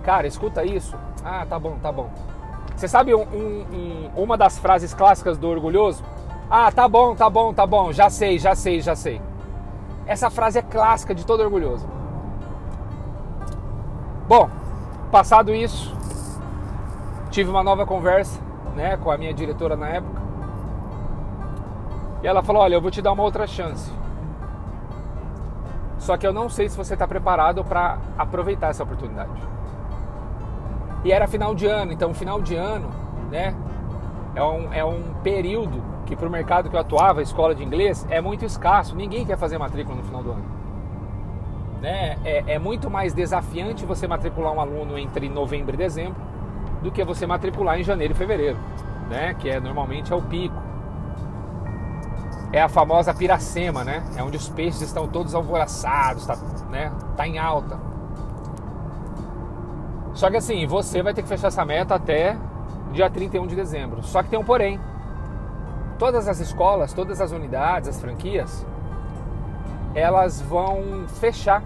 Cara, 0.03 0.27
escuta 0.27 0.63
isso. 0.63 0.95
Ah, 1.23 1.45
tá 1.47 1.57
bom, 1.57 1.77
tá 1.81 1.91
bom. 1.91 2.09
Você 2.75 2.87
sabe 2.87 3.15
um, 3.15 3.21
um, 3.21 4.11
uma 4.15 4.37
das 4.37 4.59
frases 4.59 4.93
clássicas 4.93 5.37
do 5.37 5.47
orgulhoso? 5.47 6.03
Ah, 6.49 6.71
tá 6.71 6.87
bom, 6.87 7.15
tá 7.15 7.29
bom, 7.29 7.53
tá 7.53 7.65
bom. 7.65 7.91
Já 7.91 8.09
sei, 8.09 8.37
já 8.37 8.53
sei, 8.53 8.79
já 8.81 8.95
sei. 8.95 9.21
Essa 10.05 10.29
frase 10.29 10.59
é 10.59 10.61
clássica 10.61 11.15
de 11.15 11.25
todo 11.25 11.41
orgulhoso. 11.41 11.87
Bom, 14.27 14.49
passado 15.11 15.53
isso, 15.53 15.95
tive 17.29 17.49
uma 17.49 17.63
nova 17.63 17.85
conversa 17.85 18.42
né, 18.75 18.97
com 18.97 19.11
a 19.11 19.17
minha 19.17 19.33
diretora 19.33 19.75
na 19.75 19.87
época. 19.87 20.21
E 22.21 22.27
ela 22.27 22.41
falou: 22.41 22.61
Olha, 22.61 22.75
eu 22.75 22.81
vou 22.81 22.91
te 22.91 23.01
dar 23.01 23.11
uma 23.11 23.23
outra 23.23 23.45
chance. 23.45 23.91
Só 25.97 26.17
que 26.17 26.27
eu 26.27 26.33
não 26.33 26.49
sei 26.49 26.67
se 26.67 26.75
você 26.75 26.95
está 26.95 27.07
preparado 27.07 27.63
para 27.63 27.97
aproveitar 28.17 28.69
essa 28.69 28.83
oportunidade. 28.83 29.31
E 31.03 31.11
era 31.11 31.27
final 31.27 31.53
de 31.53 31.65
ano, 31.65 31.91
então 31.91 32.13
final 32.13 32.41
de 32.41 32.55
ano, 32.55 32.89
né, 33.29 33.55
é 34.35 34.43
um, 34.43 34.73
é 34.73 34.83
um 34.83 35.13
período 35.21 35.81
que 36.05 36.15
para 36.15 36.27
o 36.27 36.31
mercado 36.31 36.69
que 36.69 36.75
eu 36.75 36.79
atuava, 36.79 37.19
a 37.19 37.23
escola 37.23 37.55
de 37.55 37.63
inglês, 37.63 38.05
é 38.09 38.19
muito 38.19 38.43
escasso. 38.43 38.95
Ninguém 38.95 39.25
quer 39.25 39.37
fazer 39.37 39.57
matrícula 39.57 39.95
no 39.95 40.03
final 40.03 40.23
do 40.23 40.31
ano. 40.31 40.45
Né? 41.81 42.17
É, 42.23 42.53
é 42.53 42.59
muito 42.59 42.89
mais 42.89 43.13
desafiante 43.13 43.85
você 43.85 44.07
matricular 44.07 44.53
um 44.53 44.59
aluno 44.59 44.97
entre 44.97 45.27
novembro 45.29 45.73
e 45.73 45.77
dezembro 45.77 46.32
do 46.83 46.91
que 46.91 47.03
você 47.03 47.25
matricular 47.25 47.79
em 47.79 47.83
janeiro 47.83 48.13
e 48.13 48.15
fevereiro, 48.15 48.57
né? 49.09 49.33
Que 49.35 49.49
é 49.49 49.59
normalmente 49.59 50.11
é 50.11 50.15
o 50.15 50.21
pico. 50.21 50.61
É 52.51 52.61
a 52.61 52.69
famosa 52.69 53.13
piracema, 53.13 53.83
né? 53.83 54.03
É 54.15 54.21
onde 54.21 54.37
os 54.37 54.49
peixes 54.49 54.81
estão 54.81 55.07
todos 55.07 55.33
alvoraçados, 55.33 56.27
tá, 56.27 56.37
né? 56.69 56.91
Tá 57.17 57.25
em 57.25 57.39
alta. 57.39 57.79
Só 60.13 60.29
que 60.29 60.37
assim, 60.37 60.67
você 60.67 61.01
vai 61.01 61.13
ter 61.13 61.23
que 61.23 61.27
fechar 61.27 61.47
essa 61.47 61.65
meta 61.65 61.95
até 61.95 62.37
dia 62.91 63.09
31 63.09 63.47
de 63.47 63.55
dezembro. 63.55 64.03
Só 64.03 64.21
que 64.21 64.29
tem 64.29 64.37
um 64.37 64.43
porém. 64.43 64.79
Todas 65.97 66.27
as 66.27 66.39
escolas, 66.39 66.93
todas 66.93 67.21
as 67.21 67.31
unidades, 67.31 67.89
as 67.89 67.99
franquias, 67.99 68.65
elas 69.95 70.41
vão 70.41 71.07
fechar 71.07 71.63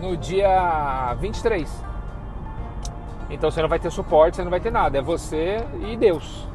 no 0.00 0.16
dia 0.16 1.14
23. 1.18 1.93
Então 3.30 3.50
você 3.50 3.62
não 3.62 3.68
vai 3.68 3.78
ter 3.78 3.90
suporte, 3.90 4.36
você 4.36 4.44
não 4.44 4.50
vai 4.50 4.60
ter 4.60 4.70
nada. 4.70 4.98
É 4.98 5.02
você 5.02 5.58
e 5.80 5.96
Deus. 5.96 6.46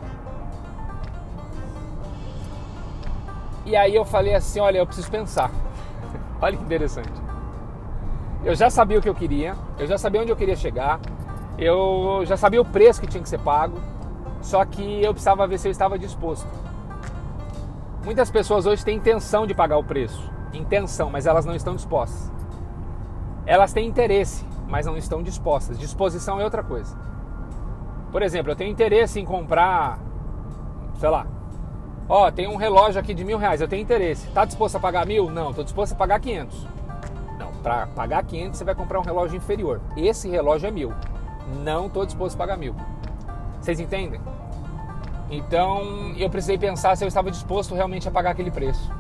E 3.66 3.76
aí 3.76 3.96
eu 3.96 4.06
falei 4.06 4.34
assim, 4.34 4.60
olha, 4.60 4.80
eu 4.80 4.86
preciso 4.86 5.10
pensar. 5.12 5.52
olha 6.42 6.58
que 6.58 6.64
interessante. 6.64 7.30
Eu 8.44 8.56
já 8.56 8.70
sabia 8.70 8.98
o 8.98 9.02
que 9.02 9.10
eu 9.10 9.16
queria, 9.16 9.56
eu 9.78 9.86
já 9.86 9.98
sabia 9.98 10.22
onde 10.22 10.32
eu 10.32 10.36
queria 10.36 10.56
chegar, 10.56 11.00
eu 11.58 12.24
já 12.26 12.38
sabia 12.38 12.62
o 12.62 12.66
preço 12.66 13.02
que 13.02 13.08
tinha 13.08 13.22
que 13.22 13.28
ser 13.28 13.40
pago, 13.40 13.78
só 14.42 14.64
que 14.64 15.04
eu 15.04 15.12
precisava 15.12 15.46
ver 15.46 15.58
se 15.58 15.68
eu 15.68 15.72
estava 15.72 16.00
disposto. 16.00 16.48
Muitas 18.04 18.32
pessoas 18.32 18.66
hoje 18.66 18.84
têm 18.84 18.96
intenção 18.96 19.46
de 19.46 19.54
pagar 19.54 19.78
o 19.78 19.84
preço, 19.84 20.32
intenção, 20.54 21.10
mas 21.10 21.28
elas 21.28 21.46
não 21.46 21.54
estão 21.54 21.76
dispostas. 21.76 22.32
Elas 23.46 23.74
têm 23.74 23.88
interesse, 23.88 24.46
mas 24.70 24.86
não 24.86 24.96
estão 24.96 25.22
dispostas. 25.22 25.78
Disposição 25.78 26.40
é 26.40 26.44
outra 26.44 26.64
coisa. 26.64 26.96
Por 28.12 28.22
exemplo, 28.22 28.52
eu 28.52 28.56
tenho 28.56 28.72
interesse 28.72 29.20
em 29.20 29.26
comprar, 29.26 30.00
sei 31.00 31.10
lá, 31.10 31.26
ó, 32.08 32.32
tem 32.32 32.48
um 32.48 32.56
relógio 32.56 33.00
aqui 33.00 33.14
de 33.14 33.24
mil 33.24 33.38
reais, 33.38 33.62
eu 33.62 33.68
tenho 33.68 33.82
interesse. 33.82 34.28
Tá 34.30 34.46
disposto 34.46 34.76
a 34.76 34.80
pagar 34.80 35.06
mil? 35.06 35.30
Não, 35.30 35.50
estou 35.50 35.64
disposto 35.64 35.94
a 35.94 35.96
pagar 35.96 36.20
500. 36.20 36.68
Não, 37.38 37.52
para 37.64 37.88
pagar 37.88 38.24
500 38.24 38.58
você 38.58 38.64
vai 38.64 38.76
comprar 38.76 39.00
um 39.00 39.04
relógio 39.04 39.38
inferior. 39.38 39.82
Esse 39.98 40.30
relógio 40.30 40.68
é 40.68 40.72
mil. 40.72 40.94
Não 41.64 41.88
estou 41.88 42.06
disposto 42.06 42.36
a 42.36 42.38
pagar 42.38 42.58
mil. 42.58 42.76
Vocês 43.60 43.80
entendem? 43.80 44.22
Então 45.30 46.14
eu 46.18 46.30
precisei 46.30 46.58
pensar 46.58 46.96
se 46.96 47.04
eu 47.04 47.08
estava 47.08 47.30
disposto 47.30 47.76
realmente 47.76 48.08
a 48.08 48.12
pagar 48.12 48.32
aquele 48.32 48.50
preço. 48.50 48.92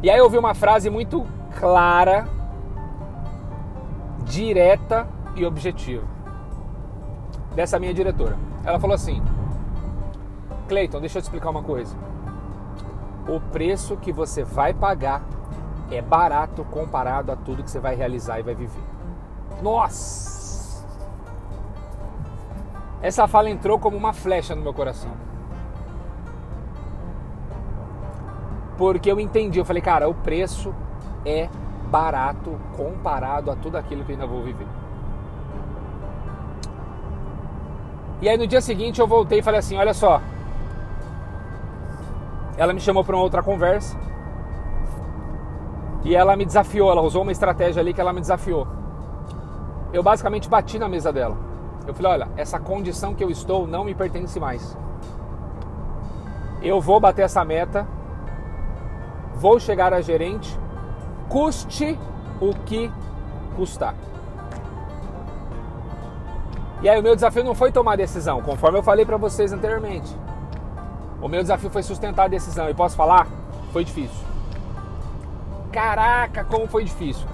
E 0.00 0.08
aí 0.08 0.18
eu 0.18 0.24
ouvi 0.24 0.38
uma 0.38 0.54
frase 0.54 0.88
muito 0.88 1.26
clara 1.58 2.37
direta 4.28 5.08
e 5.34 5.44
objetiva 5.44 6.06
dessa 7.54 7.78
minha 7.78 7.92
diretora. 7.92 8.36
Ela 8.64 8.78
falou 8.78 8.94
assim: 8.94 9.22
Cleiton, 10.68 11.00
deixa 11.00 11.18
eu 11.18 11.22
te 11.22 11.24
explicar 11.24 11.50
uma 11.50 11.62
coisa. 11.62 11.96
O 13.26 13.40
preço 13.40 13.96
que 13.96 14.12
você 14.12 14.44
vai 14.44 14.72
pagar 14.72 15.22
é 15.90 16.00
barato 16.00 16.64
comparado 16.64 17.32
a 17.32 17.36
tudo 17.36 17.62
que 17.62 17.70
você 17.70 17.80
vai 17.80 17.94
realizar 17.94 18.38
e 18.38 18.42
vai 18.42 18.54
viver. 18.54 18.82
Nossa! 19.62 20.86
Essa 23.00 23.28
fala 23.28 23.48
entrou 23.48 23.78
como 23.78 23.96
uma 23.96 24.12
flecha 24.12 24.54
no 24.54 24.62
meu 24.62 24.74
coração. 24.74 25.10
Porque 28.76 29.10
eu 29.10 29.18
entendi, 29.18 29.58
eu 29.58 29.64
falei, 29.64 29.82
cara, 29.82 30.08
o 30.08 30.14
preço 30.14 30.74
é 31.24 31.48
barato 31.90 32.58
comparado 32.76 33.50
a 33.50 33.56
tudo 33.56 33.76
aquilo 33.76 34.04
que 34.04 34.12
eu 34.12 34.14
ainda 34.14 34.26
vou 34.26 34.42
viver. 34.42 34.66
E 38.20 38.28
aí 38.28 38.36
no 38.36 38.46
dia 38.46 38.60
seguinte 38.60 39.00
eu 39.00 39.06
voltei 39.06 39.38
e 39.38 39.42
falei 39.42 39.60
assim: 39.60 39.76
olha 39.76 39.94
só. 39.94 40.20
Ela 42.56 42.72
me 42.72 42.80
chamou 42.80 43.04
para 43.04 43.14
uma 43.14 43.22
outra 43.22 43.42
conversa. 43.42 43.96
E 46.04 46.14
ela 46.14 46.36
me 46.36 46.44
desafiou, 46.44 46.90
ela 46.90 47.02
usou 47.02 47.22
uma 47.22 47.32
estratégia 47.32 47.80
ali 47.80 47.94
que 47.94 48.00
ela 48.00 48.12
me 48.12 48.20
desafiou. 48.20 48.66
Eu 49.92 50.02
basicamente 50.02 50.48
bati 50.48 50.78
na 50.78 50.88
mesa 50.88 51.12
dela. 51.12 51.36
Eu 51.86 51.94
falei: 51.94 52.12
olha, 52.12 52.28
essa 52.36 52.58
condição 52.58 53.14
que 53.14 53.22
eu 53.22 53.30
estou 53.30 53.66
não 53.66 53.84
me 53.84 53.94
pertence 53.94 54.38
mais. 54.38 54.76
Eu 56.60 56.80
vou 56.80 56.98
bater 56.98 57.22
essa 57.22 57.44
meta, 57.44 57.86
vou 59.36 59.60
chegar 59.60 59.94
a 59.94 60.00
gerente 60.00 60.58
custe 61.28 61.98
o 62.40 62.54
que 62.64 62.90
custar. 63.56 63.94
E 66.80 66.88
aí 66.88 66.98
o 66.98 67.02
meu 67.02 67.14
desafio 67.14 67.42
não 67.42 67.54
foi 67.54 67.72
tomar 67.72 67.96
decisão, 67.96 68.40
conforme 68.40 68.78
eu 68.78 68.82
falei 68.82 69.04
para 69.04 69.16
vocês 69.16 69.52
anteriormente. 69.52 70.14
O 71.20 71.26
meu 71.26 71.42
desafio 71.42 71.68
foi 71.70 71.82
sustentar 71.82 72.26
a 72.26 72.28
decisão. 72.28 72.70
E 72.70 72.74
posso 72.74 72.96
falar? 72.96 73.26
Foi 73.72 73.84
difícil. 73.84 74.24
Caraca, 75.72 76.44
como 76.44 76.68
foi 76.68 76.84
difícil. 76.84 77.26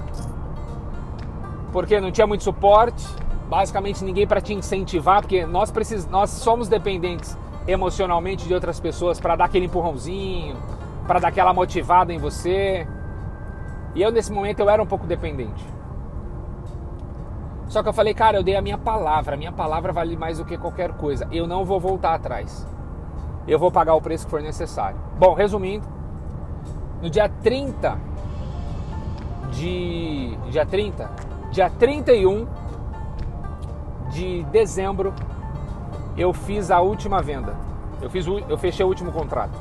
Porque 1.70 2.00
não 2.00 2.10
tinha 2.10 2.26
muito 2.26 2.42
suporte, 2.42 3.04
basicamente 3.48 4.02
ninguém 4.02 4.26
para 4.26 4.40
te 4.40 4.54
incentivar, 4.54 5.20
porque 5.20 5.44
nós 5.44 5.70
precis... 5.70 6.06
nós 6.08 6.30
somos 6.30 6.68
dependentes 6.68 7.36
emocionalmente 7.66 8.46
de 8.46 8.54
outras 8.54 8.80
pessoas 8.80 9.20
para 9.20 9.36
dar 9.36 9.46
aquele 9.46 9.66
empurrãozinho, 9.66 10.56
para 11.06 11.20
dar 11.20 11.28
aquela 11.28 11.52
motivada 11.52 12.12
em 12.12 12.18
você. 12.18 12.86
E 13.94 14.02
eu 14.02 14.10
nesse 14.10 14.32
momento 14.32 14.60
eu 14.60 14.68
era 14.68 14.82
um 14.82 14.86
pouco 14.86 15.06
dependente. 15.06 15.64
Só 17.68 17.82
que 17.82 17.88
eu 17.88 17.92
falei, 17.92 18.14
cara, 18.14 18.36
eu 18.36 18.42
dei 18.42 18.56
a 18.56 18.62
minha 18.62 18.78
palavra, 18.78 19.34
a 19.34 19.36
minha 19.36 19.52
palavra 19.52 19.92
vale 19.92 20.16
mais 20.16 20.38
do 20.38 20.44
que 20.44 20.58
qualquer 20.58 20.92
coisa. 20.92 21.26
Eu 21.32 21.46
não 21.46 21.64
vou 21.64 21.80
voltar 21.80 22.14
atrás. 22.14 22.66
Eu 23.46 23.58
vou 23.58 23.70
pagar 23.70 23.94
o 23.94 24.00
preço 24.00 24.24
que 24.24 24.30
for 24.30 24.42
necessário. 24.42 24.98
Bom, 25.18 25.34
resumindo, 25.34 25.86
no 27.00 27.10
dia 27.10 27.28
30 27.28 27.98
de 29.50 30.36
dia 30.50 30.66
30, 30.66 31.10
dia 31.50 31.70
31 31.70 32.46
de 34.10 34.42
dezembro, 34.44 35.12
eu 36.16 36.32
fiz 36.32 36.70
a 36.70 36.80
última 36.80 37.20
venda. 37.22 37.54
Eu, 38.00 38.10
fiz 38.10 38.26
eu 38.26 38.58
fechei 38.58 38.84
o 38.84 38.88
último 38.88 39.10
contrato. 39.12 39.58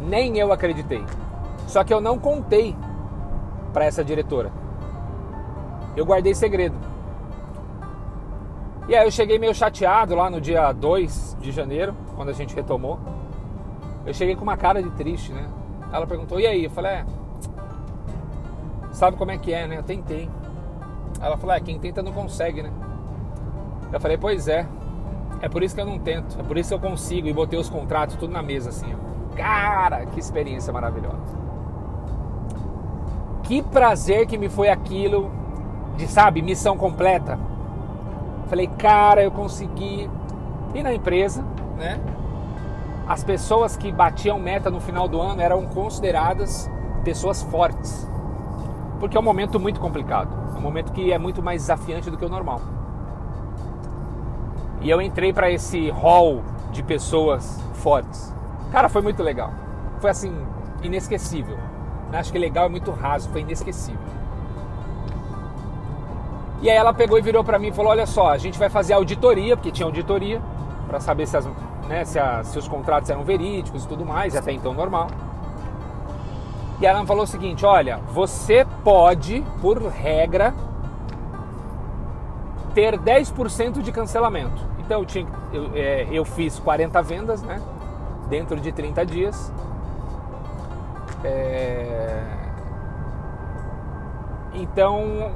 Nem 0.00 0.36
eu 0.38 0.52
acreditei. 0.52 1.04
Só 1.74 1.82
que 1.82 1.92
eu 1.92 2.00
não 2.00 2.20
contei 2.20 2.72
para 3.72 3.84
essa 3.84 4.04
diretora. 4.04 4.52
Eu 5.96 6.06
guardei 6.06 6.32
segredo. 6.32 6.76
E 8.86 8.94
aí 8.94 9.04
eu 9.04 9.10
cheguei 9.10 9.40
meio 9.40 9.52
chateado 9.52 10.14
lá 10.14 10.30
no 10.30 10.40
dia 10.40 10.70
2 10.70 11.36
de 11.40 11.50
janeiro, 11.50 11.92
quando 12.14 12.28
a 12.28 12.32
gente 12.32 12.54
retomou. 12.54 13.00
Eu 14.06 14.14
cheguei 14.14 14.36
com 14.36 14.44
uma 14.44 14.56
cara 14.56 14.80
de 14.80 14.88
triste, 14.90 15.32
né? 15.32 15.50
Ela 15.92 16.06
perguntou, 16.06 16.38
e 16.38 16.46
aí? 16.46 16.62
Eu 16.62 16.70
falei, 16.70 16.92
é. 16.92 17.06
Sabe 18.92 19.16
como 19.16 19.32
é 19.32 19.38
que 19.38 19.52
é, 19.52 19.66
né? 19.66 19.76
Eu 19.76 19.82
tentei. 19.82 20.30
Ela 21.20 21.36
falou, 21.36 21.56
é, 21.56 21.60
quem 21.60 21.76
tenta 21.80 22.04
não 22.04 22.12
consegue, 22.12 22.62
né? 22.62 22.72
Eu 23.92 23.98
falei, 23.98 24.16
pois 24.16 24.46
é. 24.46 24.64
É 25.42 25.48
por 25.48 25.60
isso 25.60 25.74
que 25.74 25.80
eu 25.80 25.86
não 25.86 25.98
tento. 25.98 26.38
É 26.38 26.44
por 26.44 26.56
isso 26.56 26.68
que 26.68 26.74
eu 26.76 26.88
consigo. 26.88 27.26
E 27.26 27.32
botei 27.32 27.58
os 27.58 27.68
contratos 27.68 28.14
tudo 28.14 28.32
na 28.32 28.44
mesa, 28.44 28.68
assim, 28.68 28.94
ó. 28.94 29.34
Cara, 29.34 30.06
que 30.06 30.20
experiência 30.20 30.72
maravilhosa. 30.72 31.42
Que 33.44 33.62
prazer 33.62 34.26
que 34.26 34.36
me 34.36 34.48
foi 34.48 34.68
aquilo 34.68 35.30
de, 35.96 36.06
sabe, 36.08 36.42
missão 36.42 36.76
completa. 36.76 37.38
Falei, 38.48 38.66
cara, 38.66 39.22
eu 39.22 39.30
consegui. 39.30 40.10
E 40.74 40.82
na 40.82 40.92
empresa, 40.92 41.44
né? 41.76 42.00
As 43.06 43.22
pessoas 43.22 43.76
que 43.76 43.92
batiam 43.92 44.38
meta 44.38 44.70
no 44.70 44.80
final 44.80 45.06
do 45.06 45.20
ano 45.20 45.40
eram 45.40 45.66
consideradas 45.66 46.70
pessoas 47.04 47.42
fortes. 47.42 48.08
Porque 48.98 49.16
é 49.16 49.20
um 49.20 49.24
momento 49.24 49.60
muito 49.60 49.78
complicado. 49.78 50.34
É 50.54 50.58
um 50.58 50.62
momento 50.62 50.92
que 50.92 51.12
é 51.12 51.18
muito 51.18 51.42
mais 51.42 51.62
desafiante 51.62 52.10
do 52.10 52.16
que 52.16 52.24
o 52.24 52.28
normal. 52.28 52.60
E 54.80 54.88
eu 54.88 55.00
entrei 55.02 55.32
para 55.32 55.50
esse 55.50 55.90
hall 55.90 56.42
de 56.72 56.82
pessoas 56.82 57.62
fortes. 57.74 58.34
Cara, 58.72 58.88
foi 58.88 59.02
muito 59.02 59.22
legal. 59.22 59.50
Foi 60.00 60.10
assim, 60.10 60.34
inesquecível. 60.82 61.58
Acho 62.14 62.32
que 62.32 62.38
legal 62.38 62.66
é 62.66 62.68
muito 62.68 62.90
raso, 62.90 63.28
foi 63.30 63.40
inesquecível. 63.40 64.00
E 66.62 66.70
aí 66.70 66.76
ela 66.76 66.94
pegou 66.94 67.18
e 67.18 67.20
virou 67.22 67.44
para 67.44 67.58
mim 67.58 67.68
e 67.68 67.72
falou: 67.72 67.90
Olha 67.90 68.06
só, 68.06 68.30
a 68.30 68.38
gente 68.38 68.58
vai 68.58 68.70
fazer 68.70 68.94
auditoria, 68.94 69.56
porque 69.56 69.70
tinha 69.70 69.84
auditoria, 69.84 70.40
para 70.86 71.00
saber 71.00 71.26
se, 71.26 71.36
as, 71.36 71.46
né, 71.88 72.04
se, 72.04 72.18
a, 72.18 72.42
se 72.42 72.58
os 72.58 72.68
contratos 72.68 73.10
eram 73.10 73.24
verídicos 73.24 73.84
e 73.84 73.88
tudo 73.88 74.04
mais, 74.04 74.34
até 74.34 74.52
então 74.52 74.72
normal. 74.72 75.08
E 76.80 76.86
ela 76.86 77.00
me 77.00 77.06
falou 77.06 77.24
o 77.24 77.26
seguinte: 77.26 77.66
Olha, 77.66 77.98
você 78.08 78.66
pode, 78.82 79.44
por 79.60 79.82
regra, 79.82 80.54
ter 82.74 82.98
10% 82.98 83.82
de 83.82 83.92
cancelamento. 83.92 84.62
Então 84.78 85.00
eu, 85.00 85.06
tinha, 85.06 85.26
eu, 85.52 85.70
é, 85.74 86.08
eu 86.10 86.24
fiz 86.24 86.58
40 86.58 87.02
vendas, 87.02 87.42
né? 87.42 87.60
Dentro 88.28 88.58
de 88.58 88.72
30 88.72 89.04
dias. 89.06 89.52
É... 91.24 92.22
Então 94.52 95.32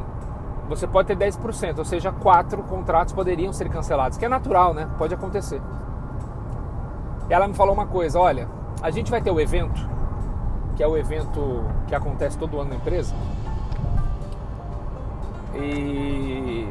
você 0.68 0.86
pode 0.86 1.08
ter 1.08 1.16
10%, 1.16 1.78
ou 1.78 1.84
seja, 1.84 2.12
quatro 2.12 2.62
contratos 2.62 3.14
poderiam 3.14 3.52
ser 3.52 3.68
cancelados, 3.70 4.18
que 4.18 4.24
é 4.24 4.28
natural, 4.28 4.74
né? 4.74 4.88
Pode 4.98 5.14
acontecer. 5.14 5.60
Ela 7.30 7.48
me 7.48 7.54
falou 7.54 7.74
uma 7.74 7.86
coisa: 7.86 8.20
olha, 8.20 8.48
a 8.82 8.90
gente 8.90 9.10
vai 9.10 9.20
ter 9.20 9.30
o 9.30 9.40
evento, 9.40 9.80
que 10.76 10.82
é 10.82 10.86
o 10.86 10.96
evento 10.96 11.64
que 11.86 11.94
acontece 11.94 12.38
todo 12.38 12.60
ano 12.60 12.70
na 12.70 12.76
empresa. 12.76 13.14
E. 15.54 16.68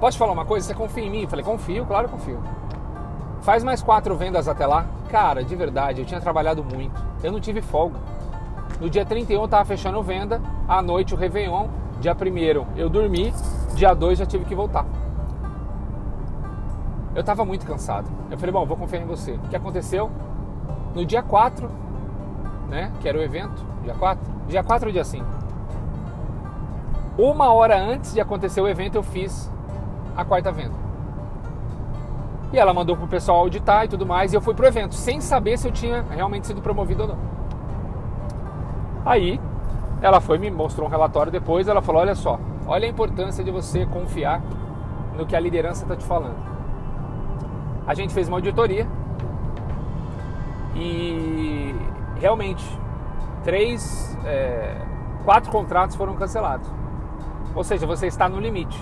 Posso 0.00 0.18
falar 0.18 0.32
uma 0.32 0.44
coisa? 0.44 0.66
Você 0.66 0.74
confia 0.74 1.04
em 1.04 1.10
mim? 1.10 1.22
Eu 1.22 1.28
falei, 1.28 1.44
confio, 1.44 1.84
claro, 1.86 2.08
confio. 2.08 2.38
Faz 3.42 3.64
mais 3.64 3.82
quatro 3.82 4.14
vendas 4.14 4.46
até 4.46 4.66
lá. 4.66 4.86
Cara, 5.08 5.44
de 5.44 5.54
verdade, 5.54 6.00
eu 6.00 6.06
tinha 6.06 6.20
trabalhado 6.20 6.64
muito. 6.64 7.00
Eu 7.22 7.32
não 7.32 7.40
tive 7.40 7.62
folga. 7.62 7.98
No 8.80 8.90
dia 8.90 9.04
31 9.04 9.40
eu 9.40 9.48
tava 9.48 9.64
fechando 9.64 10.02
venda, 10.02 10.40
à 10.68 10.82
noite 10.82 11.14
o 11.14 11.16
Réveillon, 11.16 11.68
dia 12.00 12.14
1 12.14 12.78
eu 12.78 12.90
dormi, 12.90 13.32
dia 13.74 13.94
2 13.94 14.18
já 14.18 14.26
tive 14.26 14.44
que 14.44 14.54
voltar. 14.54 14.84
Eu 17.14 17.24
tava 17.24 17.44
muito 17.44 17.64
cansado. 17.64 18.10
Eu 18.30 18.36
falei, 18.36 18.52
bom, 18.52 18.66
vou 18.66 18.76
confiar 18.76 19.00
em 19.00 19.06
você. 19.06 19.32
O 19.32 19.48
que 19.48 19.56
aconteceu? 19.56 20.10
No 20.94 21.04
dia 21.04 21.22
4, 21.22 21.70
né, 22.68 22.92
que 23.00 23.08
era 23.08 23.16
o 23.16 23.22
evento, 23.22 23.64
dia 23.82 23.94
4, 23.94 24.32
dia 24.48 24.62
4 24.62 24.88
ou 24.88 24.92
dia 24.92 25.04
5. 25.04 25.24
Uma 27.16 27.50
hora 27.52 27.80
antes 27.80 28.12
de 28.12 28.20
acontecer 28.20 28.60
o 28.60 28.68
evento 28.68 28.96
eu 28.96 29.02
fiz 29.02 29.50
a 30.14 30.24
quarta 30.24 30.52
venda. 30.52 30.85
E 32.52 32.58
ela 32.58 32.72
mandou 32.72 32.96
pro 32.96 33.06
pessoal 33.06 33.38
auditar 33.38 33.84
e 33.84 33.88
tudo 33.88 34.06
mais, 34.06 34.32
e 34.32 34.36
eu 34.36 34.40
fui 34.40 34.54
pro 34.54 34.66
evento, 34.66 34.94
sem 34.94 35.20
saber 35.20 35.58
se 35.58 35.66
eu 35.66 35.72
tinha 35.72 36.02
realmente 36.10 36.46
sido 36.46 36.62
promovido 36.62 37.02
ou 37.02 37.08
não. 37.08 37.18
Aí, 39.04 39.40
ela 40.00 40.20
foi 40.20 40.38
me 40.38 40.50
mostrou 40.50 40.86
um 40.86 40.90
relatório 40.90 41.32
depois, 41.32 41.68
ela 41.68 41.82
falou: 41.82 42.02
"Olha 42.02 42.14
só, 42.14 42.38
olha 42.66 42.86
a 42.86 42.90
importância 42.90 43.42
de 43.42 43.50
você 43.50 43.86
confiar 43.86 44.42
no 45.16 45.26
que 45.26 45.34
a 45.34 45.40
liderança 45.40 45.82
está 45.82 45.96
te 45.96 46.04
falando". 46.04 46.36
A 47.86 47.94
gente 47.94 48.12
fez 48.12 48.28
uma 48.28 48.36
auditoria 48.36 48.86
e 50.74 51.74
realmente 52.16 52.64
três, 53.44 54.18
é, 54.24 54.76
quatro 55.24 55.50
contratos 55.50 55.96
foram 55.96 56.14
cancelados. 56.14 56.68
Ou 57.54 57.64
seja, 57.64 57.86
você 57.86 58.06
está 58.06 58.28
no 58.28 58.38
limite. 58.38 58.78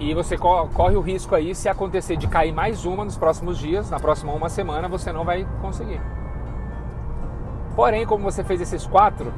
E 0.00 0.14
você 0.14 0.38
corre 0.38 0.96
o 0.96 1.00
risco 1.00 1.34
aí, 1.34 1.54
se 1.54 1.68
acontecer 1.68 2.16
de 2.16 2.28
cair 2.28 2.52
mais 2.52 2.84
uma 2.84 3.04
nos 3.04 3.18
próximos 3.18 3.58
dias, 3.58 3.90
na 3.90 3.98
próxima 3.98 4.32
uma 4.32 4.48
semana, 4.48 4.86
você 4.86 5.12
não 5.12 5.24
vai 5.24 5.46
conseguir. 5.60 6.00
Porém, 7.74 8.06
como 8.06 8.22
você 8.22 8.44
fez 8.44 8.60
esses 8.60 8.86
quatro, 8.86 9.32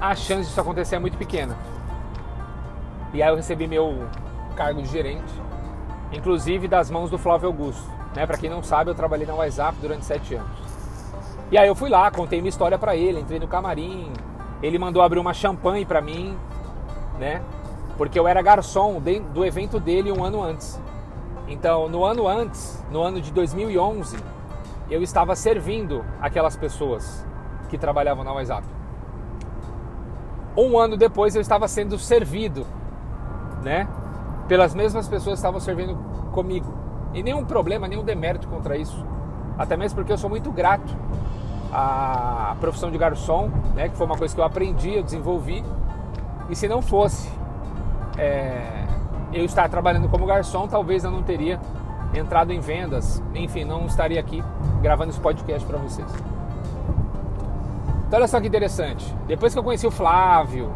a 0.00 0.14
chance 0.14 0.48
disso 0.48 0.60
acontecer 0.60 0.96
é 0.96 0.98
muito 1.00 1.18
pequena. 1.18 1.56
E 3.12 3.20
aí 3.20 3.28
eu 3.28 3.36
recebi 3.36 3.66
meu 3.66 4.06
cargo 4.54 4.80
de 4.82 4.88
gerente, 4.88 5.32
inclusive 6.12 6.68
das 6.68 6.90
mãos 6.90 7.10
do 7.10 7.18
Flávio 7.18 7.48
Augusto. 7.48 7.90
Né? 8.14 8.24
Para 8.24 8.38
quem 8.38 8.48
não 8.48 8.62
sabe, 8.62 8.90
eu 8.90 8.94
trabalhei 8.94 9.26
na 9.26 9.34
WhatsApp 9.34 9.76
durante 9.80 10.04
sete 10.04 10.36
anos. 10.36 10.50
E 11.50 11.58
aí 11.58 11.66
eu 11.66 11.74
fui 11.74 11.90
lá, 11.90 12.08
contei 12.10 12.40
minha 12.40 12.50
história 12.50 12.78
para 12.78 12.94
ele, 12.94 13.20
entrei 13.20 13.40
no 13.40 13.48
camarim, 13.48 14.12
ele 14.62 14.78
mandou 14.78 15.02
abrir 15.02 15.18
uma 15.18 15.34
champanhe 15.34 15.84
para 15.84 16.00
mim, 16.00 16.36
né? 17.18 17.42
Porque 18.00 18.18
eu 18.18 18.26
era 18.26 18.40
garçom 18.40 18.98
do 19.34 19.44
evento 19.44 19.78
dele 19.78 20.10
um 20.10 20.24
ano 20.24 20.42
antes. 20.42 20.80
Então, 21.46 21.86
no 21.86 22.02
ano 22.02 22.26
antes, 22.26 22.82
no 22.90 23.02
ano 23.02 23.20
de 23.20 23.30
2011, 23.30 24.16
eu 24.90 25.02
estava 25.02 25.36
servindo 25.36 26.02
aquelas 26.18 26.56
pessoas 26.56 27.22
que 27.68 27.76
trabalhavam 27.76 28.24
na 28.24 28.32
WhatsApp. 28.32 28.66
Um 30.56 30.78
ano 30.78 30.96
depois, 30.96 31.34
eu 31.34 31.42
estava 31.42 31.68
sendo 31.68 31.98
servido, 31.98 32.66
né? 33.62 33.86
Pelas 34.48 34.74
mesmas 34.74 35.06
pessoas 35.06 35.34
que 35.34 35.40
estavam 35.40 35.60
servindo 35.60 35.94
comigo. 36.32 36.72
E 37.12 37.22
nenhum 37.22 37.44
problema, 37.44 37.86
nenhum 37.86 38.02
demérito 38.02 38.48
contra 38.48 38.78
isso. 38.78 39.04
Até 39.58 39.76
mesmo 39.76 39.96
porque 39.96 40.10
eu 40.10 40.16
sou 40.16 40.30
muito 40.30 40.50
grato 40.50 40.96
à 41.70 42.56
profissão 42.60 42.90
de 42.90 42.96
garçom, 42.96 43.50
né? 43.74 43.90
Que 43.90 43.96
foi 43.98 44.06
uma 44.06 44.16
coisa 44.16 44.34
que 44.34 44.40
eu 44.40 44.44
aprendi, 44.44 44.94
eu 44.94 45.02
desenvolvi. 45.02 45.62
E 46.48 46.56
se 46.56 46.66
não 46.66 46.80
fosse 46.80 47.39
é, 48.18 48.84
eu 49.32 49.44
estar 49.44 49.68
trabalhando 49.68 50.08
como 50.08 50.26
garçom, 50.26 50.66
talvez 50.66 51.04
eu 51.04 51.10
não 51.10 51.22
teria 51.22 51.60
entrado 52.14 52.52
em 52.52 52.60
vendas, 52.60 53.22
enfim, 53.34 53.64
não 53.64 53.86
estaria 53.86 54.18
aqui 54.18 54.42
gravando 54.82 55.10
esse 55.10 55.20
podcast 55.20 55.66
para 55.66 55.78
vocês. 55.78 56.12
Então 58.06 58.18
olha 58.18 58.26
só 58.26 58.40
que 58.40 58.48
interessante. 58.48 59.14
Depois 59.26 59.52
que 59.52 59.58
eu 59.58 59.62
conheci 59.62 59.86
o 59.86 59.90
Flávio, 59.90 60.72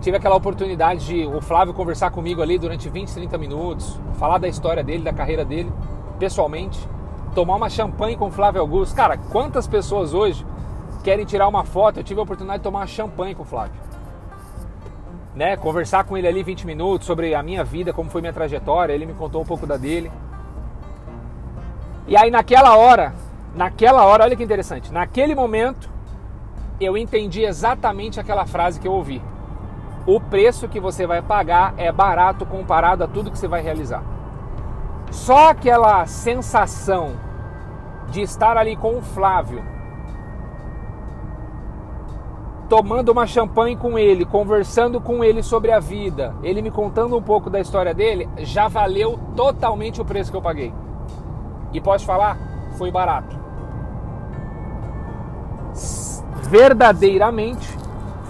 tive 0.00 0.16
aquela 0.16 0.36
oportunidade 0.36 1.04
de 1.04 1.26
o 1.26 1.40
Flávio 1.40 1.74
conversar 1.74 2.10
comigo 2.10 2.40
ali 2.40 2.58
durante 2.58 2.88
20, 2.88 3.12
30 3.12 3.38
minutos, 3.38 3.98
falar 4.14 4.38
da 4.38 4.46
história 4.46 4.84
dele, 4.84 5.02
da 5.02 5.12
carreira 5.12 5.44
dele, 5.44 5.72
pessoalmente, 6.18 6.78
tomar 7.34 7.56
uma 7.56 7.68
champanhe 7.68 8.16
com 8.16 8.28
o 8.28 8.30
Flávio 8.30 8.60
Augusto. 8.60 8.94
Cara, 8.94 9.18
quantas 9.18 9.66
pessoas 9.66 10.14
hoje 10.14 10.46
querem 11.02 11.24
tirar 11.24 11.48
uma 11.48 11.64
foto? 11.64 11.98
Eu 11.98 12.04
tive 12.04 12.20
a 12.20 12.22
oportunidade 12.22 12.60
de 12.60 12.64
tomar 12.64 12.80
uma 12.80 12.86
champanhe 12.86 13.34
com 13.34 13.42
o 13.42 13.46
Flávio 13.46 13.74
né, 15.34 15.56
conversar 15.56 16.04
com 16.04 16.16
ele 16.16 16.28
ali 16.28 16.42
20 16.42 16.66
minutos 16.66 17.06
sobre 17.06 17.34
a 17.34 17.42
minha 17.42 17.64
vida, 17.64 17.92
como 17.92 18.08
foi 18.08 18.20
minha 18.20 18.32
trajetória, 18.32 18.92
ele 18.92 19.06
me 19.06 19.14
contou 19.14 19.42
um 19.42 19.44
pouco 19.44 19.66
da 19.66 19.76
dele. 19.76 20.10
E 22.06 22.16
aí 22.16 22.30
naquela 22.30 22.76
hora, 22.76 23.14
naquela 23.54 24.04
hora, 24.04 24.24
olha 24.24 24.36
que 24.36 24.44
interessante, 24.44 24.92
naquele 24.92 25.34
momento 25.34 25.90
eu 26.80 26.96
entendi 26.96 27.42
exatamente 27.42 28.20
aquela 28.20 28.46
frase 28.46 28.78
que 28.78 28.86
eu 28.86 28.92
ouvi. 28.92 29.22
O 30.06 30.20
preço 30.20 30.68
que 30.68 30.78
você 30.78 31.06
vai 31.06 31.22
pagar 31.22 31.74
é 31.78 31.90
barato 31.90 32.44
comparado 32.44 33.02
a 33.02 33.08
tudo 33.08 33.30
que 33.30 33.38
você 33.38 33.48
vai 33.48 33.62
realizar. 33.62 34.02
Só 35.10 35.50
aquela 35.50 36.04
sensação 36.06 37.14
de 38.10 38.20
estar 38.20 38.56
ali 38.56 38.76
com 38.76 38.98
o 38.98 39.02
Flávio, 39.02 39.64
tomando 42.74 43.12
uma 43.12 43.24
champanhe 43.24 43.76
com 43.76 43.96
ele, 43.96 44.24
conversando 44.24 45.00
com 45.00 45.22
ele 45.22 45.44
sobre 45.44 45.70
a 45.70 45.78
vida, 45.78 46.34
ele 46.42 46.60
me 46.60 46.72
contando 46.72 47.16
um 47.16 47.22
pouco 47.22 47.48
da 47.48 47.60
história 47.60 47.94
dele, 47.94 48.28
já 48.38 48.66
valeu 48.66 49.16
totalmente 49.36 50.00
o 50.00 50.04
preço 50.04 50.28
que 50.28 50.36
eu 50.36 50.42
paguei. 50.42 50.74
E 51.72 51.80
pode 51.80 52.04
falar, 52.04 52.36
foi 52.76 52.90
barato. 52.90 53.38
Verdadeiramente 56.50 57.64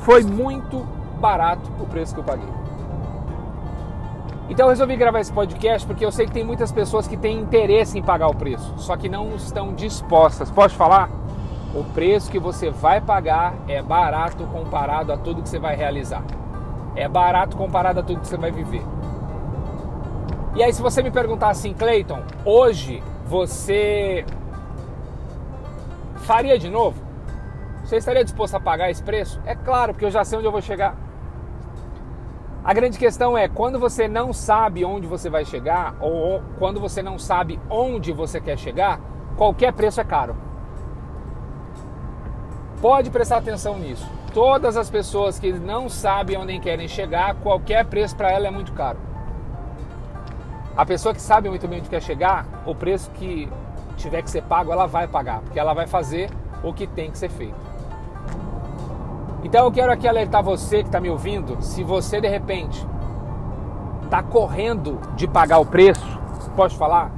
foi 0.03 0.23
muito 0.23 0.87
barato 1.19 1.71
o 1.81 1.87
preço 1.87 2.13
que 2.13 2.21
eu 2.21 2.25
paguei. 2.25 2.49
Então 4.51 4.67
eu 4.67 4.71
resolvi 4.71 4.95
gravar 4.95 5.21
esse 5.21 5.33
podcast 5.33 5.87
porque 5.87 6.05
eu 6.05 6.13
sei 6.13 6.27
que 6.27 6.33
tem 6.33 6.45
muitas 6.45 6.71
pessoas 6.71 7.09
que 7.09 7.17
têm 7.17 7.39
interesse 7.39 7.99
em 7.99 8.03
pagar 8.03 8.29
o 8.29 8.35
preço, 8.35 8.75
só 8.77 8.95
que 8.95 9.09
não 9.09 9.35
estão 9.37 9.73
dispostas. 9.73 10.51
Pode 10.51 10.75
falar? 10.75 11.09
O 11.75 11.83
preço 11.83 12.31
que 12.31 12.39
você 12.39 12.71
vai 12.71 13.01
pagar 13.01 13.55
é 13.67 13.83
barato 13.83 14.47
comparado 14.47 15.13
a 15.13 15.17
tudo 15.17 15.43
que 15.43 15.49
você 15.49 15.59
vai 15.59 15.75
realizar. 15.75 16.23
É 16.95 17.09
barato 17.09 17.57
comparado 17.57 17.99
a 17.99 18.03
tudo 18.03 18.21
que 18.21 18.29
você 18.29 18.37
vai 18.37 18.53
viver. 18.53 18.83
E 20.55 20.63
aí, 20.63 20.73
se 20.73 20.81
você 20.81 21.03
me 21.03 21.11
perguntar 21.11 21.49
assim, 21.49 21.75
Clayton, 21.75 22.23
hoje 22.45 23.03
você 23.27 24.25
faria 26.19 26.57
de 26.57 26.71
novo? 26.71 27.03
Você 27.83 27.97
estaria 27.97 28.23
disposto 28.23 28.55
a 28.55 28.61
pagar 28.61 28.89
esse 28.89 29.03
preço? 29.03 29.41
É 29.45 29.57
claro, 29.57 29.93
porque 29.93 30.05
eu 30.05 30.13
já 30.13 30.25
sei 30.25 30.39
onde 30.39 30.47
eu 30.47 30.53
vou 30.53 30.63
chegar. 30.63 30.97
A 32.65 32.73
grande 32.73 32.97
questão 32.97 33.37
é 33.37 33.49
quando 33.49 33.81
você 33.81 34.07
não 34.07 34.33
sabe 34.33 34.85
onde 34.85 35.09
você 35.09 35.29
vai 35.29 35.45
chegar 35.45 35.97
ou 36.01 36.41
quando 36.57 36.79
você 36.79 37.03
não 37.03 37.19
sabe 37.19 37.61
onde 37.69 38.13
você 38.13 38.41
quer 38.41 38.57
chegar, 38.57 39.01
qualquer 39.37 39.73
preço 39.73 40.01
é 40.01 40.05
caro. 40.05 40.54
Pode 42.85 43.09
prestar 43.09 43.39
atenção 43.39 43.79
nisso. 43.79 44.07
Todas 44.35 44.77
as 44.77 44.91
pessoas 44.91 45.39
que 45.39 45.51
não 45.55 45.89
sabem 45.89 46.37
onde 46.37 46.59
querem 46.59 46.87
chegar, 46.87 47.35
qualquer 47.37 47.87
preço 47.87 48.15
para 48.15 48.31
ela 48.31 48.47
é 48.47 48.51
muito 48.51 48.75
caro. 48.75 48.99
A 50.77 50.85
pessoa 50.85 51.15
que 51.15 51.23
sabe 51.23 51.49
muito 51.49 51.67
bem 51.67 51.79
onde 51.79 51.89
quer 51.89 52.03
chegar, 52.03 52.45
o 52.67 52.75
preço 52.75 53.11
que 53.13 53.49
tiver 53.97 54.21
que 54.21 54.29
ser 54.29 54.43
pago, 54.43 54.71
ela 54.71 54.85
vai 54.85 55.09
pagar, 55.09 55.41
porque 55.41 55.59
ela 55.59 55.73
vai 55.73 55.87
fazer 55.87 56.29
o 56.63 56.75
que 56.75 56.87
tem 56.87 57.11
que 57.11 57.17
ser 57.17 57.31
feito. 57.31 57.57
Então 59.43 59.65
eu 59.65 59.73
quero 59.73 59.91
aqui 59.91 60.07
alertar 60.07 60.43
você 60.43 60.83
que 60.83 60.89
está 60.91 61.01
me 61.01 61.09
ouvindo, 61.09 61.63
se 61.63 61.83
você 61.83 62.21
de 62.21 62.29
repente 62.29 62.87
está 64.05 64.23
correndo 64.23 65.01
de 65.17 65.27
pagar 65.27 65.57
o 65.57 65.65
preço, 65.65 66.07
pode 66.55 66.77
falar? 66.77 67.11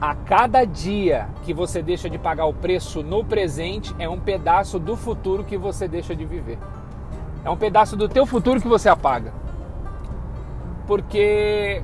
A 0.00 0.14
cada 0.14 0.64
dia 0.64 1.28
que 1.42 1.52
você 1.52 1.82
deixa 1.82 2.08
de 2.08 2.18
pagar 2.18 2.46
o 2.46 2.54
preço 2.54 3.02
no 3.02 3.24
presente 3.24 3.92
é 3.98 4.08
um 4.08 4.20
pedaço 4.20 4.78
do 4.78 4.94
futuro 4.94 5.42
que 5.42 5.58
você 5.58 5.88
deixa 5.88 6.14
de 6.14 6.24
viver. 6.24 6.58
É 7.44 7.50
um 7.50 7.56
pedaço 7.56 7.96
do 7.96 8.08
teu 8.08 8.24
futuro 8.24 8.60
que 8.60 8.68
você 8.68 8.88
apaga. 8.88 9.32
Porque 10.86 11.82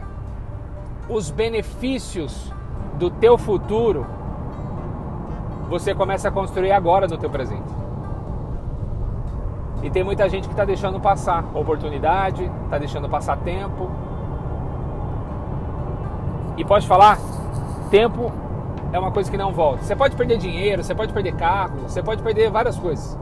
os 1.09 1.29
benefícios 1.29 2.53
do 2.99 3.11
teu 3.11 3.37
futuro 3.37 4.07
você 5.69 5.93
começa 5.93 6.29
a 6.29 6.31
construir 6.31 6.71
agora 6.71 7.09
no 7.09 7.19
teu 7.19 7.29
presente. 7.29 7.75
E 9.83 9.91
tem 9.91 10.05
muita 10.05 10.29
gente 10.29 10.47
que 10.47 10.55
está 10.55 10.65
deixando 10.65 11.01
passar 11.01 11.45
oportunidade, 11.53 12.49
está 12.65 12.79
deixando 12.79 13.09
passar 13.09 13.39
tempo. 13.39 13.91
E 16.57 16.65
pode 16.65 16.87
falar, 16.87 17.19
tempo 17.91 18.33
é 18.93 18.99
uma 18.99 19.11
coisa 19.11 19.31
que 19.31 19.37
não 19.37 19.53
volta. 19.53 19.83
Você 19.83 19.97
pode 19.97 20.17
perder 20.17 20.39
dinheiro, 20.39 20.83
você 20.83 20.95
pode 20.95 21.13
perder 21.13 21.35
carro, 21.35 21.81
você 21.81 22.03
pode 22.03 22.23
perder 22.23 22.51
várias 22.51 22.79
coisas. 22.79 23.19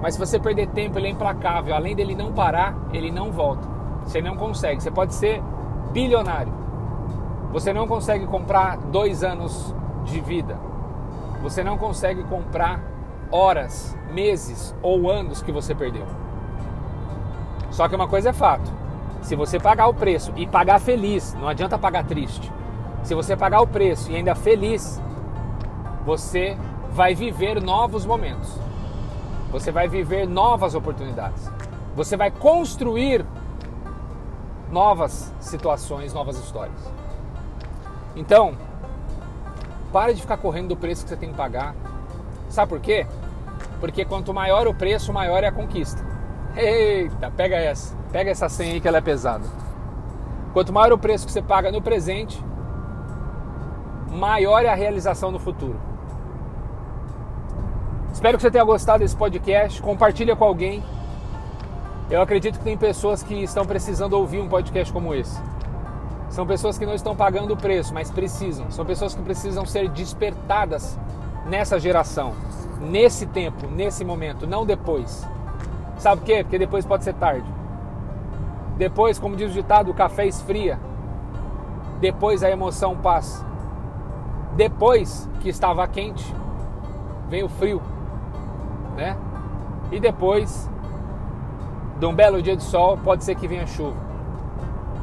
Mas 0.00 0.14
se 0.14 0.20
você 0.20 0.38
perder 0.38 0.68
tempo, 0.68 0.98
ele 0.98 1.08
é 1.08 1.10
implacável. 1.10 1.74
Além 1.74 1.94
dele 1.96 2.14
não 2.14 2.32
parar, 2.32 2.76
ele 2.92 3.10
não 3.10 3.30
volta. 3.30 3.66
Você 4.04 4.20
não 4.20 4.36
consegue. 4.36 4.82
Você 4.82 4.90
pode 4.90 5.14
ser 5.14 5.42
bilionário. 5.92 6.52
Você 7.52 7.72
não 7.72 7.86
consegue 7.86 8.26
comprar 8.26 8.76
dois 8.76 9.24
anos 9.24 9.74
de 10.04 10.20
vida. 10.20 10.58
Você 11.42 11.64
não 11.64 11.78
consegue 11.78 12.22
comprar 12.24 12.80
horas, 13.30 13.96
meses 14.12 14.74
ou 14.82 15.10
anos 15.10 15.42
que 15.42 15.52
você 15.52 15.74
perdeu. 15.74 16.04
Só 17.70 17.88
que 17.88 17.94
uma 17.94 18.08
coisa 18.08 18.30
é 18.30 18.32
fato: 18.32 18.70
se 19.22 19.34
você 19.34 19.58
pagar 19.58 19.88
o 19.88 19.94
preço 19.94 20.32
e 20.36 20.46
pagar 20.46 20.80
feliz, 20.80 21.34
não 21.34 21.48
adianta 21.48 21.78
pagar 21.78 22.04
triste. 22.04 22.52
Se 23.06 23.14
você 23.14 23.36
pagar 23.36 23.60
o 23.60 23.68
preço 23.68 24.10
e 24.10 24.16
ainda 24.16 24.34
feliz, 24.34 25.00
você 26.04 26.58
vai 26.90 27.14
viver 27.14 27.62
novos 27.62 28.04
momentos. 28.04 28.52
Você 29.52 29.70
vai 29.70 29.86
viver 29.86 30.26
novas 30.26 30.74
oportunidades. 30.74 31.48
Você 31.94 32.16
vai 32.16 32.32
construir 32.32 33.24
novas 34.72 35.32
situações, 35.38 36.12
novas 36.12 36.36
histórias. 36.36 36.80
Então, 38.16 38.56
pare 39.92 40.12
de 40.12 40.20
ficar 40.20 40.38
correndo 40.38 40.70
do 40.70 40.76
preço 40.76 41.04
que 41.04 41.10
você 41.10 41.16
tem 41.16 41.30
que 41.30 41.36
pagar. 41.36 41.76
Sabe 42.48 42.70
por 42.70 42.80
quê? 42.80 43.06
Porque 43.78 44.04
quanto 44.04 44.34
maior 44.34 44.66
o 44.66 44.74
preço, 44.74 45.12
maior 45.12 45.44
é 45.44 45.46
a 45.46 45.52
conquista. 45.52 46.04
Eita, 46.56 47.30
pega 47.30 47.54
essa. 47.54 47.94
Pega 48.10 48.32
essa 48.32 48.48
senha 48.48 48.72
aí 48.72 48.80
que 48.80 48.88
ela 48.88 48.98
é 48.98 49.00
pesada. 49.00 49.46
Quanto 50.52 50.72
maior 50.72 50.92
o 50.92 50.98
preço 50.98 51.24
que 51.24 51.30
você 51.30 51.40
paga 51.40 51.70
no 51.70 51.80
presente, 51.80 52.44
maior 54.10 54.64
é 54.64 54.68
a 54.68 54.74
realização 54.74 55.30
no 55.30 55.38
futuro. 55.38 55.78
Espero 58.12 58.38
que 58.38 58.42
você 58.42 58.50
tenha 58.50 58.64
gostado 58.64 59.00
desse 59.00 59.16
podcast. 59.16 59.82
Compartilha 59.82 60.34
com 60.34 60.44
alguém. 60.44 60.82
Eu 62.10 62.22
acredito 62.22 62.58
que 62.58 62.64
tem 62.64 62.76
pessoas 62.76 63.22
que 63.22 63.34
estão 63.34 63.66
precisando 63.66 64.14
ouvir 64.14 64.40
um 64.40 64.48
podcast 64.48 64.92
como 64.92 65.12
esse. 65.12 65.40
São 66.30 66.46
pessoas 66.46 66.78
que 66.78 66.86
não 66.86 66.94
estão 66.94 67.14
pagando 67.14 67.52
o 67.54 67.56
preço, 67.56 67.92
mas 67.92 68.10
precisam. 68.10 68.70
São 68.70 68.84
pessoas 68.84 69.14
que 69.14 69.22
precisam 69.22 69.64
ser 69.66 69.88
despertadas 69.88 70.98
nessa 71.46 71.78
geração, 71.78 72.34
nesse 72.80 73.26
tempo, 73.26 73.66
nesse 73.68 74.04
momento, 74.04 74.46
não 74.46 74.66
depois. 74.66 75.26
Sabe 75.98 76.20
por 76.20 76.26
quê? 76.26 76.42
Porque 76.42 76.58
depois 76.58 76.84
pode 76.84 77.04
ser 77.04 77.14
tarde. 77.14 77.46
Depois, 78.76 79.18
como 79.18 79.36
diz 79.36 79.50
o 79.50 79.54
ditado, 79.54 79.90
o 79.90 79.94
café 79.94 80.26
esfria. 80.26 80.78
Depois 82.00 82.42
a 82.42 82.50
emoção 82.50 82.96
passa. 82.96 83.44
Depois 84.56 85.28
que 85.40 85.50
estava 85.50 85.86
quente, 85.86 86.34
vem 87.28 87.44
o 87.44 87.48
frio, 87.48 87.82
né? 88.96 89.14
E 89.92 90.00
depois 90.00 90.70
de 92.00 92.06
um 92.06 92.14
belo 92.14 92.40
dia 92.40 92.56
de 92.56 92.62
sol, 92.62 92.96
pode 92.96 93.22
ser 93.22 93.34
que 93.34 93.46
venha 93.46 93.66
chuva. 93.66 93.96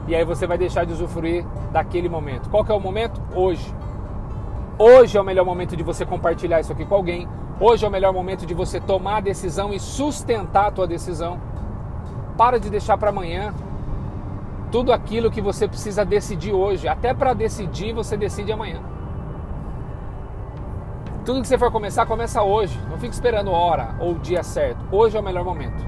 E 0.08 0.16
aí 0.16 0.26
você 0.26 0.48
vai 0.48 0.58
deixar 0.58 0.86
de 0.86 0.94
usufruir 0.94 1.46
daquele 1.72 2.10
momento. 2.10 2.50
Qual 2.50 2.66
é 2.68 2.74
o 2.74 2.80
momento? 2.80 3.22
Hoje. 3.36 3.74
Hoje 4.78 5.18
é 5.18 5.22
o 5.22 5.24
melhor 5.24 5.46
momento 5.46 5.78
de 5.78 5.84
você 5.84 6.04
compartilhar 6.04 6.60
isso 6.60 6.74
aqui 6.74 6.84
com 6.84 6.96
alguém. 6.96 7.28
Hoje 7.60 7.86
é 7.86 7.88
o 7.88 7.92
melhor 7.92 8.12
momento 8.12 8.48
de 8.48 8.54
você 8.56 8.80
tomar 8.80 9.18
a 9.18 9.22
decisão 9.22 9.72
e 9.72 9.80
sustentar 9.80 10.68
a 10.68 10.72
tua 10.72 10.88
decisão. 10.88 11.40
Para 12.36 12.60
de 12.60 12.72
deixar 12.72 12.98
para 12.98 13.12
amanhã 13.12 13.54
tudo 14.72 14.92
aquilo 14.92 15.30
que 15.30 15.40
você 15.40 15.68
precisa 15.68 16.04
decidir 16.04 16.54
hoje. 16.54 16.88
Até 16.88 17.14
para 17.14 17.34
decidir, 17.34 17.94
você 17.94 18.18
decide 18.18 18.52
amanhã. 18.52 18.93
Tudo 21.26 21.42
que 21.42 21.48
você 21.48 21.58
for 21.58 21.72
começar, 21.72 22.06
começa 22.06 22.44
hoje. 22.44 22.78
Não 22.90 22.98
fique 22.98 23.14
esperando 23.14 23.50
hora 23.50 23.96
ou 23.98 24.16
dia 24.16 24.44
certo. 24.44 24.80
Hoje 24.92 25.16
é 25.16 25.20
o 25.20 25.24
melhor 25.24 25.46
momento. 25.46 25.84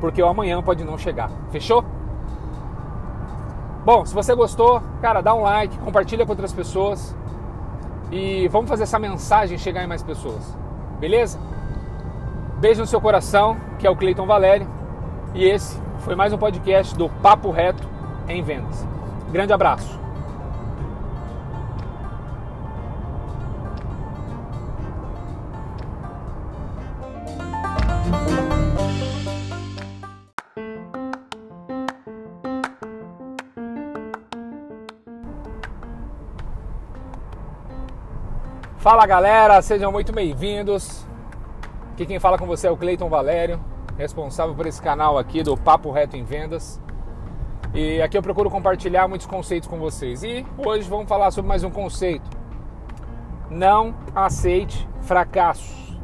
Porque 0.00 0.22
o 0.22 0.28
amanhã 0.28 0.62
pode 0.62 0.84
não 0.84 0.98
chegar. 0.98 1.30
Fechou? 1.50 1.82
Bom, 3.86 4.04
se 4.04 4.14
você 4.14 4.34
gostou, 4.34 4.82
cara, 5.00 5.22
dá 5.22 5.34
um 5.34 5.40
like, 5.40 5.78
compartilha 5.78 6.26
com 6.26 6.32
outras 6.32 6.52
pessoas. 6.52 7.16
E 8.10 8.46
vamos 8.48 8.68
fazer 8.68 8.82
essa 8.82 8.98
mensagem 8.98 9.56
chegar 9.56 9.82
em 9.82 9.86
mais 9.86 10.02
pessoas. 10.02 10.56
Beleza? 11.00 11.38
Beijo 12.58 12.82
no 12.82 12.86
seu 12.86 13.00
coração, 13.00 13.56
que 13.78 13.86
é 13.86 13.90
o 13.90 13.96
Cleiton 13.96 14.26
Valério. 14.26 14.68
E 15.34 15.44
esse 15.44 15.80
foi 16.00 16.14
mais 16.14 16.34
um 16.34 16.38
podcast 16.38 16.94
do 16.96 17.08
Papo 17.08 17.50
Reto 17.50 17.88
em 18.28 18.42
Vendas. 18.42 18.86
Grande 19.32 19.54
abraço. 19.54 20.03
Fala 38.84 39.06
galera, 39.06 39.62
sejam 39.62 39.90
muito 39.90 40.12
bem-vindos. 40.12 41.06
Aqui 41.92 42.04
quem 42.04 42.20
fala 42.20 42.36
com 42.36 42.44
você 42.44 42.66
é 42.66 42.70
o 42.70 42.76
Cleiton 42.76 43.08
Valério, 43.08 43.58
responsável 43.96 44.54
por 44.54 44.66
esse 44.66 44.82
canal 44.82 45.16
aqui 45.16 45.42
do 45.42 45.56
Papo 45.56 45.90
Reto 45.90 46.18
em 46.18 46.22
Vendas. 46.22 46.78
E 47.72 48.02
aqui 48.02 48.18
eu 48.18 48.20
procuro 48.20 48.50
compartilhar 48.50 49.08
muitos 49.08 49.26
conceitos 49.26 49.66
com 49.66 49.78
vocês. 49.78 50.22
E 50.22 50.44
hoje 50.58 50.86
vamos 50.86 51.08
falar 51.08 51.30
sobre 51.30 51.48
mais 51.48 51.64
um 51.64 51.70
conceito. 51.70 52.28
Não 53.48 53.94
aceite 54.14 54.86
fracassos. 55.00 55.98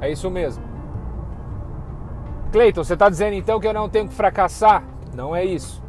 É 0.00 0.10
isso 0.10 0.30
mesmo. 0.30 0.64
Cleiton, 2.50 2.82
você 2.82 2.94
está 2.94 3.10
dizendo 3.10 3.34
então 3.34 3.60
que 3.60 3.68
eu 3.68 3.74
não 3.74 3.90
tenho 3.90 4.08
que 4.08 4.14
fracassar? 4.14 4.82
Não 5.14 5.36
é 5.36 5.44
isso. 5.44 5.82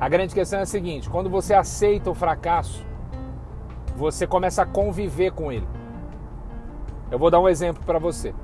A 0.00 0.08
grande 0.08 0.32
questão 0.32 0.60
é 0.60 0.62
a 0.62 0.66
seguinte: 0.66 1.10
quando 1.10 1.28
você 1.28 1.54
aceita 1.54 2.08
o 2.08 2.14
fracasso, 2.14 2.86
você 3.96 4.26
começa 4.26 4.62
a 4.62 4.66
conviver 4.66 5.32
com 5.32 5.52
ele. 5.52 5.66
Eu 7.10 7.18
vou 7.18 7.30
dar 7.30 7.40
um 7.40 7.48
exemplo 7.48 7.82
para 7.84 7.98
você. 7.98 8.34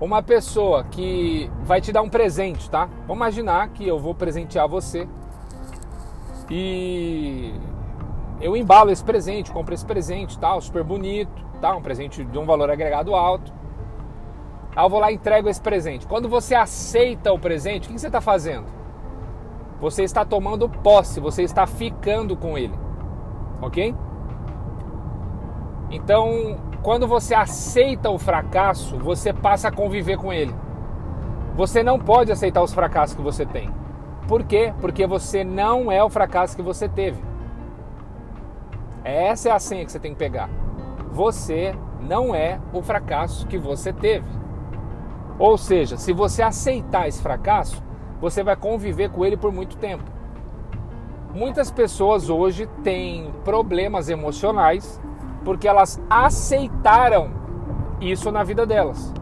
Uma 0.00 0.22
pessoa 0.22 0.84
que 0.84 1.50
vai 1.64 1.80
te 1.80 1.92
dar 1.92 2.02
um 2.02 2.08
presente, 2.08 2.70
tá? 2.70 2.88
Vamos 3.00 3.16
imaginar 3.16 3.68
que 3.70 3.86
eu 3.86 3.98
vou 3.98 4.14
presentear 4.14 4.68
você 4.68 5.08
e 6.48 7.52
eu 8.40 8.56
embalo 8.56 8.90
esse 8.90 9.02
presente, 9.02 9.50
compro 9.50 9.74
esse 9.74 9.84
presente, 9.84 10.38
tal, 10.38 10.60
super 10.60 10.84
bonito, 10.84 11.44
tá? 11.60 11.74
Um 11.74 11.82
presente 11.82 12.24
de 12.24 12.38
um 12.38 12.46
valor 12.46 12.70
agregado 12.70 13.14
alto. 13.14 13.52
Aí 14.74 14.84
eu 14.84 14.88
vou 14.88 15.00
lá 15.00 15.10
e 15.10 15.16
entrego 15.16 15.48
esse 15.48 15.60
presente. 15.60 16.06
Quando 16.06 16.28
você 16.28 16.54
aceita 16.54 17.32
o 17.32 17.38
presente, 17.38 17.88
o 17.88 17.92
que 17.92 17.98
você 17.98 18.06
está 18.06 18.20
fazendo? 18.20 18.66
Você 19.80 20.04
está 20.04 20.24
tomando 20.24 20.68
posse, 20.68 21.18
você 21.18 21.42
está 21.42 21.66
ficando 21.66 22.36
com 22.36 22.56
ele, 22.56 22.74
ok? 23.60 23.94
Então, 25.90 26.58
quando 26.82 27.06
você 27.06 27.34
aceita 27.34 28.10
o 28.10 28.18
fracasso, 28.18 28.96
você 28.98 29.32
passa 29.32 29.68
a 29.68 29.72
conviver 29.72 30.16
com 30.16 30.32
ele. 30.32 30.54
Você 31.54 31.82
não 31.82 31.98
pode 31.98 32.30
aceitar 32.30 32.62
os 32.62 32.72
fracassos 32.72 33.16
que 33.16 33.22
você 33.22 33.44
tem. 33.44 33.70
Por 34.28 34.44
quê? 34.44 34.72
Porque 34.80 35.06
você 35.06 35.42
não 35.42 35.90
é 35.90 36.04
o 36.04 36.10
fracasso 36.10 36.54
que 36.54 36.62
você 36.62 36.88
teve. 36.88 37.22
Essa 39.02 39.48
é 39.48 39.52
a 39.52 39.58
senha 39.58 39.84
que 39.84 39.90
você 39.90 39.98
tem 39.98 40.12
que 40.12 40.18
pegar. 40.18 40.50
Você 41.10 41.74
não 42.00 42.34
é 42.34 42.60
o 42.72 42.82
fracasso 42.82 43.46
que 43.46 43.58
você 43.58 43.92
teve. 43.92 44.26
Ou 45.38 45.56
seja, 45.56 45.96
se 45.96 46.12
você 46.12 46.42
aceitar 46.42 47.08
esse 47.08 47.22
fracasso, 47.22 47.82
você 48.20 48.42
vai 48.42 48.56
conviver 48.56 49.10
com 49.10 49.24
ele 49.24 49.36
por 49.36 49.52
muito 49.52 49.76
tempo. 49.78 50.04
Muitas 51.38 51.70
pessoas 51.70 52.28
hoje 52.28 52.68
têm 52.82 53.30
problemas 53.44 54.08
emocionais 54.08 55.00
porque 55.44 55.68
elas 55.68 56.02
aceitaram 56.10 57.30
isso 58.00 58.32
na 58.32 58.42
vida 58.42 58.66
delas. 58.66 59.14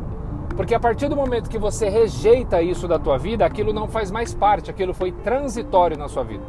Porque 0.56 0.74
a 0.74 0.80
partir 0.80 1.08
do 1.08 1.14
momento 1.14 1.50
que 1.50 1.58
você 1.58 1.90
rejeita 1.90 2.62
isso 2.62 2.88
da 2.88 2.98
tua 2.98 3.18
vida, 3.18 3.44
aquilo 3.44 3.70
não 3.70 3.86
faz 3.86 4.10
mais 4.10 4.32
parte, 4.32 4.70
aquilo 4.70 4.94
foi 4.94 5.12
transitório 5.12 5.98
na 5.98 6.08
sua 6.08 6.24
vida. 6.24 6.42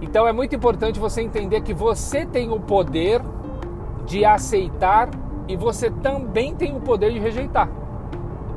Então 0.00 0.26
é 0.26 0.32
muito 0.32 0.56
importante 0.56 0.98
você 0.98 1.20
entender 1.20 1.60
que 1.60 1.74
você 1.74 2.24
tem 2.24 2.50
o 2.50 2.58
poder 2.58 3.20
de 4.06 4.24
aceitar 4.24 5.10
e 5.46 5.54
você 5.54 5.90
também 5.90 6.54
tem 6.54 6.74
o 6.74 6.80
poder 6.80 7.12
de 7.12 7.18
rejeitar. 7.18 7.68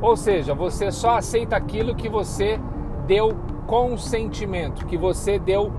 Ou 0.02 0.16
seja, 0.16 0.54
você 0.54 0.94
só 0.94 1.18
aceita 1.18 1.58
aquilo 1.58 1.94
que 1.94 2.08
você 2.08 2.58
deu 3.06 3.51
consentimento, 3.68 4.86
que 4.86 4.98
você 4.98 5.40
deu 5.40 5.72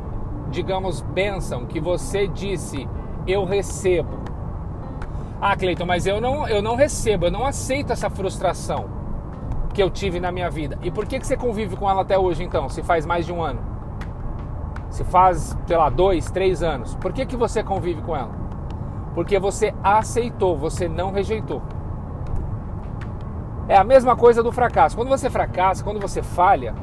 digamos, 0.52 1.00
bênção, 1.00 1.66
que 1.66 1.80
você 1.80 2.28
disse, 2.28 2.88
eu 3.26 3.44
recebo. 3.44 4.20
Ah, 5.40 5.56
Cleiton, 5.56 5.86
mas 5.86 6.06
eu 6.06 6.20
não, 6.20 6.46
eu 6.46 6.62
não 6.62 6.76
recebo, 6.76 7.26
eu 7.26 7.30
não 7.32 7.44
aceito 7.44 7.92
essa 7.92 8.08
frustração 8.08 8.84
que 9.74 9.82
eu 9.82 9.90
tive 9.90 10.20
na 10.20 10.30
minha 10.30 10.50
vida. 10.50 10.78
E 10.82 10.90
por 10.90 11.06
que, 11.06 11.18
que 11.18 11.26
você 11.26 11.36
convive 11.36 11.74
com 11.74 11.90
ela 11.90 12.02
até 12.02 12.16
hoje, 12.16 12.44
então, 12.44 12.68
se 12.68 12.82
faz 12.82 13.04
mais 13.04 13.26
de 13.26 13.32
um 13.32 13.42
ano? 13.42 13.60
Se 14.90 15.02
faz, 15.02 15.56
sei 15.66 15.76
lá, 15.76 15.88
dois, 15.88 16.30
três 16.30 16.62
anos. 16.62 16.94
Por 16.96 17.12
que, 17.12 17.24
que 17.24 17.36
você 17.36 17.64
convive 17.64 18.02
com 18.02 18.14
ela? 18.14 18.30
Porque 19.14 19.38
você 19.38 19.74
aceitou, 19.82 20.56
você 20.56 20.86
não 20.86 21.10
rejeitou. 21.10 21.62
É 23.66 23.76
a 23.76 23.84
mesma 23.84 24.14
coisa 24.14 24.42
do 24.42 24.52
fracasso. 24.52 24.94
Quando 24.94 25.08
você 25.08 25.30
fracassa, 25.30 25.82
quando 25.82 25.98
você 25.98 26.22
falha, 26.22 26.74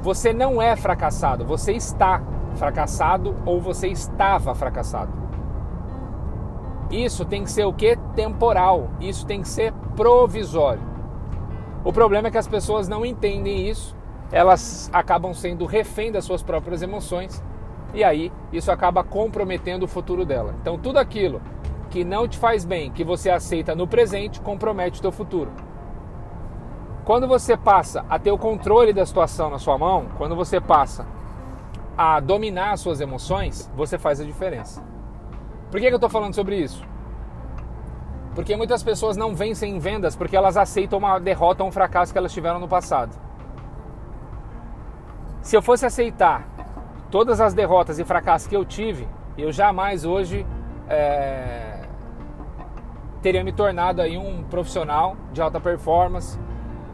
você 0.00 0.32
não 0.32 0.60
é 0.60 0.76
fracassado, 0.76 1.44
você 1.44 1.72
está 1.72 2.22
fracassado 2.54 3.36
ou 3.44 3.60
você 3.60 3.88
estava 3.88 4.54
fracassado. 4.54 5.12
Isso 6.90 7.24
tem 7.24 7.44
que 7.44 7.50
ser 7.50 7.64
o 7.64 7.72
que? 7.72 7.96
Temporal. 8.14 8.88
Isso 9.00 9.26
tem 9.26 9.42
que 9.42 9.48
ser 9.48 9.72
provisório. 9.94 10.82
O 11.84 11.92
problema 11.92 12.28
é 12.28 12.30
que 12.30 12.38
as 12.38 12.48
pessoas 12.48 12.88
não 12.88 13.04
entendem 13.04 13.68
isso, 13.68 13.94
elas 14.32 14.90
acabam 14.92 15.32
sendo 15.32 15.64
refém 15.64 16.10
das 16.10 16.24
suas 16.24 16.42
próprias 16.42 16.82
emoções 16.82 17.42
e 17.94 18.04
aí 18.04 18.32
isso 18.52 18.70
acaba 18.70 19.04
comprometendo 19.04 19.84
o 19.84 19.88
futuro 19.88 20.24
dela. 20.24 20.54
Então 20.60 20.78
tudo 20.78 20.98
aquilo 20.98 21.40
que 21.88 22.04
não 22.04 22.28
te 22.28 22.36
faz 22.36 22.64
bem, 22.64 22.90
que 22.90 23.04
você 23.04 23.30
aceita 23.30 23.74
no 23.74 23.86
presente, 23.86 24.40
compromete 24.40 24.98
o 24.98 25.02
teu 25.02 25.12
futuro. 25.12 25.50
Quando 27.08 27.26
você 27.26 27.56
passa 27.56 28.04
a 28.06 28.18
ter 28.18 28.30
o 28.30 28.36
controle 28.36 28.92
da 28.92 29.06
situação 29.06 29.48
na 29.48 29.58
sua 29.58 29.78
mão, 29.78 30.08
quando 30.18 30.36
você 30.36 30.60
passa 30.60 31.06
a 31.96 32.20
dominar 32.20 32.72
as 32.72 32.80
suas 32.80 33.00
emoções, 33.00 33.72
você 33.74 33.96
faz 33.96 34.20
a 34.20 34.24
diferença. 34.24 34.84
Por 35.70 35.80
que, 35.80 35.86
que 35.86 35.92
eu 35.94 35.96
estou 35.96 36.10
falando 36.10 36.34
sobre 36.34 36.56
isso? 36.56 36.84
Porque 38.34 38.54
muitas 38.54 38.82
pessoas 38.82 39.16
não 39.16 39.34
vencem 39.34 39.74
em 39.74 39.78
vendas 39.78 40.14
porque 40.14 40.36
elas 40.36 40.58
aceitam 40.58 40.98
uma 40.98 41.18
derrota 41.18 41.62
ou 41.62 41.70
um 41.70 41.72
fracasso 41.72 42.12
que 42.12 42.18
elas 42.18 42.30
tiveram 42.30 42.58
no 42.60 42.68
passado. 42.68 43.18
Se 45.40 45.56
eu 45.56 45.62
fosse 45.62 45.86
aceitar 45.86 46.46
todas 47.10 47.40
as 47.40 47.54
derrotas 47.54 47.98
e 47.98 48.04
fracassos 48.04 48.46
que 48.46 48.54
eu 48.54 48.66
tive, 48.66 49.08
eu 49.38 49.50
jamais 49.50 50.04
hoje 50.04 50.46
é, 50.86 51.88
teria 53.22 53.42
me 53.42 53.52
tornado 53.54 54.02
aí 54.02 54.18
um 54.18 54.44
profissional 54.44 55.16
de 55.32 55.40
alta 55.40 55.58
performance, 55.58 56.38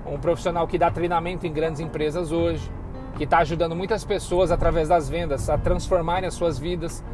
um 0.06 0.18
profissional 0.18 0.66
que 0.66 0.78
dá 0.78 0.90
treinamento 0.90 1.46
em 1.46 1.52
grandes 1.52 1.80
empresas 1.80 2.32
hoje, 2.32 2.70
que 3.16 3.24
está 3.24 3.38
ajudando 3.38 3.74
muitas 3.74 4.04
pessoas 4.04 4.50
através 4.50 4.88
das 4.88 5.08
vendas 5.08 5.48
a 5.48 5.56
transformarem 5.56 6.26
as 6.26 6.34
suas 6.34 6.58
vidas, 6.58 7.04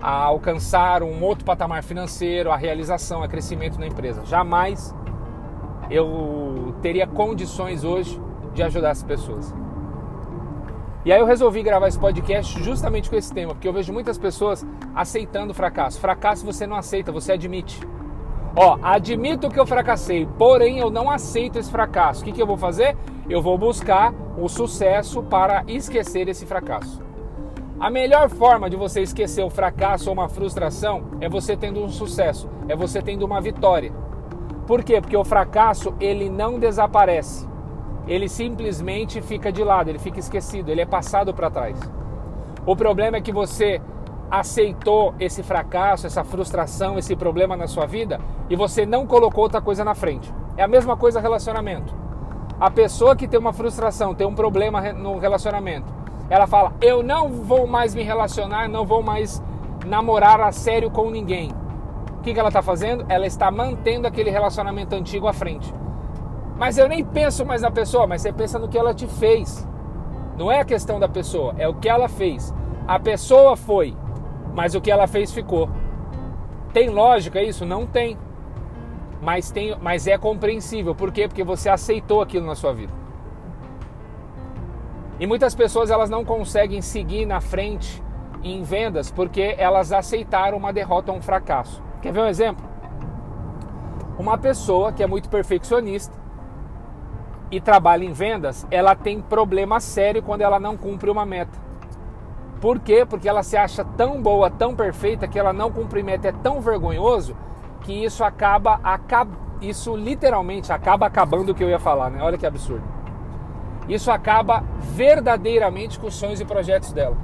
a 0.00 0.10
alcançar 0.10 1.02
um 1.02 1.22
outro 1.22 1.44
patamar 1.44 1.82
financeiro, 1.82 2.50
a 2.50 2.56
realização, 2.56 3.22
a 3.22 3.28
crescimento 3.28 3.78
na 3.78 3.86
empresa. 3.86 4.24
Jamais 4.24 4.94
eu 5.90 6.74
teria 6.82 7.06
condições 7.06 7.84
hoje 7.84 8.20
de 8.54 8.62
ajudar 8.62 8.90
as 8.90 9.02
pessoas. 9.02 9.54
E 11.04 11.12
aí 11.12 11.18
eu 11.18 11.26
resolvi 11.26 11.62
gravar 11.62 11.88
esse 11.88 11.98
podcast 11.98 12.62
justamente 12.62 13.10
com 13.10 13.16
esse 13.16 13.32
tema, 13.32 13.54
porque 13.54 13.66
eu 13.66 13.72
vejo 13.72 13.92
muitas 13.92 14.16
pessoas 14.16 14.64
aceitando 14.94 15.52
fracasso. 15.52 16.00
Fracasso 16.00 16.46
você 16.46 16.66
não 16.66 16.76
aceita, 16.76 17.10
você 17.10 17.32
admite. 17.32 17.80
Ó, 18.54 18.78
admito 18.82 19.48
que 19.48 19.58
eu 19.58 19.66
fracassei, 19.66 20.28
porém 20.38 20.78
eu 20.78 20.90
não 20.90 21.10
aceito 21.10 21.58
esse 21.58 21.70
fracasso. 21.70 22.20
O 22.20 22.24
que, 22.24 22.32
que 22.32 22.42
eu 22.42 22.46
vou 22.46 22.58
fazer? 22.58 22.96
Eu 23.28 23.40
vou 23.40 23.56
buscar 23.56 24.12
o 24.36 24.48
sucesso 24.48 25.22
para 25.22 25.64
esquecer 25.66 26.28
esse 26.28 26.44
fracasso. 26.44 27.02
A 27.80 27.90
melhor 27.90 28.28
forma 28.28 28.68
de 28.68 28.76
você 28.76 29.00
esquecer 29.00 29.42
o 29.42 29.50
fracasso 29.50 30.08
ou 30.08 30.14
uma 30.14 30.28
frustração 30.28 31.04
é 31.20 31.28
você 31.28 31.56
tendo 31.56 31.82
um 31.82 31.88
sucesso, 31.88 32.48
é 32.68 32.76
você 32.76 33.00
tendo 33.00 33.24
uma 33.24 33.40
vitória. 33.40 33.92
Por 34.66 34.84
quê? 34.84 35.00
Porque 35.00 35.16
o 35.16 35.24
fracasso 35.24 35.94
ele 35.98 36.28
não 36.28 36.58
desaparece. 36.58 37.48
Ele 38.06 38.28
simplesmente 38.28 39.22
fica 39.22 39.50
de 39.50 39.64
lado, 39.64 39.88
ele 39.88 39.98
fica 39.98 40.20
esquecido, 40.20 40.68
ele 40.68 40.80
é 40.80 40.86
passado 40.86 41.32
para 41.32 41.50
trás. 41.50 41.78
O 42.66 42.76
problema 42.76 43.16
é 43.16 43.20
que 43.20 43.32
você 43.32 43.80
aceitou 44.32 45.14
esse 45.20 45.42
fracasso, 45.42 46.06
essa 46.06 46.24
frustração, 46.24 46.98
esse 46.98 47.14
problema 47.14 47.54
na 47.54 47.66
sua 47.66 47.84
vida 47.84 48.18
e 48.48 48.56
você 48.56 48.86
não 48.86 49.06
colocou 49.06 49.44
outra 49.44 49.60
coisa 49.60 49.84
na 49.84 49.94
frente. 49.94 50.32
É 50.56 50.62
a 50.62 50.68
mesma 50.68 50.96
coisa 50.96 51.20
relacionamento. 51.20 51.94
A 52.58 52.70
pessoa 52.70 53.14
que 53.14 53.28
tem 53.28 53.38
uma 53.38 53.52
frustração, 53.52 54.14
tem 54.14 54.26
um 54.26 54.34
problema 54.34 54.80
no 54.94 55.18
relacionamento, 55.18 55.92
ela 56.30 56.46
fala: 56.46 56.72
Eu 56.80 57.02
não 57.02 57.28
vou 57.28 57.66
mais 57.66 57.94
me 57.94 58.02
relacionar, 58.02 58.70
não 58.70 58.86
vou 58.86 59.02
mais 59.02 59.42
namorar 59.84 60.40
a 60.40 60.50
sério 60.50 60.90
com 60.90 61.10
ninguém. 61.10 61.50
O 62.16 62.22
que, 62.22 62.32
que 62.32 62.40
ela 62.40 62.48
está 62.48 62.62
fazendo? 62.62 63.04
Ela 63.10 63.26
está 63.26 63.50
mantendo 63.50 64.06
aquele 64.06 64.30
relacionamento 64.30 64.94
antigo 64.94 65.26
à 65.26 65.34
frente. 65.34 65.74
Mas 66.56 66.78
eu 66.78 66.88
nem 66.88 67.04
penso 67.04 67.44
mais 67.44 67.60
na 67.60 67.70
pessoa, 67.70 68.06
mas 68.06 68.22
você 68.22 68.32
pensa 68.32 68.58
no 68.58 68.68
que 68.68 68.78
ela 68.78 68.94
te 68.94 69.06
fez. 69.06 69.68
Não 70.38 70.50
é 70.50 70.60
a 70.60 70.64
questão 70.64 70.98
da 70.98 71.08
pessoa, 71.08 71.54
é 71.58 71.68
o 71.68 71.74
que 71.74 71.88
ela 71.88 72.08
fez. 72.08 72.54
A 72.86 72.98
pessoa 72.98 73.56
foi, 73.56 73.94
mas 74.54 74.74
o 74.74 74.80
que 74.80 74.90
ela 74.90 75.06
fez 75.06 75.32
ficou. 75.32 75.68
Tem 76.72 76.88
lógica 76.88 77.42
isso? 77.42 77.64
Não 77.64 77.86
tem. 77.86 78.18
Mas, 79.20 79.50
tem, 79.50 79.76
mas 79.80 80.06
é 80.06 80.18
compreensível. 80.18 80.94
Por 80.94 81.12
quê? 81.12 81.28
Porque 81.28 81.44
você 81.44 81.68
aceitou 81.68 82.20
aquilo 82.20 82.46
na 82.46 82.54
sua 82.54 82.72
vida. 82.72 82.92
E 85.20 85.26
muitas 85.26 85.54
pessoas 85.54 85.90
elas 85.90 86.10
não 86.10 86.24
conseguem 86.24 86.82
seguir 86.82 87.26
na 87.26 87.40
frente 87.40 88.02
em 88.42 88.62
vendas 88.62 89.10
porque 89.10 89.54
elas 89.56 89.92
aceitaram 89.92 90.58
uma 90.58 90.72
derrota 90.72 91.12
ou 91.12 91.18
um 91.18 91.22
fracasso. 91.22 91.82
Quer 92.00 92.12
ver 92.12 92.20
um 92.20 92.26
exemplo? 92.26 92.64
Uma 94.18 94.36
pessoa 94.36 94.92
que 94.92 95.02
é 95.02 95.06
muito 95.06 95.28
perfeccionista 95.28 96.20
e 97.50 97.60
trabalha 97.60 98.04
em 98.04 98.12
vendas, 98.12 98.66
ela 98.70 98.96
tem 98.96 99.20
problema 99.20 99.78
sério 99.78 100.22
quando 100.22 100.40
ela 100.40 100.58
não 100.58 100.76
cumpre 100.76 101.10
uma 101.10 101.24
meta. 101.24 101.61
Por 102.62 102.78
quê? 102.78 103.04
Porque 103.04 103.28
ela 103.28 103.42
se 103.42 103.56
acha 103.56 103.84
tão 103.84 104.22
boa, 104.22 104.48
tão 104.48 104.76
perfeita, 104.76 105.26
que 105.26 105.36
ela 105.36 105.52
não 105.52 105.72
cumprimenta, 105.72 106.28
é 106.28 106.32
tão 106.32 106.60
vergonhoso 106.60 107.36
que 107.80 107.92
isso 107.92 108.22
acaba, 108.22 108.78
acaba 108.84 109.36
isso 109.60 109.96
literalmente 109.96 110.72
acaba 110.72 111.06
acabando 111.06 111.50
o 111.50 111.54
que 111.56 111.64
eu 111.64 111.68
ia 111.68 111.80
falar, 111.80 112.08
né? 112.08 112.22
Olha 112.22 112.38
que 112.38 112.46
absurdo. 112.46 112.84
Isso 113.88 114.12
acaba 114.12 114.62
verdadeiramente 114.78 115.98
com 115.98 116.06
os 116.06 116.14
sonhos 116.14 116.40
e 116.40 116.44
projetos 116.44 116.92
dela. 116.92 117.16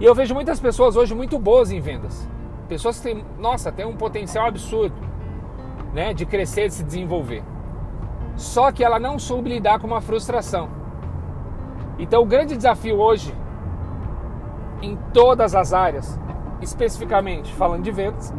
E 0.00 0.06
eu 0.06 0.14
vejo 0.14 0.34
muitas 0.34 0.58
pessoas 0.58 0.96
hoje 0.96 1.14
muito 1.14 1.38
boas 1.38 1.70
em 1.70 1.78
vendas. 1.78 2.26
Pessoas 2.66 2.96
que 2.98 3.02
têm, 3.02 3.24
nossa, 3.38 3.70
tem 3.70 3.84
um 3.84 3.96
potencial 3.96 4.46
absurdo, 4.46 4.96
né, 5.92 6.14
de 6.14 6.24
crescer, 6.24 6.68
de 6.68 6.74
se 6.74 6.82
desenvolver. 6.82 7.42
Só 8.36 8.72
que 8.72 8.82
ela 8.82 8.98
não 8.98 9.18
soube 9.18 9.50
lidar 9.50 9.78
com 9.78 9.86
uma 9.86 10.00
frustração. 10.00 10.70
Então, 11.98 12.22
o 12.22 12.26
grande 12.26 12.56
desafio 12.56 12.98
hoje, 12.98 13.34
em 14.82 14.96
todas 15.12 15.54
as 15.54 15.72
áreas, 15.72 16.18
especificamente 16.60 17.52
falando 17.54 17.82
de 17.82 17.90
vendas, 17.90 18.32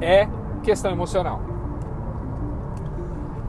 é 0.00 0.28
questão 0.62 0.90
emocional. 0.90 1.40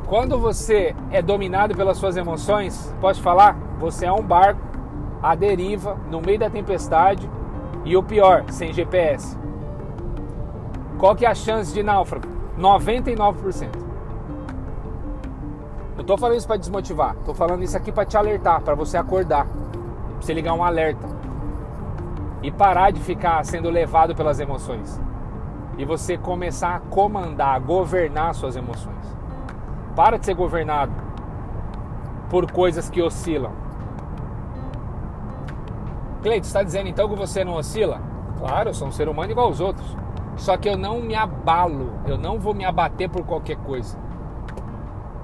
Quando 0.08 0.40
você 0.40 0.96
é 1.12 1.22
dominado 1.22 1.76
pelas 1.76 1.98
suas 1.98 2.18
emoções, 2.18 2.94
pode 3.00 3.22
falar, 3.22 3.56
você 3.80 4.06
é 4.06 4.12
um 4.12 4.24
barco 4.24 4.62
à 5.22 5.36
deriva, 5.36 5.98
no 6.10 6.20
meio 6.22 6.40
da 6.40 6.50
tempestade 6.50 7.30
e 7.86 7.96
o 7.96 8.02
pior, 8.02 8.46
sem 8.50 8.74
GPS. 8.74 9.38
Qual 10.98 11.16
que 11.16 11.26
é 11.26 11.30
a 11.30 11.36
chance 11.36 11.74
de 11.74 11.84
náufrago? 11.84 12.28
99%. 12.58 13.70
Não 15.94 16.02
estou 16.02 16.18
falando 16.18 16.38
isso 16.38 16.48
para 16.48 16.58
desmotivar, 16.58 17.16
estou 17.20 17.36
falando 17.36 17.62
isso 17.62 17.78
aqui 17.78 17.92
para 17.92 18.06
te 18.06 18.18
alertar, 18.18 18.62
para 18.62 18.74
você 18.74 18.98
acordar, 18.98 19.46
pra 19.46 20.22
você 20.22 20.34
ligar 20.34 20.54
um 20.54 20.64
alerta 20.64 21.19
e 22.42 22.52
parar 22.52 22.92
de 22.92 23.00
ficar 23.00 23.44
sendo 23.46 23.70
levado 23.70 24.16
pelas 24.16 24.40
emoções 24.40 25.00
e 25.78 25.86
você 25.86 26.18
começar 26.18 26.76
a 26.76 26.80
comandar, 26.80 27.56
a 27.56 27.60
governar 27.60 28.34
suas 28.36 28.56
emoções. 28.56 29.16
Para 29.96 30.18
de 30.18 30.26
ser 30.26 30.34
governado 30.34 30.92
por 32.30 32.52
coisas 32.52 32.90
que 32.90 33.02
oscilam. 33.02 33.52
Cleide, 36.22 36.46
está 36.46 36.64
dizendo 36.64 36.90
então 36.90 37.08
que 37.08 37.16
você 37.16 37.46
não 37.46 37.54
oscila? 37.54 38.02
Claro, 38.38 38.70
eu 38.70 38.74
sou 38.74 38.90
um 38.90 38.92
ser 38.92 39.08
humano 39.08 39.32
igual 39.32 39.48
aos 39.48 39.62
outros. 39.62 39.96
Só 40.36 40.58
que 40.58 40.68
eu 40.68 40.78
não 40.78 41.02
me 41.02 41.16
abalo, 41.16 41.92
eu 42.06 42.18
não 42.18 42.40
vou 42.40 42.54
me 42.54 42.66
abater 42.66 43.10
por 43.10 43.26
qualquer 43.26 43.56
coisa. 43.58 43.98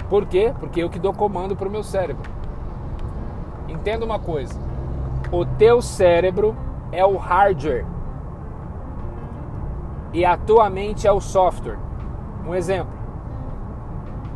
Por 0.09 0.25
quê? 0.25 0.53
Porque 0.59 0.81
eu 0.81 0.89
que 0.89 0.99
dou 0.99 1.13
comando 1.13 1.55
para 1.55 1.67
o 1.67 1.71
meu 1.71 1.83
cérebro. 1.83 2.29
Entenda 3.67 4.05
uma 4.05 4.19
coisa: 4.19 4.57
o 5.31 5.45
teu 5.45 5.81
cérebro 5.81 6.55
é 6.95 7.05
o 7.05 7.17
hardware 7.17 7.85
e 10.13 10.23
a 10.23 10.37
tua 10.37 10.69
mente 10.69 11.05
é 11.05 11.11
o 11.11 11.19
software. 11.19 11.77
Um 12.47 12.55
exemplo: 12.55 12.93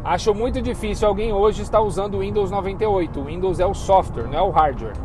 Acho 0.03 0.33
muito 0.33 0.61
difícil 0.61 1.07
alguém 1.07 1.31
hoje 1.31 1.61
estar 1.61 1.81
usando 1.81 2.15
o 2.15 2.19
Windows 2.19 2.51
98. 2.51 3.19
O 3.19 3.23
Windows 3.25 3.59
é 3.59 3.65
o 3.65 3.73
software, 3.73 4.27
não 4.27 4.37
é 4.37 4.41
o 4.41 4.49
hardware. 4.49 4.95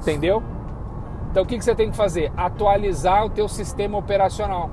Entendeu? 0.00 0.42
Então 1.30 1.42
o 1.42 1.46
que, 1.46 1.60
você 1.60 1.74
tem 1.74 1.90
que 1.90 1.96
fazer? 1.96 2.32
Atualizar 2.36 3.26
o 3.26 3.30
teu 3.30 3.48
sistema 3.48 3.98
operacional. 3.98 4.70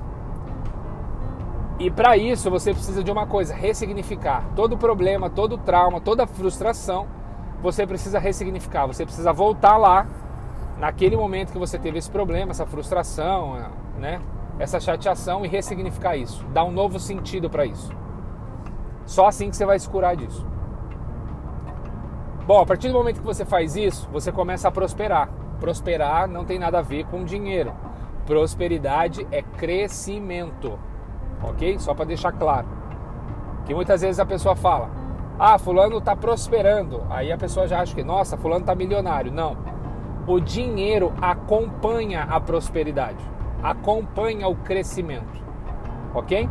E 1.78 1.90
para 1.90 2.16
isso 2.16 2.50
você 2.50 2.72
precisa 2.72 3.04
de 3.04 3.10
uma 3.10 3.26
coisa, 3.26 3.54
ressignificar. 3.54 4.44
Todo 4.54 4.78
problema, 4.78 5.28
todo 5.28 5.58
trauma, 5.58 6.00
toda 6.00 6.26
frustração, 6.26 7.06
você 7.62 7.86
precisa 7.86 8.18
ressignificar. 8.18 8.86
Você 8.86 9.04
precisa 9.04 9.32
voltar 9.32 9.76
lá 9.76 10.06
naquele 10.78 11.16
momento 11.16 11.52
que 11.52 11.58
você 11.58 11.78
teve 11.78 11.98
esse 11.98 12.10
problema, 12.10 12.50
essa 12.50 12.66
frustração, 12.66 13.56
né? 13.98 14.20
Essa 14.58 14.80
chateação 14.80 15.44
e 15.44 15.48
ressignificar 15.48 16.16
isso, 16.16 16.44
dar 16.46 16.64
um 16.64 16.70
novo 16.70 16.98
sentido 16.98 17.50
para 17.50 17.66
isso. 17.66 17.90
Só 19.04 19.26
assim 19.26 19.50
que 19.50 19.56
você 19.56 19.64
vai 19.64 19.78
se 19.78 19.88
curar 19.88 20.16
disso. 20.16 20.46
Bom, 22.46 22.60
a 22.60 22.66
partir 22.66 22.88
do 22.88 22.94
momento 22.94 23.20
que 23.20 23.26
você 23.26 23.44
faz 23.44 23.76
isso, 23.76 24.08
você 24.12 24.30
começa 24.30 24.68
a 24.68 24.70
prosperar. 24.70 25.28
Prosperar 25.58 26.28
não 26.28 26.44
tem 26.44 26.58
nada 26.58 26.78
a 26.78 26.82
ver 26.82 27.04
com 27.06 27.24
dinheiro. 27.24 27.72
Prosperidade 28.24 29.26
é 29.30 29.42
crescimento. 29.42 30.78
Ok? 31.42 31.78
Só 31.78 31.94
para 31.94 32.04
deixar 32.04 32.32
claro. 32.32 32.66
Que 33.64 33.74
muitas 33.74 34.00
vezes 34.00 34.20
a 34.20 34.26
pessoa 34.26 34.54
fala: 34.54 34.90
Ah, 35.38 35.58
Fulano 35.58 35.98
está 35.98 36.14
prosperando. 36.14 37.04
Aí 37.10 37.32
a 37.32 37.36
pessoa 37.36 37.66
já 37.66 37.80
acha 37.80 37.94
que, 37.94 38.04
nossa, 38.04 38.36
Fulano 38.36 38.60
está 38.60 38.74
milionário. 38.74 39.32
Não. 39.32 39.56
O 40.26 40.40
dinheiro 40.40 41.12
acompanha 41.20 42.22
a 42.22 42.40
prosperidade, 42.40 43.24
acompanha 43.62 44.48
o 44.48 44.56
crescimento. 44.56 45.44
Ok? 46.14 46.48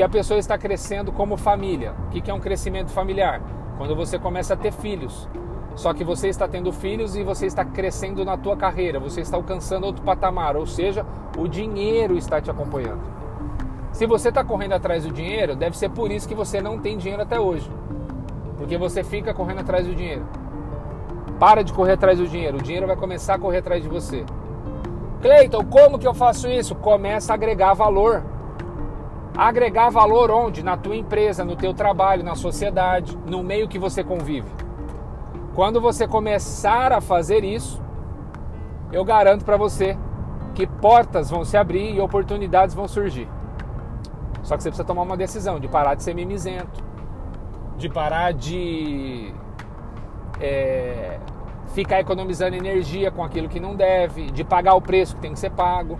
que 0.00 0.02
a 0.02 0.08
pessoa 0.08 0.38
está 0.38 0.56
crescendo 0.56 1.12
como 1.12 1.36
família. 1.36 1.94
O 2.06 2.10
que 2.10 2.30
é 2.30 2.32
um 2.32 2.40
crescimento 2.40 2.90
familiar? 2.90 3.42
Quando 3.76 3.94
você 3.94 4.18
começa 4.18 4.54
a 4.54 4.56
ter 4.56 4.72
filhos. 4.72 5.28
Só 5.74 5.92
que 5.92 6.02
você 6.02 6.28
está 6.28 6.48
tendo 6.48 6.72
filhos 6.72 7.14
e 7.16 7.22
você 7.22 7.44
está 7.44 7.64
crescendo 7.66 8.24
na 8.24 8.36
tua 8.36 8.56
carreira, 8.56 8.98
você 8.98 9.20
está 9.20 9.36
alcançando 9.36 9.84
outro 9.84 10.02
patamar, 10.02 10.56
ou 10.56 10.66
seja, 10.66 11.04
o 11.38 11.46
dinheiro 11.46 12.16
está 12.16 12.40
te 12.40 12.50
acompanhando. 12.50 13.02
Se 13.92 14.06
você 14.06 14.30
está 14.30 14.42
correndo 14.42 14.72
atrás 14.72 15.04
do 15.04 15.12
dinheiro, 15.12 15.54
deve 15.54 15.76
ser 15.76 15.90
por 15.90 16.10
isso 16.10 16.26
que 16.26 16.34
você 16.34 16.62
não 16.62 16.78
tem 16.78 16.96
dinheiro 16.96 17.22
até 17.22 17.38
hoje. 17.38 17.70
Porque 18.56 18.78
você 18.78 19.04
fica 19.04 19.34
correndo 19.34 19.60
atrás 19.60 19.86
do 19.86 19.94
dinheiro. 19.94 20.26
Para 21.40 21.64
de 21.64 21.72
correr 21.72 21.94
atrás 21.94 22.18
do 22.18 22.28
dinheiro, 22.28 22.58
o 22.58 22.62
dinheiro 22.62 22.86
vai 22.86 22.96
começar 22.96 23.34
a 23.34 23.38
correr 23.38 23.58
atrás 23.58 23.82
de 23.82 23.88
você. 23.88 24.24
Cleiton, 25.20 25.64
como 25.64 25.98
que 25.98 26.06
eu 26.06 26.14
faço 26.14 26.48
isso? 26.48 26.76
Começa 26.76 27.32
a 27.32 27.34
agregar 27.34 27.74
valor 27.74 28.22
agregar 29.36 29.88
valor 29.90 30.30
onde? 30.30 30.62
Na 30.62 30.76
tua 30.76 30.96
empresa, 30.96 31.44
no 31.44 31.56
teu 31.56 31.72
trabalho, 31.72 32.22
na 32.22 32.34
sociedade, 32.34 33.16
no 33.26 33.42
meio 33.42 33.68
que 33.68 33.78
você 33.78 34.04
convive. 34.04 34.50
Quando 35.54 35.80
você 35.80 36.06
começar 36.06 36.92
a 36.92 37.00
fazer 37.00 37.44
isso, 37.44 37.82
eu 38.92 39.04
garanto 39.04 39.44
para 39.44 39.56
você 39.56 39.96
que 40.54 40.66
portas 40.66 41.30
vão 41.30 41.44
se 41.44 41.56
abrir 41.56 41.94
e 41.94 42.00
oportunidades 42.00 42.74
vão 42.74 42.86
surgir. 42.86 43.28
Só 44.42 44.56
que 44.56 44.62
você 44.62 44.68
precisa 44.68 44.86
tomar 44.86 45.02
uma 45.02 45.16
decisão 45.16 45.58
de 45.60 45.68
parar 45.68 45.94
de 45.94 46.02
ser 46.02 46.14
mimizento, 46.14 46.82
de 47.76 47.88
parar 47.88 48.32
de 48.32 49.34
é, 50.40 51.18
ficar 51.74 52.00
economizando 52.00 52.56
energia 52.56 53.10
com 53.10 53.22
aquilo 53.22 53.48
que 53.48 53.60
não 53.60 53.74
deve, 53.74 54.30
de 54.30 54.44
pagar 54.44 54.74
o 54.74 54.80
preço 54.80 55.14
que 55.14 55.22
tem 55.22 55.32
que 55.32 55.38
ser 55.38 55.50
pago 55.50 55.98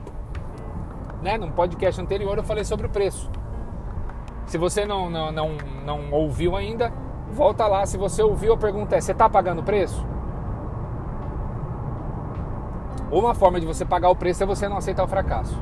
né? 1.23 1.37
Num 1.37 1.51
podcast 1.51 2.01
anterior 2.01 2.37
eu 2.37 2.45
falei 2.45 2.65
sobre 2.65 2.87
o 2.87 2.91
preço. 2.91 3.31
Se 4.47 4.59
você 4.59 4.85
não, 4.85 5.09
não, 5.09 5.31
não, 5.31 5.57
não 5.85 6.11
ouviu 6.11 6.57
ainda, 6.57 6.93
volta 7.31 7.67
lá. 7.67 7.87
Se 7.87 7.97
você 7.97 8.23
ouviu, 8.23 8.55
a 8.55 8.57
pergunta 8.57 8.97
é: 8.97 9.01
você 9.01 9.13
está 9.13 9.29
pagando 9.29 9.61
o 9.61 9.65
preço? 9.65 10.05
Uma 13.11 13.35
forma 13.35 13.61
de 13.61 13.67
você 13.67 13.85
pagar 13.85 14.09
o 14.11 14.17
preço 14.17 14.43
é 14.43 14.47
você 14.47 14.69
não 14.69 14.77
aceitar 14.77 15.03
o 15.03 15.09
fracasso, 15.09 15.59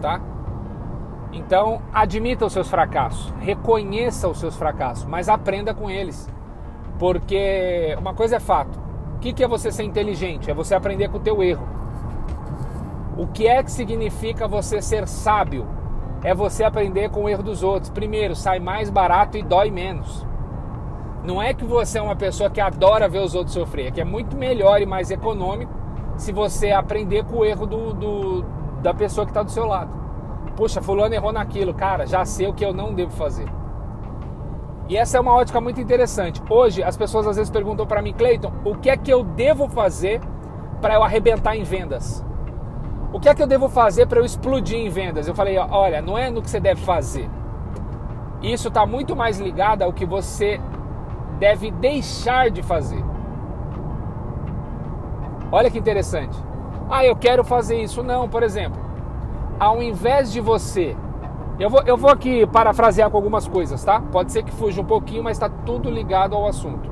tá? 0.00 0.20
Então, 1.30 1.82
admita 1.92 2.46
os 2.46 2.52
seus 2.52 2.68
fracassos, 2.68 3.32
reconheça 3.40 4.28
os 4.28 4.38
seus 4.38 4.56
fracassos, 4.56 5.04
mas 5.04 5.28
aprenda 5.28 5.74
com 5.74 5.90
eles. 5.90 6.28
Porque 6.98 7.94
uma 7.98 8.14
coisa 8.14 8.36
é 8.36 8.40
fato: 8.40 8.78
o 9.30 9.34
que 9.34 9.44
é 9.44 9.48
você 9.48 9.70
ser 9.70 9.84
inteligente? 9.84 10.50
É 10.50 10.54
você 10.54 10.74
aprender 10.74 11.08
com 11.08 11.18
o 11.18 11.20
teu 11.20 11.42
erro. 11.42 11.66
O 13.16 13.26
que 13.26 13.46
é 13.46 13.62
que 13.62 13.70
significa 13.70 14.48
você 14.48 14.82
ser 14.82 15.06
sábio? 15.06 15.66
É 16.24 16.34
você 16.34 16.64
aprender 16.64 17.10
com 17.10 17.24
o 17.24 17.28
erro 17.28 17.42
dos 17.42 17.62
outros. 17.62 17.90
Primeiro, 17.90 18.34
sai 18.34 18.58
mais 18.58 18.90
barato 18.90 19.36
e 19.36 19.42
dói 19.42 19.70
menos. 19.70 20.26
Não 21.24 21.40
é 21.40 21.54
que 21.54 21.64
você 21.64 21.98
é 21.98 22.02
uma 22.02 22.16
pessoa 22.16 22.50
que 22.50 22.60
adora 22.60 23.08
ver 23.08 23.20
os 23.20 23.34
outros 23.34 23.54
sofrer, 23.54 23.86
é 23.86 23.90
que 23.92 24.00
é 24.00 24.04
muito 24.04 24.36
melhor 24.36 24.82
e 24.82 24.86
mais 24.86 25.10
econômico 25.10 25.72
se 26.16 26.32
você 26.32 26.72
aprender 26.72 27.24
com 27.24 27.38
o 27.38 27.44
erro 27.44 27.66
do, 27.66 27.92
do 27.92 28.44
da 28.82 28.92
pessoa 28.92 29.24
que 29.24 29.30
está 29.30 29.42
do 29.42 29.50
seu 29.50 29.64
lado. 29.64 29.92
Puxa, 30.56 30.82
fulano 30.82 31.14
errou 31.14 31.32
naquilo, 31.32 31.72
cara, 31.72 32.06
já 32.06 32.24
sei 32.24 32.48
o 32.48 32.52
que 32.52 32.64
eu 32.64 32.72
não 32.72 32.92
devo 32.92 33.12
fazer. 33.12 33.46
E 34.88 34.96
essa 34.96 35.16
é 35.16 35.20
uma 35.20 35.34
ótica 35.34 35.60
muito 35.60 35.80
interessante. 35.80 36.42
Hoje 36.50 36.82
as 36.82 36.96
pessoas 36.96 37.26
às 37.26 37.36
vezes 37.36 37.50
perguntam 37.50 37.86
para 37.86 38.02
mim, 38.02 38.12
Cleiton, 38.12 38.52
o 38.64 38.74
que 38.76 38.90
é 38.90 38.96
que 38.96 39.12
eu 39.12 39.22
devo 39.22 39.68
fazer 39.68 40.20
para 40.80 40.94
eu 40.94 41.02
arrebentar 41.02 41.56
em 41.56 41.62
vendas? 41.62 42.24
O 43.12 43.20
que 43.20 43.28
é 43.28 43.34
que 43.34 43.42
eu 43.42 43.46
devo 43.46 43.68
fazer 43.68 44.06
para 44.06 44.18
eu 44.18 44.24
explodir 44.24 44.78
em 44.78 44.88
vendas? 44.88 45.28
Eu 45.28 45.34
falei, 45.34 45.58
olha, 45.58 46.00
não 46.00 46.16
é 46.16 46.30
no 46.30 46.42
que 46.42 46.50
você 46.50 46.58
deve 46.58 46.80
fazer. 46.82 47.28
Isso 48.42 48.68
está 48.68 48.84
muito 48.84 49.14
mais 49.14 49.38
ligado 49.38 49.82
ao 49.82 49.92
que 49.92 50.04
você 50.04 50.60
deve 51.38 51.70
deixar 51.70 52.50
de 52.50 52.62
fazer. 52.62 53.04
Olha 55.50 55.70
que 55.70 55.78
interessante. 55.78 56.36
Ah, 56.90 57.04
eu 57.04 57.14
quero 57.14 57.44
fazer 57.44 57.80
isso. 57.80 58.02
Não, 58.02 58.28
por 58.28 58.42
exemplo, 58.42 58.80
ao 59.60 59.82
invés 59.82 60.32
de 60.32 60.40
você. 60.40 60.96
Eu 61.58 61.68
vou, 61.70 61.82
eu 61.82 61.96
vou 61.96 62.10
aqui 62.10 62.46
parafrasear 62.46 63.10
com 63.10 63.16
algumas 63.16 63.46
coisas, 63.46 63.84
tá? 63.84 64.00
Pode 64.00 64.32
ser 64.32 64.42
que 64.42 64.50
fuja 64.50 64.80
um 64.80 64.84
pouquinho, 64.84 65.22
mas 65.22 65.36
está 65.36 65.48
tudo 65.48 65.90
ligado 65.90 66.34
ao 66.34 66.46
assunto. 66.46 66.90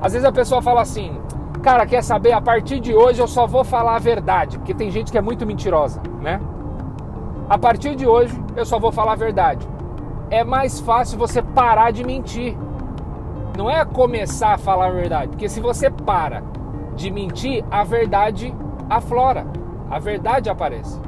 Às 0.00 0.12
vezes 0.14 0.26
a 0.26 0.32
pessoa 0.32 0.62
fala 0.62 0.80
assim: 0.80 1.20
Cara, 1.62 1.84
quer 1.86 2.02
saber? 2.02 2.32
A 2.32 2.40
partir 2.40 2.80
de 2.80 2.94
hoje 2.94 3.20
eu 3.20 3.28
só 3.28 3.46
vou 3.46 3.62
falar 3.62 3.96
a 3.96 3.98
verdade, 3.98 4.58
porque 4.58 4.72
tem 4.74 4.90
gente 4.90 5.12
que 5.12 5.18
é 5.18 5.20
muito 5.20 5.44
mentirosa, 5.46 6.00
né? 6.20 6.40
A 7.48 7.58
partir 7.58 7.94
de 7.94 8.06
hoje 8.06 8.34
eu 8.56 8.64
só 8.64 8.78
vou 8.78 8.90
falar 8.90 9.12
a 9.12 9.16
verdade. 9.16 9.68
é 10.30 10.44
mais 10.44 10.80
fácil 10.80 11.18
você 11.18 11.42
parar 11.42 11.90
de 11.90 12.04
mentir. 12.04 12.56
Não 13.58 13.68
é 13.68 13.84
começar 13.84 14.54
a 14.54 14.58
falar 14.58 14.86
a 14.86 14.90
verdade, 14.90 15.28
porque 15.28 15.48
se 15.48 15.60
você 15.60 15.90
para 15.90 16.42
de 16.94 17.10
mentir, 17.10 17.64
a 17.70 17.82
verdade 17.82 18.54
aflora, 18.88 19.46
a 19.90 19.98
verdade 19.98 20.48
aparece. 20.48 21.00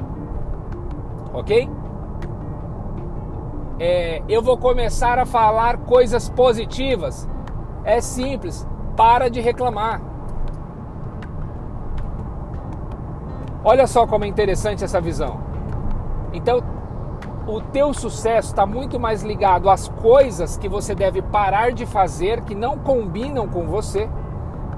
Ok? 1.33 1.69
É, 3.79 4.21
eu 4.29 4.41
vou 4.41 4.57
começar 4.57 5.17
a 5.17 5.25
falar 5.25 5.77
coisas 5.77 6.29
positivas. 6.29 7.27
É 7.83 7.99
simples, 7.99 8.67
para 8.95 9.29
de 9.29 9.41
reclamar. 9.41 10.01
Olha 13.63 13.87
só 13.87 14.05
como 14.05 14.25
é 14.25 14.27
interessante 14.27 14.83
essa 14.83 14.99
visão. 14.99 15.39
Então, 16.33 16.61
o 17.47 17.61
teu 17.61 17.93
sucesso 17.93 18.49
está 18.49 18.65
muito 18.65 18.99
mais 18.99 19.21
ligado 19.23 19.69
às 19.69 19.87
coisas 19.87 20.57
que 20.57 20.69
você 20.69 20.95
deve 20.95 21.21
parar 21.21 21.71
de 21.71 21.85
fazer 21.85 22.41
que 22.41 22.55
não 22.55 22.77
combinam 22.77 23.47
com 23.47 23.67
você, 23.67 24.09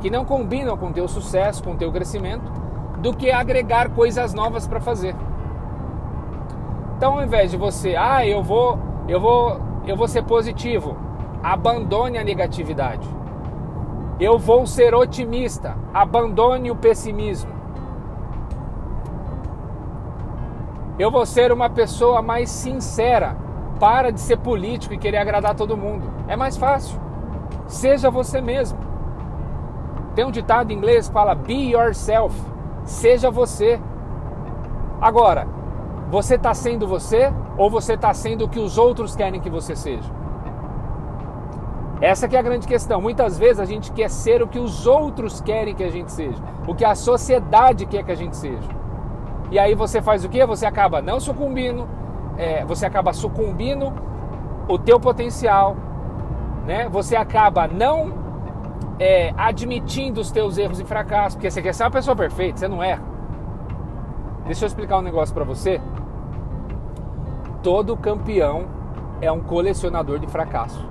que 0.01 0.09
não 0.09 0.25
combinam 0.25 0.77
com 0.77 0.89
o 0.89 0.93
teu 0.93 1.07
sucesso, 1.07 1.63
com 1.63 1.71
o 1.71 1.77
teu 1.77 1.91
crescimento, 1.91 2.51
do 2.99 3.13
que 3.13 3.31
agregar 3.31 3.89
coisas 3.89 4.33
novas 4.33 4.67
para 4.67 4.79
fazer. 4.79 5.15
Então, 6.97 7.13
ao 7.13 7.23
invés 7.23 7.51
de 7.51 7.57
você, 7.57 7.95
ah, 7.95 8.25
eu 8.25 8.41
vou, 8.41 8.79
eu 9.07 9.19
vou, 9.19 9.59
eu 9.85 9.95
vou 9.95 10.07
ser 10.07 10.23
positivo, 10.23 10.97
abandone 11.43 12.17
a 12.17 12.23
negatividade. 12.23 13.07
Eu 14.19 14.39
vou 14.39 14.65
ser 14.65 14.95
otimista, 14.95 15.75
abandone 15.93 16.71
o 16.71 16.75
pessimismo. 16.75 17.51
Eu 20.97 21.11
vou 21.11 21.25
ser 21.25 21.51
uma 21.51 21.69
pessoa 21.69 22.21
mais 22.21 22.49
sincera. 22.49 23.35
Para 23.77 24.09
de 24.09 24.21
ser 24.21 24.37
político 24.37 24.93
e 24.93 24.97
querer 24.97 25.17
agradar 25.17 25.53
todo 25.53 25.75
mundo. 25.75 26.09
É 26.29 26.37
mais 26.37 26.55
fácil. 26.55 26.97
Seja 27.67 28.09
você 28.09 28.39
mesmo. 28.39 28.79
Tem 30.15 30.23
um 30.23 30.31
ditado 30.31 30.71
em 30.71 30.75
inglês 30.77 31.09
que 31.09 31.13
fala 31.13 31.35
be 31.35 31.71
yourself. 31.71 32.33
Seja 32.85 33.29
você. 33.29 33.77
Agora, 35.01 35.45
você 36.15 36.35
está 36.35 36.53
sendo 36.53 36.87
você 36.87 37.29
ou 37.57 37.69
você 37.69 37.95
está 37.95 38.13
sendo 38.13 38.45
o 38.45 38.47
que 38.47 38.57
os 38.57 38.77
outros 38.77 39.17
querem 39.17 39.41
que 39.41 39.49
você 39.49 39.75
seja? 39.75 40.09
Essa 41.99 42.25
é 42.25 42.37
a 42.37 42.41
grande 42.41 42.65
questão. 42.65 43.01
Muitas 43.01 43.37
vezes 43.37 43.59
a 43.59 43.65
gente 43.65 43.91
quer 43.91 44.09
ser 44.09 44.41
o 44.41 44.47
que 44.47 44.57
os 44.57 44.87
outros 44.87 45.41
querem 45.41 45.75
que 45.75 45.83
a 45.83 45.89
gente 45.89 46.13
seja, 46.13 46.41
o 46.65 46.73
que 46.73 46.85
a 46.85 46.95
sociedade 46.95 47.85
quer 47.85 48.01
que 48.05 48.13
a 48.13 48.15
gente 48.15 48.37
seja. 48.37 48.69
E 49.51 49.59
aí 49.59 49.75
você 49.75 50.01
faz 50.01 50.23
o 50.23 50.29
que? 50.29 50.45
Você 50.45 50.65
acaba 50.65 51.01
não 51.01 51.19
sucumbindo, 51.19 51.85
é, 52.37 52.63
você 52.63 52.85
acaba 52.85 53.11
sucumbindo 53.11 53.91
o 54.69 54.79
teu 54.79 54.97
potencial, 54.97 55.75
né? 56.65 56.87
Você 56.87 57.17
acaba 57.17 57.67
não 57.67 58.13
é, 58.97 59.33
admitindo 59.35 60.21
os 60.21 60.31
teus 60.31 60.57
erros 60.57 60.79
e 60.79 60.85
fracassos, 60.85 61.35
porque 61.35 61.51
você 61.51 61.61
quer 61.61 61.73
ser 61.73 61.83
uma 61.83 61.91
pessoa 61.91 62.15
perfeita, 62.15 62.57
você 62.57 62.69
não 62.69 62.81
erra. 62.81 63.03
Deixa 64.45 64.63
eu 64.63 64.67
explicar 64.67 64.97
um 64.99 65.01
negócio 65.01 65.35
para 65.35 65.43
você. 65.43 65.81
Todo 67.65 67.97
campeão 67.97 68.67
é 69.19 69.31
um 69.31 69.39
colecionador 69.39 70.19
de 70.19 70.27
fracasso. 70.27 70.87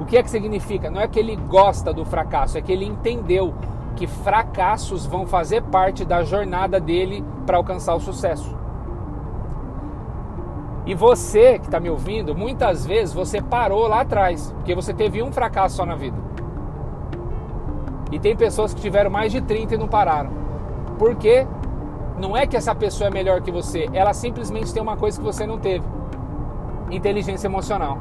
O 0.00 0.04
que 0.04 0.16
é 0.16 0.22
que 0.22 0.30
significa? 0.30 0.88
Não 0.88 1.00
é 1.00 1.08
que 1.08 1.18
ele 1.18 1.34
gosta 1.34 1.92
do 1.92 2.04
fracasso, 2.04 2.56
é 2.56 2.62
que 2.62 2.70
ele 2.70 2.84
entendeu 2.84 3.52
que 3.96 4.06
fracassos 4.06 5.04
vão 5.04 5.26
fazer 5.26 5.64
parte 5.64 6.04
da 6.04 6.22
jornada 6.22 6.78
dele 6.78 7.24
para 7.44 7.56
alcançar 7.56 7.96
o 7.96 8.00
sucesso. 8.00 8.56
E 10.86 10.94
você 10.94 11.58
que 11.58 11.64
está 11.64 11.80
me 11.80 11.90
ouvindo, 11.90 12.36
muitas 12.36 12.86
vezes 12.86 13.12
você 13.12 13.42
parou 13.42 13.88
lá 13.88 14.02
atrás, 14.02 14.54
porque 14.58 14.76
você 14.76 14.94
teve 14.94 15.24
um 15.24 15.32
fracasso 15.32 15.74
só 15.74 15.84
na 15.84 15.96
vida. 15.96 16.18
E 18.12 18.20
tem 18.20 18.36
pessoas 18.36 18.72
que 18.72 18.80
tiveram 18.80 19.10
mais 19.10 19.32
de 19.32 19.40
30 19.40 19.74
e 19.74 19.78
não 19.78 19.88
pararam. 19.88 20.30
Por 21.00 21.16
quê? 21.16 21.48
Não 22.18 22.36
é 22.36 22.46
que 22.46 22.56
essa 22.56 22.74
pessoa 22.74 23.08
é 23.08 23.10
melhor 23.10 23.40
que 23.40 23.50
você, 23.50 23.88
ela 23.92 24.12
simplesmente 24.12 24.72
tem 24.72 24.82
uma 24.82 24.96
coisa 24.96 25.18
que 25.18 25.24
você 25.24 25.46
não 25.46 25.58
teve: 25.58 25.84
inteligência 26.90 27.46
emocional. 27.46 27.98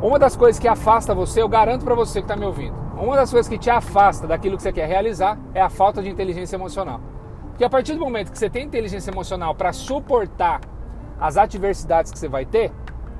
Uma 0.00 0.18
das 0.18 0.36
coisas 0.36 0.58
que 0.58 0.68
afasta 0.68 1.14
você, 1.14 1.42
eu 1.42 1.48
garanto 1.48 1.84
para 1.84 1.94
você 1.94 2.20
que 2.20 2.24
está 2.24 2.36
me 2.36 2.46
ouvindo, 2.46 2.74
uma 2.96 3.16
das 3.16 3.30
coisas 3.30 3.48
que 3.48 3.58
te 3.58 3.68
afasta 3.68 4.26
daquilo 4.26 4.56
que 4.56 4.62
você 4.62 4.72
quer 4.72 4.86
realizar 4.86 5.36
é 5.52 5.60
a 5.60 5.68
falta 5.68 6.00
de 6.00 6.08
inteligência 6.08 6.56
emocional. 6.56 7.00
Porque 7.48 7.64
a 7.64 7.68
partir 7.68 7.94
do 7.94 8.00
momento 8.00 8.30
que 8.30 8.38
você 8.38 8.48
tem 8.48 8.64
inteligência 8.64 9.10
emocional 9.10 9.54
para 9.54 9.72
suportar 9.72 10.60
as 11.20 11.36
adversidades 11.36 12.12
que 12.12 12.18
você 12.18 12.28
vai 12.28 12.46
ter, 12.46 12.72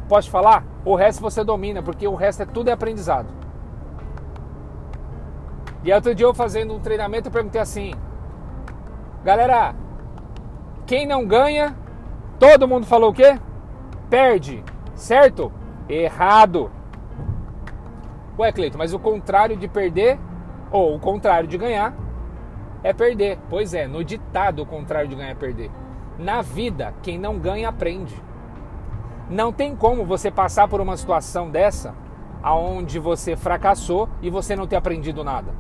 pode 0.09 0.31
falar, 0.31 0.65
o 0.85 0.95
resto 0.95 1.21
você 1.21 1.43
domina, 1.43 1.83
porque 1.83 2.07
o 2.07 2.15
resto 2.15 2.45
é 2.45 2.47
tudo 2.47 2.69
é 2.69 2.73
aprendizado. 2.73 3.27
E 5.83 5.93
outro 5.93 6.15
dia 6.15 6.27
eu 6.27 6.33
fazendo 6.33 6.75
um 6.75 6.81
treinamento 6.81 7.29
eu 7.29 7.33
perguntei 7.33 7.61
assim: 7.61 7.93
Galera, 9.25 9.75
quem 10.87 11.07
não 11.07 11.27
ganha, 11.27 11.77
todo 12.39 12.69
mundo 12.69 12.87
falou 12.87 13.11
o 13.11 13.15
quê? 13.15 13.39
Perde, 14.09 14.65
certo? 14.95 15.53
Errado. 15.89 16.71
Ué, 18.39 18.53
Cleito, 18.53 18.79
mas 18.79 18.95
o 18.95 18.99
contrário 18.99 19.57
de 19.57 19.67
perder, 19.67 20.19
ou 20.71 20.95
o 20.95 21.01
contrário 21.01 21.49
de 21.49 21.59
ganhar, 21.59 21.95
é 22.83 22.93
perder. 22.93 23.39
Pois 23.51 23.75
é, 23.75 23.87
no 23.87 24.05
ditado 24.05 24.63
o 24.63 24.67
contrário 24.67 25.09
de 25.09 25.17
ganhar 25.17 25.31
é 25.31 25.35
perder. 25.35 25.71
Na 26.19 26.41
vida, 26.41 26.95
quem 27.03 27.19
não 27.19 27.39
ganha 27.39 27.69
aprende. 27.69 28.15
Não 29.29 29.53
tem 29.53 29.75
como 29.75 30.07
você 30.07 30.31
passar 30.31 30.69
por 30.69 30.81
uma 30.81 30.97
situação 30.97 31.51
dessa, 31.51 31.95
aonde 32.43 32.99
você 32.99 33.37
fracassou 33.37 34.09
e 34.23 34.31
você 34.31 34.57
não 34.57 34.67
ter 34.67 34.77
aprendido 34.77 35.23
nada. 35.23 35.53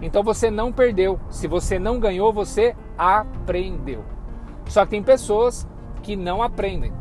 Então 0.00 0.22
você 0.22 0.50
não 0.50 0.72
perdeu. 0.72 1.20
Se 1.28 1.46
você 1.46 1.78
não 1.78 2.00
ganhou, 2.00 2.32
você 2.32 2.74
aprendeu. 3.00 4.04
Só 4.66 4.84
que 4.84 4.90
tem 4.90 5.02
pessoas 5.02 5.66
que 6.02 6.14
não 6.14 6.42
aprendem. 6.42 6.92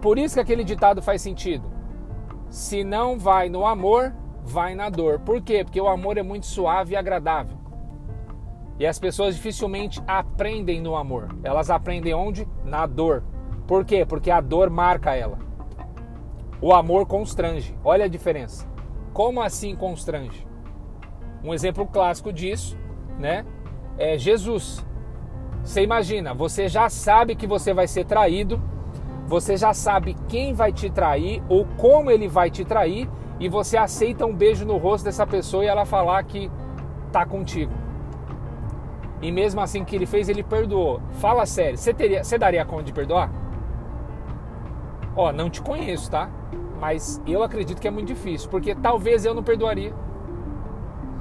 Por 0.00 0.16
isso 0.16 0.36
que 0.36 0.40
aquele 0.40 0.62
ditado 0.62 1.02
faz 1.02 1.20
sentido. 1.20 1.68
Se 2.48 2.84
não 2.84 3.18
vai 3.18 3.48
no 3.48 3.66
amor, 3.66 4.14
vai 4.44 4.76
na 4.76 4.88
dor. 4.88 5.18
Por 5.18 5.42
quê? 5.42 5.64
Porque 5.64 5.80
o 5.80 5.88
amor 5.88 6.18
é 6.18 6.22
muito 6.22 6.46
suave 6.46 6.92
e 6.92 6.96
agradável. 6.96 7.58
E 8.78 8.86
as 8.86 8.96
pessoas 9.00 9.34
dificilmente 9.34 10.00
aprendem 10.06 10.80
no 10.80 10.94
amor. 10.94 11.36
Elas 11.42 11.68
aprendem 11.68 12.14
onde? 12.14 12.46
Na 12.64 12.86
dor. 12.86 13.24
Por 13.66 13.84
quê? 13.84 14.06
Porque 14.06 14.30
a 14.30 14.40
dor 14.40 14.70
marca 14.70 15.16
ela. 15.16 15.40
O 16.62 16.72
amor 16.72 17.06
constrange. 17.06 17.76
Olha 17.82 18.04
a 18.04 18.08
diferença. 18.08 18.68
Como 19.12 19.42
assim 19.42 19.74
constrange? 19.74 20.46
Um 21.42 21.52
exemplo 21.52 21.86
clássico 21.86 22.32
disso, 22.32 22.78
né? 23.18 23.44
É 23.98 24.16
Jesus. 24.16 24.86
Você 25.68 25.82
imagina, 25.82 26.32
você 26.32 26.66
já 26.66 26.88
sabe 26.88 27.36
que 27.36 27.46
você 27.46 27.74
vai 27.74 27.86
ser 27.86 28.06
traído, 28.06 28.58
você 29.26 29.54
já 29.54 29.74
sabe 29.74 30.16
quem 30.26 30.54
vai 30.54 30.72
te 30.72 30.88
trair 30.88 31.42
ou 31.46 31.66
como 31.76 32.10
ele 32.10 32.26
vai 32.26 32.50
te 32.50 32.64
trair, 32.64 33.06
e 33.38 33.50
você 33.50 33.76
aceita 33.76 34.24
um 34.24 34.34
beijo 34.34 34.64
no 34.64 34.78
rosto 34.78 35.04
dessa 35.04 35.26
pessoa 35.26 35.62
e 35.62 35.66
ela 35.66 35.84
falar 35.84 36.22
que 36.22 36.50
tá 37.12 37.26
contigo. 37.26 37.70
E 39.20 39.30
mesmo 39.30 39.60
assim 39.60 39.84
que 39.84 39.94
ele 39.94 40.06
fez, 40.06 40.30
ele 40.30 40.42
perdoou. 40.42 41.02
Fala 41.20 41.44
sério, 41.44 41.76
você 41.76 41.92
teria, 41.92 42.24
você 42.24 42.38
daria 42.38 42.64
conta 42.64 42.84
de 42.84 42.92
perdoar? 42.94 43.30
Ó, 45.14 45.30
não 45.32 45.50
te 45.50 45.60
conheço, 45.60 46.10
tá? 46.10 46.30
Mas 46.80 47.20
eu 47.26 47.42
acredito 47.42 47.78
que 47.78 47.86
é 47.88 47.90
muito 47.90 48.08
difícil, 48.08 48.48
porque 48.48 48.74
talvez 48.74 49.26
eu 49.26 49.34
não 49.34 49.42
perdoaria. 49.42 49.92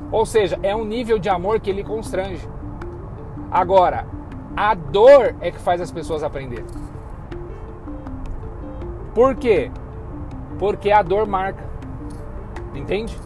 Ou 0.09 0.25
seja, 0.25 0.57
é 0.63 0.73
um 0.73 0.85
nível 0.85 1.19
de 1.19 1.27
amor 1.27 1.59
que 1.59 1.69
ele 1.69 1.83
constrange. 1.83 2.47
Agora, 3.51 4.15
a 4.55 4.73
dor 4.73 5.35
é 5.41 5.51
que 5.51 5.59
faz 5.59 5.81
as 5.81 5.91
pessoas 5.91 6.23
aprender. 6.23 6.63
Por 9.13 9.35
quê? 9.35 9.71
Porque 10.59 10.91
a 10.91 11.01
dor 11.01 11.27
marca 11.27 11.67
entende? 12.77 13.17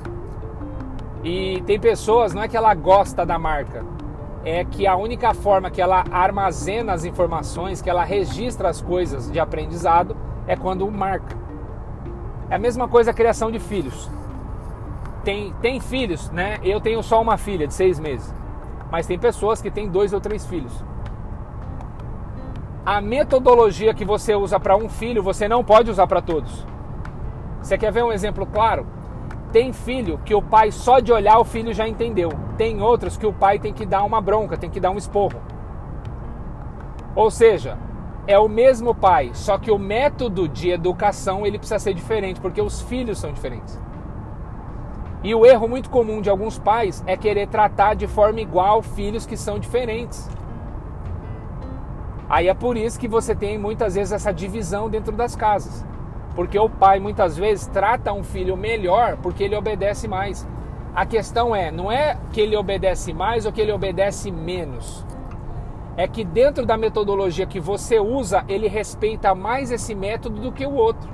E 1.23 1.61
tem 1.65 1.79
pessoas, 1.79 2.33
não 2.33 2.41
é 2.41 2.47
que 2.47 2.57
ela 2.57 2.73
gosta 2.73 3.25
da 3.25 3.37
marca, 3.37 3.85
é 4.43 4.65
que 4.65 4.87
a 4.87 4.95
única 4.95 5.33
forma 5.33 5.69
que 5.69 5.81
ela 5.81 6.03
armazena 6.11 6.93
as 6.93 7.05
informações, 7.05 7.81
que 7.81 7.89
ela 7.89 8.03
registra 8.03 8.69
as 8.69 8.81
coisas 8.81 9.31
de 9.31 9.39
aprendizado, 9.39 10.17
é 10.47 10.55
quando 10.55 10.89
marca. 10.89 11.37
É 12.49 12.55
a 12.55 12.59
mesma 12.59 12.87
coisa 12.87 13.11
a 13.11 13.13
criação 13.13 13.51
de 13.51 13.59
filhos. 13.59 14.09
Tem, 15.23 15.53
tem 15.61 15.79
filhos, 15.79 16.31
né? 16.31 16.59
Eu 16.63 16.81
tenho 16.81 17.03
só 17.03 17.21
uma 17.21 17.37
filha 17.37 17.67
de 17.67 17.73
seis 17.73 17.99
meses, 17.99 18.33
mas 18.91 19.05
tem 19.05 19.19
pessoas 19.19 19.61
que 19.61 19.69
têm 19.69 19.87
dois 19.87 20.11
ou 20.11 20.19
três 20.19 20.45
filhos. 20.47 20.73
A 22.83 22.99
metodologia 22.99 23.93
que 23.93 24.03
você 24.03 24.33
usa 24.33 24.59
para 24.59 24.75
um 24.75 24.89
filho, 24.89 25.21
você 25.21 25.47
não 25.47 25.63
pode 25.63 25.91
usar 25.91 26.07
para 26.07 26.19
todos. 26.19 26.65
Você 27.61 27.77
quer 27.77 27.91
ver 27.91 28.03
um 28.03 28.11
exemplo 28.11 28.43
claro? 28.47 28.87
Tem 29.51 29.71
filho 29.71 30.19
que 30.25 30.33
o 30.33 30.41
pai 30.41 30.71
só 30.71 30.99
de 30.99 31.13
olhar 31.13 31.37
o 31.37 31.45
filho 31.45 31.75
já 31.75 31.87
entendeu. 31.87 32.31
Tem 32.57 32.81
outros 32.81 33.17
que 33.17 33.27
o 33.27 33.33
pai 33.33 33.59
tem 33.59 33.71
que 33.71 33.85
dar 33.85 34.03
uma 34.03 34.19
bronca, 34.19 34.57
tem 34.57 34.69
que 34.69 34.79
dar 34.79 34.89
um 34.89 34.97
esporro. 34.97 35.39
Ou 37.15 37.29
seja, 37.29 37.77
é 38.25 38.39
o 38.39 38.49
mesmo 38.49 38.95
pai, 38.95 39.29
só 39.33 39.59
que 39.59 39.69
o 39.69 39.77
método 39.77 40.47
de 40.47 40.71
educação 40.71 41.45
ele 41.45 41.59
precisa 41.59 41.77
ser 41.77 41.93
diferente, 41.93 42.41
porque 42.41 42.63
os 42.63 42.81
filhos 42.81 43.19
são 43.19 43.31
diferentes. 43.31 43.79
E 45.23 45.35
o 45.35 45.45
erro 45.45 45.67
muito 45.67 45.91
comum 45.91 46.19
de 46.19 46.31
alguns 46.31 46.57
pais 46.57 47.03
é 47.05 47.15
querer 47.15 47.47
tratar 47.47 47.93
de 47.93 48.07
forma 48.07 48.41
igual 48.41 48.81
filhos 48.81 49.27
que 49.27 49.37
são 49.37 49.59
diferentes. 49.59 50.27
Aí 52.31 52.47
é 52.47 52.53
por 52.53 52.77
isso 52.77 52.97
que 52.97 53.09
você 53.09 53.35
tem 53.35 53.57
muitas 53.57 53.95
vezes 53.95 54.13
essa 54.13 54.31
divisão 54.31 54.89
dentro 54.89 55.11
das 55.11 55.35
casas. 55.35 55.85
Porque 56.33 56.57
o 56.57 56.69
pai 56.69 56.97
muitas 56.97 57.35
vezes 57.35 57.67
trata 57.67 58.13
um 58.13 58.23
filho 58.23 58.55
melhor 58.55 59.17
porque 59.17 59.43
ele 59.43 59.53
obedece 59.53 60.07
mais. 60.07 60.47
A 60.95 61.05
questão 61.05 61.53
é, 61.53 61.69
não 61.69 61.91
é 61.91 62.17
que 62.31 62.39
ele 62.39 62.55
obedece 62.55 63.11
mais 63.11 63.45
ou 63.45 63.51
que 63.51 63.59
ele 63.59 63.73
obedece 63.73 64.31
menos. 64.31 65.05
É 65.97 66.07
que 66.07 66.23
dentro 66.23 66.65
da 66.65 66.77
metodologia 66.77 67.45
que 67.45 67.59
você 67.59 67.99
usa, 67.99 68.45
ele 68.47 68.69
respeita 68.69 69.35
mais 69.35 69.69
esse 69.69 69.93
método 69.93 70.39
do 70.39 70.53
que 70.53 70.65
o 70.65 70.73
outro. 70.73 71.09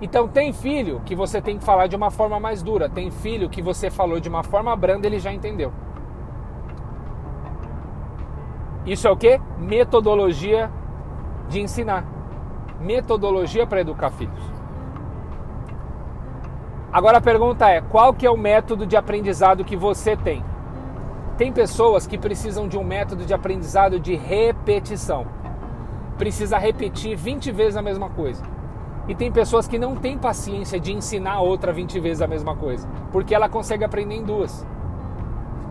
Então 0.00 0.26
tem 0.26 0.54
filho 0.54 1.02
que 1.04 1.14
você 1.14 1.42
tem 1.42 1.58
que 1.58 1.64
falar 1.64 1.86
de 1.86 1.94
uma 1.94 2.10
forma 2.10 2.40
mais 2.40 2.62
dura, 2.62 2.88
tem 2.88 3.10
filho 3.10 3.50
que 3.50 3.60
você 3.60 3.90
falou 3.90 4.18
de 4.18 4.28
uma 4.30 4.42
forma 4.42 4.74
branda, 4.74 5.06
ele 5.06 5.18
já 5.18 5.30
entendeu. 5.30 5.70
Isso 8.86 9.08
é 9.08 9.10
o 9.10 9.16
que? 9.16 9.40
Metodologia 9.58 10.70
de 11.48 11.60
ensinar. 11.60 12.04
Metodologia 12.80 13.66
para 13.66 13.80
educar 13.80 14.10
filhos. 14.10 14.54
Agora 16.92 17.18
a 17.18 17.20
pergunta 17.20 17.68
é: 17.68 17.80
qual 17.80 18.12
que 18.12 18.26
é 18.26 18.30
o 18.30 18.36
método 18.36 18.86
de 18.86 18.96
aprendizado 18.96 19.64
que 19.64 19.76
você 19.76 20.16
tem? 20.16 20.44
Tem 21.36 21.52
pessoas 21.52 22.06
que 22.06 22.16
precisam 22.16 22.68
de 22.68 22.78
um 22.78 22.84
método 22.84 23.24
de 23.24 23.34
aprendizado 23.34 23.98
de 23.98 24.14
repetição. 24.14 25.26
Precisa 26.16 26.58
repetir 26.58 27.16
20 27.16 27.50
vezes 27.50 27.76
a 27.76 27.82
mesma 27.82 28.08
coisa. 28.10 28.44
E 29.08 29.14
tem 29.14 29.32
pessoas 29.32 29.66
que 29.66 29.78
não 29.78 29.96
têm 29.96 30.16
paciência 30.16 30.78
de 30.78 30.92
ensinar 30.92 31.40
outra 31.40 31.72
20 31.72 31.98
vezes 32.00 32.22
a 32.22 32.26
mesma 32.26 32.54
coisa, 32.54 32.88
porque 33.10 33.34
ela 33.34 33.48
consegue 33.48 33.84
aprender 33.84 34.14
em 34.14 34.22
duas. 34.22 34.64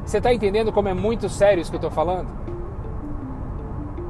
Você 0.05 0.18
está 0.18 0.34
entendendo 0.34 0.72
como 0.72 0.89
é 0.89 0.93
muito 0.93 1.30
sério 1.30 1.61
isso 1.61 1.72
que 1.72 1.78
eu 1.78 1.80
estou 1.80 1.89
falando? 1.89 2.28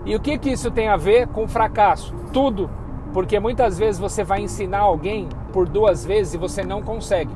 E 0.05 0.15
o 0.15 0.19
que, 0.19 0.37
que 0.37 0.51
isso 0.51 0.69
tem 0.69 0.87
a 0.87 0.97
ver 0.97 1.27
com 1.27 1.47
fracasso? 1.47 2.13
Tudo. 2.31 2.69
Porque 3.13 3.39
muitas 3.39 3.77
vezes 3.77 3.99
você 3.99 4.23
vai 4.23 4.41
ensinar 4.41 4.79
alguém 4.79 5.29
por 5.51 5.67
duas 5.67 6.03
vezes 6.03 6.33
e 6.33 6.37
você 6.37 6.63
não 6.63 6.81
consegue. 6.81 7.31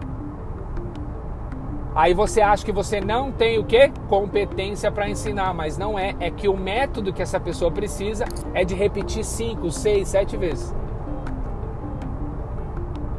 Aí 1.95 2.13
você 2.13 2.41
acha 2.41 2.63
que 2.63 2.72
você 2.72 3.01
não 3.01 3.32
tem 3.32 3.57
o 3.57 3.63
que? 3.63 3.91
Competência 4.07 4.91
para 4.91 5.09
ensinar, 5.09 5.53
mas 5.53 5.78
não 5.78 5.97
é. 5.97 6.15
É 6.20 6.30
que 6.30 6.47
o 6.47 6.55
método 6.55 7.13
que 7.13 7.22
essa 7.22 7.39
pessoa 7.39 7.72
precisa 7.72 8.26
é 8.53 8.63
de 8.63 8.76
repetir 8.76 9.24
cinco, 9.24 9.72
seis, 9.72 10.09
sete 10.09 10.38
vezes. 10.38 10.76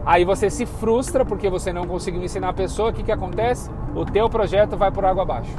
Aí 0.07 0.25
você 0.25 0.49
se 0.49 0.65
frustra 0.65 1.25
porque 1.25 1.51
você 1.51 1.73
não 1.73 1.87
conseguiu 1.87 2.23
ensinar 2.23 2.51
a 2.51 2.53
pessoa. 2.53 2.91
O 2.91 2.93
que, 2.93 3.03
que 3.03 3.13
acontece? 3.13 3.71
O 3.95 4.05
teu 4.05 4.29
projeto 4.29 4.77
vai 4.77 4.91
por 4.91 5.05
água 5.05 5.23
abaixo. 5.23 5.55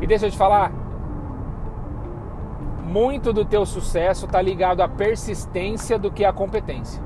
E 0.00 0.06
deixa 0.06 0.26
eu 0.26 0.30
te 0.30 0.38
falar, 0.38 0.72
muito 2.90 3.32
do 3.32 3.44
teu 3.44 3.64
sucesso 3.64 4.26
está 4.26 4.42
ligado 4.42 4.80
à 4.82 4.88
persistência 4.88 5.96
do 5.96 6.10
que 6.10 6.24
à 6.24 6.32
competência. 6.32 7.00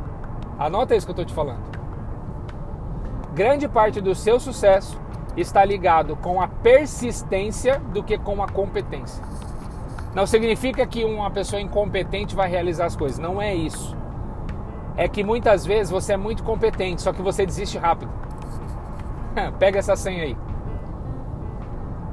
Anota 0.58 0.96
isso 0.96 1.06
que 1.06 1.10
eu 1.10 1.12
estou 1.14 1.26
te 1.26 1.34
falando. 1.34 1.62
Grande 3.34 3.68
parte 3.68 4.00
do 4.00 4.14
seu 4.14 4.40
sucesso 4.40 4.98
está 5.36 5.62
ligado 5.62 6.16
com 6.16 6.40
a 6.40 6.48
persistência 6.48 7.78
do 7.92 8.02
que 8.02 8.16
com 8.16 8.42
a 8.42 8.48
competência. 8.48 9.22
Não 10.14 10.26
significa 10.26 10.86
que 10.86 11.04
uma 11.04 11.30
pessoa 11.30 11.60
incompetente 11.60 12.34
vai 12.34 12.48
realizar 12.48 12.86
as 12.86 12.96
coisas. 12.96 13.18
Não 13.18 13.42
é 13.42 13.54
isso. 13.54 13.94
É 14.96 15.06
que 15.06 15.22
muitas 15.22 15.66
vezes 15.66 15.90
você 15.90 16.14
é 16.14 16.16
muito 16.16 16.42
competente, 16.44 17.02
só 17.02 17.12
que 17.12 17.20
você 17.20 17.44
desiste 17.44 17.76
rápido. 17.76 18.10
Pega 19.58 19.80
essa 19.80 19.96
senha 19.96 20.22
aí. 20.22 20.36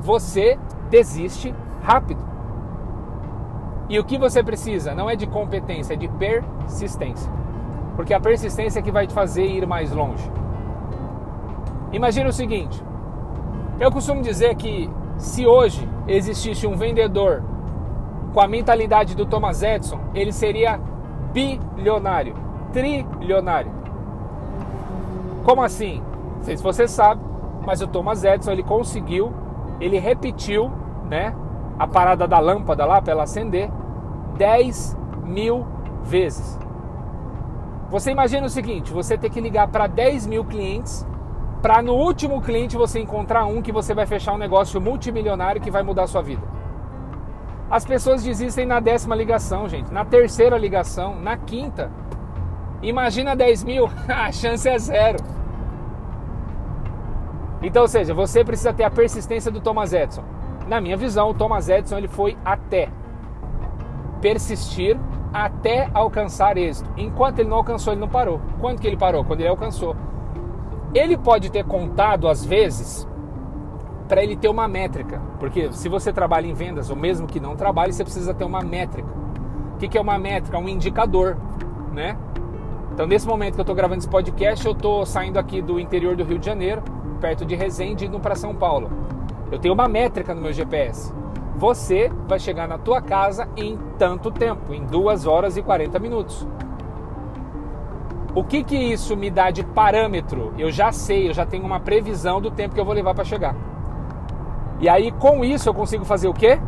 Você 0.01 0.59
desiste 0.89 1.55
rápido. 1.84 2.30
E 3.91 3.99
o 3.99 4.05
que 4.05 4.17
você 4.17 4.41
precisa 4.41 4.95
não 4.95 5.09
é 5.09 5.17
de 5.17 5.27
competência, 5.27 5.95
é 5.95 5.97
de 5.97 6.07
persistência. 6.07 7.29
Porque 7.93 8.13
a 8.13 8.21
persistência 8.21 8.79
é 8.79 8.81
que 8.81 8.89
vai 8.89 9.05
te 9.05 9.13
fazer 9.13 9.43
ir 9.43 9.67
mais 9.67 9.91
longe. 9.91 10.31
Imagina 11.91 12.29
o 12.29 12.31
seguinte: 12.31 12.81
eu 13.77 13.91
costumo 13.91 14.21
dizer 14.21 14.55
que 14.55 14.89
se 15.17 15.45
hoje 15.45 15.85
existisse 16.07 16.65
um 16.65 16.77
vendedor 16.77 17.43
com 18.33 18.39
a 18.39 18.47
mentalidade 18.47 19.13
do 19.13 19.25
Thomas 19.25 19.61
Edison, 19.61 19.99
ele 20.15 20.31
seria 20.31 20.79
bilionário, 21.33 22.33
trilionário. 22.71 23.73
Como 25.43 25.61
assim? 25.61 26.01
Não 26.37 26.43
sei 26.43 26.55
se 26.55 26.63
você 26.63 26.87
sabe, 26.87 27.21
mas 27.65 27.81
o 27.81 27.87
Thomas 27.87 28.23
Edison 28.23 28.53
ele 28.53 28.63
conseguiu, 28.63 29.33
ele 29.81 29.99
repetiu, 29.99 30.71
né, 31.09 31.35
a 31.77 31.85
parada 31.85 32.25
da 32.25 32.39
lâmpada 32.39 32.85
lá 32.85 33.01
para 33.01 33.11
ela 33.11 33.23
acender 33.23 33.69
10 34.38 34.97
mil 35.23 35.65
vezes. 36.03 36.59
Você 37.89 38.11
imagina 38.11 38.47
o 38.47 38.49
seguinte: 38.49 38.91
você 38.91 39.17
tem 39.17 39.29
que 39.29 39.41
ligar 39.41 39.67
para 39.67 39.88
10 39.88 40.27
mil 40.27 40.45
clientes 40.45 41.05
para 41.61 41.82
no 41.82 41.93
último 41.93 42.41
cliente 42.41 42.75
você 42.75 42.99
encontrar 42.99 43.45
um 43.45 43.61
que 43.61 43.71
você 43.71 43.93
vai 43.93 44.07
fechar 44.07 44.34
um 44.34 44.38
negócio 44.38 44.82
multimilionário 44.82 45.61
que 45.61 45.69
vai 45.69 45.84
mudar 45.84 46.03
a 46.03 46.07
sua 46.07 46.21
vida. 46.21 46.41
As 47.69 47.86
pessoas 47.86 48.23
desistem 48.23 48.65
na 48.65 48.79
décima 48.79 49.15
ligação, 49.15 49.69
gente, 49.69 49.93
na 49.93 50.03
terceira 50.03 50.57
ligação, 50.57 51.15
na 51.15 51.38
quinta. 51.38 51.91
Imagina 52.82 53.36
10 53.36 53.63
mil, 53.63 53.89
a 54.09 54.32
chance 54.32 54.67
é 54.67 54.77
zero. 54.79 55.19
Então, 57.61 57.84
ou 57.84 57.88
seja, 57.88 58.13
você 58.13 58.43
precisa 58.43 58.73
ter 58.73 58.84
a 58.84 58.89
persistência 58.89 59.51
do 59.51 59.61
Thomas 59.61 59.93
Edison. 59.93 60.23
Na 60.67 60.82
minha 60.82 60.97
visão, 60.97 61.29
o 61.29 61.34
Thomas 61.34 61.69
Edison 61.69 61.97
ele 61.97 62.07
foi 62.07 62.36
até 62.43 62.89
persistir 64.22 64.97
até 65.34 65.89
alcançar 65.93 66.57
êxito. 66.57 66.89
Enquanto 66.95 67.39
ele 67.39 67.49
não 67.49 67.57
alcançou, 67.57 67.93
ele 67.93 68.01
não 68.01 68.07
parou. 68.07 68.39
Quando 68.59 68.80
que 68.80 68.88
ele 68.88 68.97
parou? 68.97 69.26
Quando 69.26 69.41
ele 69.41 69.49
alcançou. 69.49 69.95
Ele 70.93 71.17
pode 71.17 71.49
ter 71.49 71.65
contado 71.65 72.28
às 72.28 72.45
vezes 72.45 73.07
para 74.07 74.22
ele 74.22 74.36
ter 74.36 74.49
uma 74.49 74.67
métrica, 74.67 75.22
porque 75.39 75.72
se 75.72 75.88
você 75.88 76.11
trabalha 76.11 76.45
em 76.45 76.53
vendas, 76.53 76.89
ou 76.89 76.97
mesmo 76.97 77.26
que 77.26 77.39
não 77.39 77.55
trabalhe, 77.55 77.93
você 77.93 78.03
precisa 78.03 78.34
ter 78.34 78.43
uma 78.43 78.61
métrica. 78.61 79.07
O 79.74 79.78
que 79.78 79.97
é 79.97 80.01
uma 80.01 80.19
métrica? 80.19 80.57
Um 80.57 80.67
indicador, 80.67 81.38
né? 81.93 82.17
Então, 82.93 83.07
nesse 83.07 83.26
momento 83.26 83.53
que 83.53 83.61
eu 83.61 83.63
estou 83.63 83.76
gravando 83.76 83.99
esse 83.99 84.09
podcast, 84.09 84.65
eu 84.65 84.74
estou 84.74 85.05
saindo 85.05 85.39
aqui 85.39 85.61
do 85.61 85.80
interior 85.80 86.17
do 86.17 86.26
Rio 86.26 86.38
de 86.38 86.45
Janeiro, 86.45 86.84
perto 87.22 87.45
de 87.45 87.55
Resende, 87.55 88.05
indo 88.05 88.19
para 88.19 88.36
São 88.36 88.53
Paulo. 88.53 88.91
Eu 89.49 89.57
tenho 89.57 89.74
uma 89.74 89.88
métrica 89.88 90.36
no 90.36 90.41
meu 90.41 90.51
GPS 90.51 91.13
você 91.62 92.12
vai 92.28 92.39
chegar 92.39 92.68
na 92.68 92.80
tua 92.80 92.99
casa 93.03 93.47
em 93.55 93.78
tanto 93.99 94.32
tempo, 94.32 94.74
em 94.74 94.84
2 94.84 95.28
horas 95.28 95.57
e 95.57 95.62
40 95.62 95.99
minutos. 95.99 96.47
O 98.34 98.43
que 98.43 98.64
que 98.64 98.76
isso 98.76 99.16
me 99.16 99.30
dá 99.30 99.51
de 99.51 99.64
parâmetro? 99.64 100.55
Eu 100.57 100.72
já 100.72 100.91
sei, 100.91 101.30
eu 101.30 101.34
já 101.36 101.45
tenho 101.45 101.64
uma 101.64 101.80
previsão 101.80 102.41
do 102.41 102.49
tempo 102.49 102.74
que 102.74 102.82
eu 102.82 102.86
vou 102.86 102.95
levar 102.95 103.14
para 103.14 103.24
chegar. 103.24 103.55
E 104.80 104.89
aí 104.89 105.12
com 105.12 105.45
isso 105.45 105.70
eu 105.70 105.74
consigo 105.76 106.03
fazer 106.03 106.28
o 106.28 106.34
quê? 106.34 106.59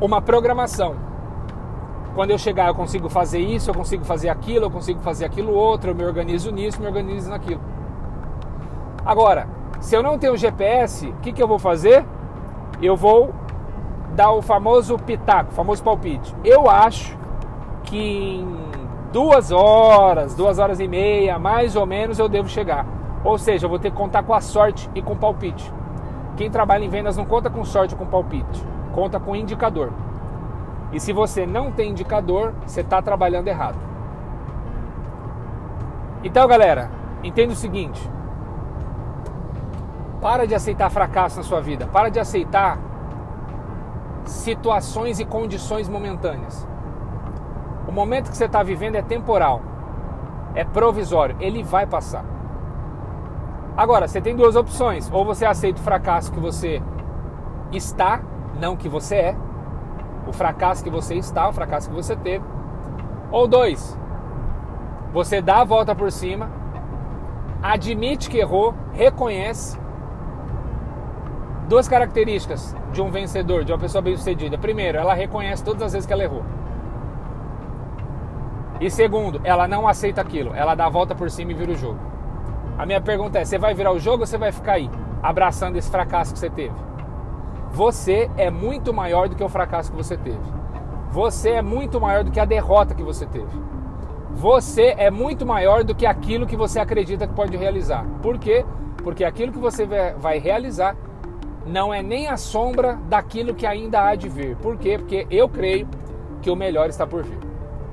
Uma 0.00 0.22
programação. 0.22 0.94
Quando 2.14 2.30
eu 2.30 2.38
chegar 2.38 2.68
eu 2.68 2.76
consigo 2.76 3.08
fazer 3.08 3.40
isso, 3.40 3.70
eu 3.70 3.74
consigo 3.74 4.04
fazer 4.04 4.28
aquilo, 4.28 4.66
eu 4.66 4.70
consigo 4.70 5.00
fazer 5.00 5.24
aquilo 5.24 5.52
outro, 5.52 5.90
eu 5.90 5.96
me 5.96 6.04
organizo 6.04 6.52
nisso, 6.52 6.80
me 6.80 6.86
organizo 6.86 7.28
naquilo. 7.28 7.60
Agora, 9.04 9.48
se 9.80 9.96
eu 9.96 10.02
não 10.02 10.16
tenho 10.16 10.36
GPS, 10.36 11.08
o 11.08 11.14
que, 11.14 11.32
que 11.32 11.42
eu 11.42 11.48
vou 11.48 11.58
fazer? 11.58 12.06
Eu 12.80 12.96
vou 12.96 13.34
dar 14.14 14.30
o 14.30 14.40
famoso 14.40 14.96
pitaco, 14.98 15.50
o 15.50 15.54
famoso 15.54 15.82
palpite. 15.82 16.34
Eu 16.44 16.70
acho 16.70 17.16
que 17.82 17.98
em 17.98 18.58
duas 19.12 19.50
horas, 19.50 20.34
duas 20.34 20.58
horas 20.58 20.80
e 20.80 20.88
meia, 20.88 21.38
mais 21.38 21.76
ou 21.76 21.84
menos, 21.84 22.18
eu 22.18 22.28
devo 22.28 22.48
chegar. 22.48 22.86
Ou 23.24 23.38
seja, 23.38 23.66
eu 23.66 23.70
vou 23.70 23.78
ter 23.78 23.90
que 23.90 23.96
contar 23.96 24.22
com 24.22 24.34
a 24.34 24.40
sorte 24.40 24.88
e 24.94 25.02
com 25.02 25.14
o 25.14 25.16
palpite. 25.16 25.72
Quem 26.36 26.50
trabalha 26.50 26.84
em 26.84 26.88
vendas 26.88 27.16
não 27.16 27.24
conta 27.24 27.48
com 27.48 27.64
sorte 27.64 27.94
ou 27.94 27.98
com 27.98 28.06
palpite, 28.06 28.64
conta 28.92 29.18
com 29.20 29.36
indicador. 29.36 29.92
E 30.92 31.00
se 31.00 31.12
você 31.12 31.46
não 31.46 31.72
tem 31.72 31.90
indicador, 31.90 32.52
você 32.64 32.80
está 32.80 33.00
trabalhando 33.02 33.48
errado. 33.48 33.78
Então, 36.22 36.46
galera, 36.46 36.90
entenda 37.22 37.52
o 37.52 37.56
seguinte: 37.56 38.00
para 40.20 40.46
de 40.46 40.54
aceitar 40.54 40.90
fracasso 40.90 41.36
na 41.36 41.42
sua 41.42 41.60
vida, 41.60 41.86
para 41.86 42.08
de 42.08 42.18
aceitar 42.18 42.78
situações 44.24 45.20
e 45.20 45.24
condições 45.24 45.88
momentâneas. 45.88 46.66
O 47.86 47.92
momento 47.92 48.30
que 48.30 48.36
você 48.36 48.46
está 48.46 48.62
vivendo 48.62 48.96
é 48.96 49.02
temporal, 49.02 49.60
é 50.54 50.64
provisório, 50.64 51.36
ele 51.40 51.62
vai 51.62 51.86
passar. 51.86 52.24
Agora, 53.76 54.06
você 54.06 54.20
tem 54.20 54.36
duas 54.36 54.56
opções: 54.56 55.10
ou 55.12 55.24
você 55.24 55.44
aceita 55.44 55.80
o 55.80 55.84
fracasso 55.84 56.32
que 56.32 56.40
você 56.40 56.82
está, 57.72 58.22
não 58.58 58.76
que 58.76 58.88
você 58.88 59.16
é, 59.16 59.36
o 60.26 60.32
fracasso 60.32 60.82
que 60.82 60.90
você 60.90 61.14
está, 61.16 61.48
o 61.48 61.52
fracasso 61.52 61.88
que 61.88 61.94
você 61.94 62.16
teve. 62.16 62.44
Ou 63.30 63.48
dois, 63.48 63.98
você 65.12 65.42
dá 65.42 65.60
a 65.60 65.64
volta 65.64 65.94
por 65.94 66.10
cima, 66.10 66.50
admite 67.62 68.30
que 68.30 68.38
errou, 68.38 68.74
reconhece. 68.92 69.78
Duas 71.68 71.88
características 71.88 72.76
de 72.92 73.00
um 73.00 73.10
vencedor, 73.10 73.64
de 73.64 73.72
uma 73.72 73.78
pessoa 73.78 74.02
bem-sucedida. 74.02 74.58
Primeiro, 74.58 74.98
ela 74.98 75.14
reconhece 75.14 75.64
todas 75.64 75.82
as 75.82 75.92
vezes 75.92 76.06
que 76.06 76.12
ela 76.12 76.22
errou. 76.22 76.42
E 78.80 78.90
segundo, 78.90 79.40
ela 79.44 79.66
não 79.66 79.88
aceita 79.88 80.20
aquilo, 80.20 80.54
ela 80.54 80.74
dá 80.74 80.86
a 80.86 80.90
volta 80.90 81.14
por 81.14 81.30
cima 81.30 81.52
e 81.52 81.54
vira 81.54 81.72
o 81.72 81.76
jogo. 81.76 81.98
A 82.76 82.84
minha 82.84 83.00
pergunta 83.00 83.38
é: 83.38 83.44
você 83.44 83.56
vai 83.56 83.72
virar 83.72 83.92
o 83.92 83.98
jogo 83.98 84.22
ou 84.22 84.26
você 84.26 84.36
vai 84.36 84.52
ficar 84.52 84.72
aí, 84.72 84.90
abraçando 85.22 85.76
esse 85.76 85.90
fracasso 85.90 86.34
que 86.34 86.38
você 86.38 86.50
teve? 86.50 86.74
Você 87.70 88.30
é 88.36 88.50
muito 88.50 88.92
maior 88.92 89.28
do 89.28 89.34
que 89.34 89.42
o 89.42 89.48
fracasso 89.48 89.90
que 89.90 89.96
você 89.96 90.16
teve. 90.16 90.38
Você 91.10 91.50
é 91.50 91.62
muito 91.62 92.00
maior 92.00 92.24
do 92.24 92.30
que 92.30 92.40
a 92.40 92.44
derrota 92.44 92.94
que 92.94 93.02
você 93.02 93.24
teve. 93.24 93.48
Você 94.32 94.94
é 94.98 95.10
muito 95.10 95.46
maior 95.46 95.84
do 95.84 95.94
que 95.94 96.04
aquilo 96.04 96.46
que 96.46 96.56
você 96.56 96.78
acredita 96.78 97.26
que 97.26 97.32
pode 97.32 97.56
realizar. 97.56 98.04
Por 98.20 98.36
quê? 98.36 98.66
Porque 99.02 99.24
aquilo 99.24 99.52
que 99.52 99.58
você 99.58 99.86
vai 100.18 100.38
realizar 100.38 100.96
não 101.66 101.92
é 101.92 102.02
nem 102.02 102.28
a 102.28 102.36
sombra 102.36 102.98
daquilo 103.08 103.54
que 103.54 103.66
ainda 103.66 104.02
há 104.02 104.14
de 104.14 104.28
vir. 104.28 104.56
Por 104.56 104.76
quê? 104.76 104.98
Porque 104.98 105.26
eu 105.30 105.48
creio 105.48 105.88
que 106.42 106.50
o 106.50 106.56
melhor 106.56 106.88
está 106.88 107.06
por 107.06 107.22
vir. 107.22 107.38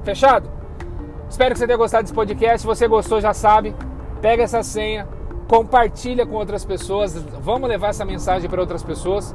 Fechado? 0.03 0.49
Espero 1.29 1.53
que 1.53 1.59
você 1.59 1.65
tenha 1.65 1.77
gostado 1.77 2.03
desse 2.03 2.13
podcast. 2.13 2.59
Se 2.59 2.67
você 2.67 2.87
gostou, 2.87 3.21
já 3.21 3.33
sabe, 3.33 3.73
pega 4.21 4.43
essa 4.43 4.61
senha, 4.63 5.07
compartilha 5.47 6.25
com 6.25 6.35
outras 6.35 6.65
pessoas. 6.65 7.13
Vamos 7.15 7.69
levar 7.69 7.89
essa 7.89 8.03
mensagem 8.03 8.49
para 8.49 8.59
outras 8.59 8.83
pessoas. 8.83 9.33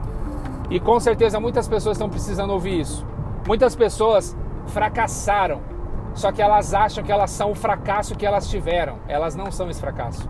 E 0.68 0.78
com 0.78 1.01
certeza 1.01 1.41
muitas 1.41 1.66
pessoas 1.66 1.97
estão 1.97 2.11
precisando 2.11 2.51
ouvir 2.51 2.80
isso. 2.80 3.07
Muitas 3.47 3.74
pessoas 3.74 4.37
fracassaram, 4.66 5.61
só 6.12 6.32
que 6.32 6.43
elas 6.43 6.74
acham 6.74 7.05
que 7.05 7.12
elas 7.12 7.30
são 7.30 7.53
o 7.53 7.55
fracasso 7.55 8.16
que 8.16 8.26
elas 8.26 8.51
tiveram. 8.51 8.99
Elas 9.09 9.34
não 9.34 9.51
são 9.51 9.70
esse 9.70 9.80
fracasso. 9.80 10.28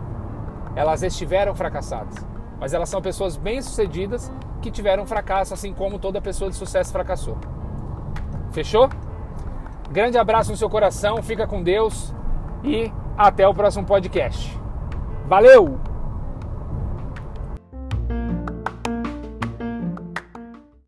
Elas 0.75 1.03
estiveram 1.03 1.55
fracassadas. 1.55 2.15
Mas 2.59 2.73
elas 2.73 2.89
são 2.89 3.01
pessoas 3.01 3.37
bem-sucedidas 3.37 4.31
que 4.61 4.71
tiveram 4.71 5.05
fracasso, 5.05 5.53
assim 5.53 5.73
como 5.73 5.99
toda 5.99 6.21
pessoa 6.21 6.49
de 6.49 6.55
sucesso 6.55 6.91
fracassou. 6.91 7.37
Fechou? 8.51 8.89
Grande 9.91 10.17
abraço 10.17 10.51
no 10.51 10.57
seu 10.57 10.69
coração, 10.69 11.21
fica 11.21 11.47
com 11.47 11.61
Deus 11.63 12.13
e 12.63 12.91
até 13.17 13.47
o 13.47 13.53
próximo 13.53 13.85
podcast. 13.85 14.59
Valeu! 15.27 15.86